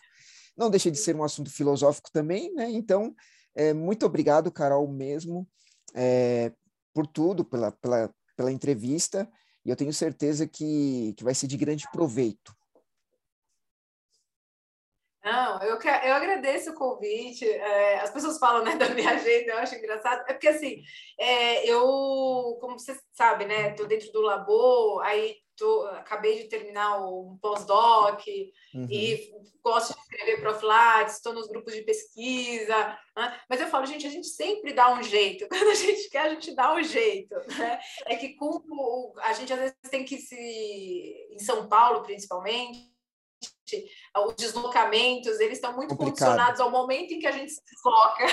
Não 0.56 0.70
deixa 0.70 0.92
de 0.92 0.98
ser 0.98 1.16
um 1.16 1.24
assunto 1.24 1.50
filosófico 1.50 2.12
também, 2.12 2.54
né? 2.54 2.70
Então, 2.70 3.16
é, 3.56 3.74
muito 3.74 4.06
obrigado, 4.06 4.52
Carol, 4.52 4.88
mesmo, 4.88 5.48
é, 5.96 6.52
por 6.94 7.08
tudo, 7.08 7.44
pela, 7.44 7.72
pela, 7.72 8.14
pela 8.36 8.52
entrevista, 8.52 9.30
e 9.66 9.70
eu 9.70 9.76
tenho 9.76 9.94
certeza 9.94 10.46
que, 10.46 11.14
que 11.18 11.24
vai 11.24 11.34
ser 11.34 11.48
de 11.48 11.58
grande 11.58 11.86
proveito. 11.92 12.54
Não, 15.24 15.62
eu, 15.64 15.80
que, 15.80 15.88
eu 15.88 16.14
agradeço 16.14 16.72
o 16.72 16.76
convite. 16.76 17.48
É, 17.48 18.02
as 18.02 18.12
pessoas 18.12 18.38
falam 18.38 18.64
né, 18.64 18.76
da 18.78 18.90
minha 18.90 19.12
agenda, 19.12 19.54
eu 19.54 19.58
acho 19.60 19.76
engraçado. 19.76 20.24
É 20.28 20.34
porque, 20.34 20.50
assim, 20.50 20.84
é, 21.18 21.66
eu, 21.66 22.58
como 22.60 22.78
você 22.78 23.00
sabe, 23.14 23.46
né, 23.46 23.72
estou 23.72 23.88
dentro 23.88 24.12
do 24.12 24.22
Labo, 24.22 25.00
aí 25.00 25.38
tô, 25.56 25.86
acabei 25.88 26.42
de 26.42 26.50
terminar 26.50 27.00
um 27.00 27.38
pós-doc 27.42 28.22
uhum. 28.74 28.88
e 28.90 29.32
gosto 29.64 29.94
de 29.94 30.00
escrever 30.02 30.42
profilates, 30.42 31.16
estou 31.16 31.32
nos 31.32 31.48
grupos 31.48 31.74
de 31.74 31.84
pesquisa. 31.84 32.98
Né? 33.16 33.40
Mas 33.50 33.62
eu 33.62 33.68
falo, 33.68 33.86
gente, 33.86 34.06
a 34.06 34.10
gente 34.10 34.28
sempre 34.28 34.74
dá 34.74 34.94
um 34.94 35.02
jeito. 35.02 35.48
Quando 35.50 35.70
a 35.70 35.76
gente 35.76 36.10
quer, 36.10 36.24
a 36.24 36.30
gente 36.30 36.54
dá 36.54 36.74
um 36.74 36.84
jeito. 36.84 37.34
Né? 37.58 37.80
É 38.08 38.16
que 38.18 38.36
com, 38.36 39.14
a 39.20 39.32
gente 39.34 39.54
às 39.54 39.60
vezes 39.60 39.76
tem 39.90 40.04
que 40.04 40.18
se. 40.18 41.28
Em 41.32 41.40
São 41.40 41.70
Paulo, 41.70 42.04
principalmente 42.04 42.93
os 44.28 44.36
deslocamentos, 44.36 45.40
eles 45.40 45.58
estão 45.58 45.76
muito 45.76 45.96
Complicado. 45.96 46.30
condicionados 46.30 46.60
ao 46.60 46.72
momento 46.72 47.14
em 47.14 47.20
que 47.20 47.28
a 47.28 47.32
gente 47.32 47.52
se 47.52 47.62
desloca. 47.64 48.24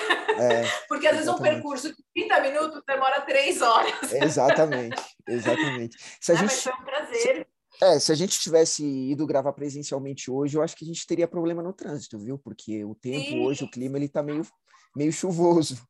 É, 0.40 0.64
Porque 0.88 1.06
às 1.06 1.18
exatamente. 1.18 1.18
vezes 1.18 1.28
um 1.28 1.38
percurso 1.38 1.88
de 1.88 2.04
30 2.14 2.40
minutos 2.40 2.82
demora 2.86 3.20
3 3.20 3.62
horas. 3.62 4.12
Exatamente, 4.12 5.02
exatamente. 5.28 5.96
Se 6.20 6.32
a 6.32 6.34
gente, 6.34 6.46
mas 6.46 6.62
foi 6.62 6.72
um 6.72 6.84
prazer. 6.84 7.20
Se, 7.20 7.84
é, 7.84 7.98
se 7.98 8.12
a 8.12 8.14
gente 8.14 8.38
tivesse 8.38 8.84
ido 8.84 9.26
gravar 9.26 9.52
presencialmente 9.52 10.30
hoje, 10.30 10.56
eu 10.56 10.62
acho 10.62 10.76
que 10.76 10.84
a 10.84 10.88
gente 10.88 11.06
teria 11.06 11.26
problema 11.26 11.62
no 11.62 11.72
trânsito, 11.72 12.18
viu? 12.18 12.38
Porque 12.38 12.84
o 12.84 12.94
tempo 12.94 13.26
Sim. 13.26 13.46
hoje, 13.46 13.64
o 13.64 13.70
clima, 13.70 13.96
ele 13.96 14.08
tá 14.08 14.22
meio, 14.22 14.46
meio 14.94 15.12
chuvoso. 15.12 15.80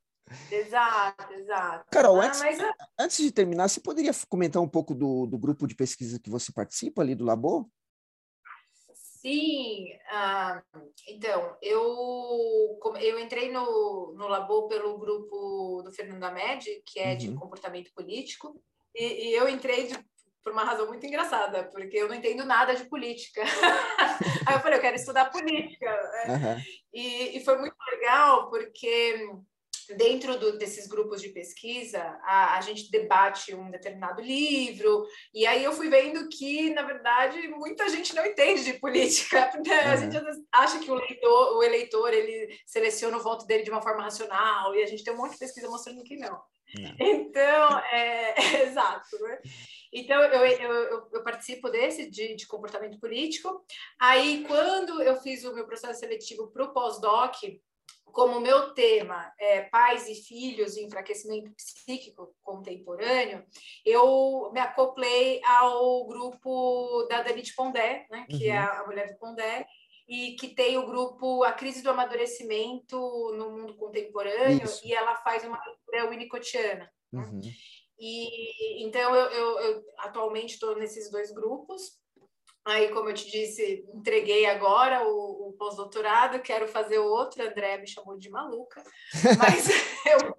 Exato, 0.50 1.32
exato. 1.34 1.86
Carol, 1.90 2.20
ah, 2.20 2.26
antes, 2.26 2.40
mas... 2.40 2.58
antes 2.98 3.16
de 3.18 3.32
terminar, 3.32 3.68
você 3.68 3.80
poderia 3.80 4.12
comentar 4.28 4.62
um 4.62 4.68
pouco 4.68 4.94
do, 4.94 5.26
do 5.26 5.38
grupo 5.38 5.66
de 5.66 5.74
pesquisa 5.74 6.20
que 6.20 6.30
você 6.30 6.52
participa 6.52 7.02
ali 7.02 7.14
do 7.14 7.24
Labo? 7.24 7.68
Sim, 9.20 9.92
ah, 10.10 10.62
então, 11.06 11.54
eu, 11.60 12.80
eu 13.02 13.18
entrei 13.18 13.52
no, 13.52 14.14
no 14.16 14.26
Labo 14.26 14.66
pelo 14.66 14.96
grupo 14.96 15.82
do 15.84 15.92
Fernando 15.92 16.24
Amed, 16.24 16.82
que 16.86 16.98
é 16.98 17.10
uhum. 17.10 17.16
de 17.18 17.34
comportamento 17.34 17.92
político, 17.92 18.58
e, 18.94 19.28
e 19.28 19.34
eu 19.34 19.46
entrei 19.46 19.88
de, 19.88 19.98
por 20.42 20.52
uma 20.54 20.64
razão 20.64 20.86
muito 20.86 21.04
engraçada, 21.04 21.64
porque 21.64 21.98
eu 21.98 22.08
não 22.08 22.14
entendo 22.14 22.46
nada 22.46 22.74
de 22.74 22.88
política. 22.88 23.42
Aí 24.46 24.54
eu 24.54 24.60
falei, 24.60 24.78
eu 24.78 24.82
quero 24.82 24.96
estudar 24.96 25.30
política. 25.30 25.90
Uhum. 26.26 26.62
E, 26.94 27.36
e 27.36 27.44
foi 27.44 27.58
muito 27.58 27.76
legal, 27.90 28.48
porque 28.48 29.28
dentro 29.96 30.38
do, 30.38 30.58
desses 30.58 30.86
grupos 30.86 31.20
de 31.20 31.28
pesquisa, 31.30 32.00
a, 32.22 32.56
a, 32.56 32.60
gente 32.60 32.90
debate 32.90 33.54
um 33.54 33.70
determinado 33.70 34.20
livro, 34.20 35.06
e 35.34 35.46
aí 35.46 35.64
eu 35.64 35.72
fui 35.72 35.88
vendo 35.88 36.28
que, 36.28 36.70
na 36.70 36.82
verdade, 36.82 37.48
muita 37.48 37.88
gente 37.88 38.14
não 38.14 38.24
entende 38.24 38.64
de 38.64 38.74
política. 38.74 39.50
Né? 39.60 39.84
Uhum. 39.84 39.92
A 39.92 39.96
gente 39.96 40.16
acha 40.52 40.78
que 40.78 40.90
o, 40.90 40.94
leitor, 40.94 41.56
o 41.56 41.62
eleitor 41.62 42.12
ele 42.12 42.58
seleciona 42.66 43.16
o 43.16 43.22
voto 43.22 43.46
dele 43.46 43.62
de 43.62 43.70
uma 43.70 43.82
forma 43.82 44.02
racional, 44.02 44.74
e 44.74 44.82
a 44.82 44.86
gente 44.86 45.04
tem 45.04 45.12
um 45.12 45.16
monte 45.16 45.32
de 45.32 45.38
pesquisa 45.38 45.68
mostrando 45.68 46.02
que 46.02 46.16
não. 46.16 46.40
não. 46.78 46.94
Então, 46.98 47.78
é, 47.92 48.34
é 48.40 48.62
exato. 48.66 49.18
Né? 49.20 49.38
Então, 49.92 50.22
eu, 50.22 50.46
eu, 50.46 51.08
eu, 51.12 51.22
participo 51.22 51.68
desse, 51.68 52.08
de, 52.08 52.36
de 52.36 52.46
comportamento 52.46 52.98
político. 52.98 53.64
Aí, 53.98 54.44
quando 54.46 55.02
eu 55.02 55.16
fiz 55.16 55.44
o 55.44 55.54
meu 55.54 55.66
processo 55.66 56.00
seletivo 56.00 56.48
para 56.48 56.64
o 56.64 56.72
pós-doc, 56.72 57.34
como 58.12 58.40
meu 58.40 58.74
tema 58.74 59.32
é 59.38 59.62
pais 59.62 60.08
e 60.08 60.14
filhos 60.14 60.76
e 60.76 60.84
enfraquecimento 60.84 61.50
psíquico 61.52 62.34
contemporâneo, 62.42 63.44
eu 63.84 64.50
me 64.52 64.60
acoplei 64.60 65.40
ao 65.44 66.06
grupo 66.06 67.06
da 67.08 67.22
Danite 67.22 67.54
Pondé, 67.54 68.06
né, 68.10 68.26
que 68.28 68.48
é 68.48 68.60
uhum. 68.60 68.66
é 68.66 68.78
a 68.78 68.86
mulher 68.86 69.12
do 69.12 69.18
Pondé, 69.18 69.66
e 70.08 70.34
que 70.34 70.48
tem 70.48 70.76
o 70.76 70.86
grupo 70.86 71.44
A 71.44 71.52
Crise 71.52 71.82
do 71.82 71.90
Amadurecimento 71.90 72.98
no 73.36 73.50
Mundo 73.52 73.76
Contemporâneo, 73.76 74.64
Isso. 74.64 74.84
e 74.84 74.92
ela 74.92 75.14
faz 75.16 75.44
uma 75.44 75.60
leitura 75.64 76.10
winnicottiana. 76.10 76.90
Né? 77.12 77.22
Uhum. 77.22 77.40
E, 77.96 78.82
então, 78.84 79.14
eu, 79.14 79.30
eu, 79.30 79.60
eu 79.60 79.84
atualmente 79.98 80.54
estou 80.54 80.74
nesses 80.76 81.10
dois 81.10 81.30
grupos, 81.30 82.00
Aí, 82.64 82.90
como 82.90 83.08
eu 83.08 83.14
te 83.14 83.30
disse, 83.30 83.84
entreguei 83.94 84.46
agora 84.46 85.06
o, 85.06 85.48
o 85.48 85.52
pós-doutorado, 85.54 86.40
quero 86.40 86.68
fazer 86.68 86.98
outro. 86.98 87.42
André 87.42 87.78
me 87.78 87.86
chamou 87.86 88.18
de 88.18 88.28
maluca, 88.28 88.82
mas 89.38 89.68
eu 90.06 90.34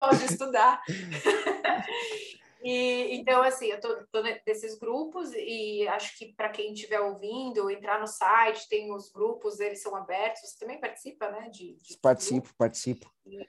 gosto 0.00 0.26
de 0.26 0.32
estudar. 0.32 0.82
E, 2.62 3.16
então, 3.16 3.42
assim, 3.42 3.68
eu 3.68 3.78
estou 3.78 4.22
nesses 4.22 4.78
grupos 4.78 5.32
e 5.32 5.88
acho 5.88 6.16
que 6.18 6.34
para 6.34 6.50
quem 6.50 6.72
estiver 6.74 7.00
ouvindo, 7.00 7.70
entrar 7.70 7.98
no 7.98 8.06
site, 8.06 8.68
tem 8.68 8.92
os 8.92 9.10
grupos, 9.10 9.60
eles 9.60 9.80
são 9.80 9.96
abertos. 9.96 10.42
Você 10.42 10.58
também 10.58 10.78
participa, 10.78 11.30
né? 11.30 11.48
De, 11.48 11.74
de 11.76 11.96
participo, 11.96 12.42
grupo. 12.42 12.54
participo. 12.58 13.10
E, 13.24 13.48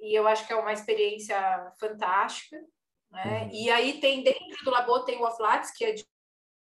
e, 0.00 0.14
eu 0.14 0.26
acho 0.26 0.46
que 0.46 0.54
é 0.54 0.56
uma 0.56 0.72
experiência 0.72 1.70
fantástica. 1.78 2.58
Né? 3.10 3.42
Uhum. 3.42 3.50
E 3.52 3.70
aí 3.70 4.00
tem 4.00 4.22
dentro 4.22 4.64
do 4.64 4.70
Labo 4.70 5.00
tem 5.00 5.20
o 5.20 5.26
Aflates, 5.26 5.70
que 5.70 5.84
é 5.84 5.92
de 5.92 6.06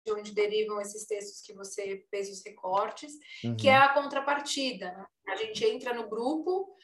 de 0.06 0.12
onde 0.12 0.34
derivam 0.34 0.82
esses 0.82 1.06
textos 1.06 1.42
que 1.42 1.54
você 1.54 2.06
fez 2.10 2.30
os 2.30 2.44
recortes, 2.46 3.14
uhum. 3.44 3.56
que 3.56 3.70
é 3.70 3.76
a 3.76 3.94
contrapartida. 3.94 4.92
Né? 4.92 5.06
A 5.30 5.36
gente 5.36 5.64
entra 5.66 5.94
no 5.94 6.10
grupo, 6.10 6.76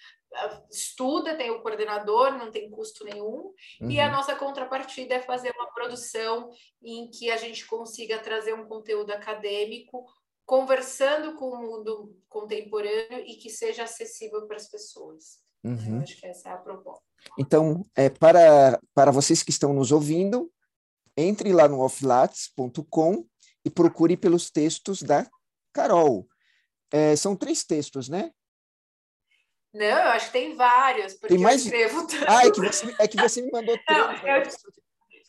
estuda, 0.72 1.36
tem 1.36 1.52
o 1.52 1.62
coordenador, 1.62 2.38
não 2.38 2.52
tem 2.52 2.70
custo 2.70 3.04
nenhum, 3.04 3.54
uhum. 3.82 3.90
e 3.90 4.00
a 4.00 4.06
uhum. 4.06 4.12
nossa 4.14 4.36
contrapartida 4.36 5.16
é 5.16 5.22
fazer 5.22 5.54
uma 5.56 5.72
produção 5.72 6.50
em 6.82 7.10
que 7.10 7.30
a 7.30 7.38
gente 7.38 7.66
consiga 7.66 8.20
trazer 8.20 8.54
um 8.54 8.66
conteúdo 8.66 9.12
acadêmico 9.12 10.06
conversando 10.46 11.36
com 11.36 11.50
o 11.50 11.62
mundo 11.62 12.18
contemporâneo 12.28 13.20
e 13.20 13.36
que 13.36 13.50
seja 13.50 13.84
acessível 13.84 14.48
para 14.48 14.56
as 14.56 14.68
pessoas. 14.68 15.40
Uhum. 15.64 15.98
Eu 15.98 16.02
acho 16.02 16.20
que 16.20 16.26
essa 16.26 16.50
é 16.50 16.54
a 16.54 16.58
proposta. 16.58 17.04
Então, 17.38 17.86
é, 17.96 18.10
para, 18.10 18.80
para 18.94 19.12
vocês 19.12 19.44
que 19.44 19.52
estão 19.52 19.74
nos 19.74 19.92
ouvindo, 19.92 20.52
entre 21.20 21.52
lá 21.52 21.68
no 21.68 21.82
offlates.com 21.82 23.26
e 23.66 23.70
procure 23.70 24.16
pelos 24.16 24.50
textos 24.50 25.02
da 25.02 25.30
Carol. 25.74 26.28
É, 26.92 27.16
são 27.16 27.36
três 27.36 27.64
textos, 27.64 28.10
né? 28.10 28.32
Não, 29.74 29.86
eu 29.86 30.10
acho 30.10 30.28
que 30.28 30.32
tem 30.32 30.56
vários, 30.56 31.14
porque 31.14 31.36
tem 31.36 31.44
mais... 31.44 31.62
eu 31.62 31.66
escrevo 31.66 32.08
tanto. 32.08 32.26
Ah, 32.28 32.46
é 32.46 32.52
que 32.52 32.60
você, 32.60 32.96
é 32.98 33.08
que 33.08 33.18
você 33.18 33.42
me 33.42 33.52
mandou 33.52 33.78
três. 33.86 34.00
Não, 34.00 34.28
eu, 34.28 34.44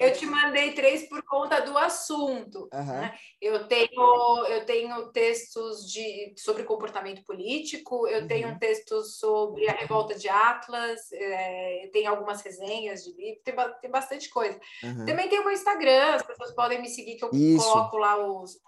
eu 0.01 0.13
te 0.15 0.25
mandei 0.25 0.73
três 0.73 1.07
por 1.07 1.23
conta 1.23 1.61
do 1.61 1.77
assunto. 1.77 2.71
Uhum. 2.73 2.85
Né? 2.87 3.15
Eu, 3.39 3.69
tenho, 3.69 4.47
eu 4.47 4.65
tenho 4.65 5.13
textos 5.13 5.87
de, 5.93 6.35
sobre 6.39 6.65
comportamento 6.65 7.23
político, 7.23 8.09
eu 8.09 8.23
uhum. 8.23 8.27
tenho 8.27 8.59
textos 8.59 9.19
sobre 9.19 9.69
a 9.69 9.73
revolta 9.73 10.15
de 10.15 10.27
Atlas, 10.27 11.13
é, 11.13 11.91
tem 11.93 12.07
algumas 12.07 12.41
resenhas 12.41 13.05
de 13.05 13.13
livro, 13.13 13.43
tem, 13.45 13.55
tem 13.83 13.91
bastante 13.91 14.31
coisa. 14.31 14.59
Uhum. 14.83 15.05
Também 15.05 15.29
tem 15.29 15.39
o 15.39 15.45
meu 15.45 15.53
Instagram, 15.53 16.15
as 16.15 16.23
pessoas 16.23 16.53
podem 16.53 16.81
me 16.81 16.89
seguir, 16.89 17.17
que 17.17 17.25
eu 17.25 17.31
Isso. 17.35 17.63
coloco 17.63 17.99
lá 17.99 18.17
os 18.17 18.59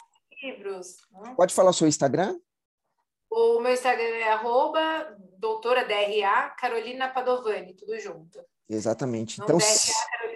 livros. 0.43 0.99
Né? 1.13 1.33
Pode 1.35 1.55
falar 1.55 1.71
o 1.71 1.75
seu 1.75 1.89
Instagram? 1.89 2.39
O 3.31 3.59
meu 3.61 3.73
Instagram 3.73 4.17
é 4.17 4.29
arroba 4.33 5.17
doutora 5.39 5.87
DRA 5.87 6.51
Carolina 6.51 7.09
Padovani, 7.09 7.73
tudo 7.75 7.99
junto. 7.99 8.39
Exatamente. 8.69 9.41
Então, 9.41 9.57
DRA 9.57 9.67
Carolina 10.11 10.11
Padovani. 10.11 10.32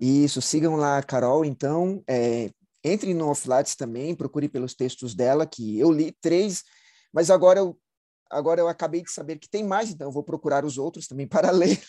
Isso, 0.00 0.40
sigam 0.40 0.76
lá 0.76 0.98
a 0.98 1.02
Carol, 1.02 1.44
então. 1.44 2.02
É, 2.08 2.50
entre 2.84 3.12
no 3.14 3.28
Offlates 3.28 3.74
também, 3.74 4.14
procure 4.14 4.48
pelos 4.48 4.74
textos 4.74 5.14
dela, 5.14 5.46
que 5.46 5.78
eu 5.78 5.90
li 5.90 6.12
três, 6.20 6.62
mas 7.12 7.30
agora 7.30 7.58
eu, 7.58 7.76
agora 8.30 8.60
eu 8.60 8.68
acabei 8.68 9.02
de 9.02 9.10
saber 9.10 9.38
que 9.38 9.48
tem 9.48 9.64
mais, 9.64 9.90
então 9.90 10.08
eu 10.08 10.12
vou 10.12 10.22
procurar 10.22 10.64
os 10.64 10.78
outros 10.78 11.06
também 11.06 11.26
para 11.28 11.50
ler. 11.50 11.80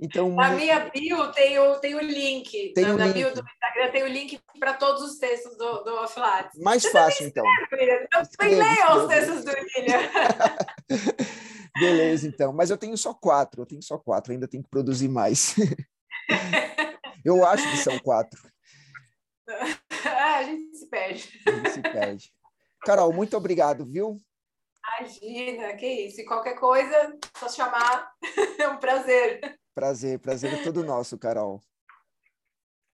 Então, 0.00 0.32
na 0.32 0.50
minha 0.50 0.88
bio 0.90 1.32
tem 1.32 1.58
o, 1.58 1.74
tem 1.80 1.96
o 1.96 2.00
link. 2.00 2.72
Tem 2.72 2.84
na, 2.84 2.94
o 2.94 2.96
na 2.96 3.06
link. 3.06 3.14
bio 3.14 3.34
do 3.34 3.40
Instagram 3.40 3.90
tem 3.90 4.02
o 4.04 4.06
link 4.06 4.40
para 4.60 4.74
todos 4.74 5.02
os 5.02 5.18
textos 5.18 5.56
do, 5.58 5.82
do. 5.82 5.98
Mais 6.62 6.82
Você 6.82 6.90
fácil, 6.90 7.26
então. 7.26 7.44
Escreve, 7.62 8.04
então, 8.04 8.22
leiam 8.48 9.02
os 9.02 9.08
textos 9.08 9.44
do 9.44 9.50
William. 9.50 9.98
Beleza, 11.80 12.28
então. 12.28 12.52
Mas 12.52 12.70
eu 12.70 12.78
tenho 12.78 12.96
só 12.96 13.12
quatro, 13.12 13.62
eu 13.62 13.66
tenho 13.66 13.82
só 13.82 13.98
quatro, 13.98 14.32
ainda 14.32 14.46
tenho 14.46 14.62
que 14.62 14.70
produzir 14.70 15.08
mais. 15.08 15.56
Eu 17.24 17.44
acho 17.44 17.68
que 17.70 17.76
são 17.78 17.98
quatro. 17.98 18.40
É, 19.48 20.08
a 20.38 20.42
gente 20.44 20.76
se 20.76 20.86
perde. 20.86 21.42
A 21.46 21.50
gente 21.50 21.70
se 21.70 21.82
perde. 21.82 22.32
Carol, 22.82 23.12
muito 23.12 23.36
obrigado, 23.36 23.84
viu? 23.84 24.18
Imagina, 25.00 25.74
que 25.74 25.86
isso. 25.86 26.20
E 26.20 26.24
qualquer 26.24 26.54
coisa, 26.54 27.18
só 27.36 27.48
chamar. 27.48 28.12
É 28.58 28.68
um 28.68 28.78
prazer. 28.78 29.58
Prazer, 29.72 30.18
prazer 30.18 30.52
é 30.52 30.62
todo 30.64 30.82
nosso, 30.82 31.16
Carol. 31.16 31.60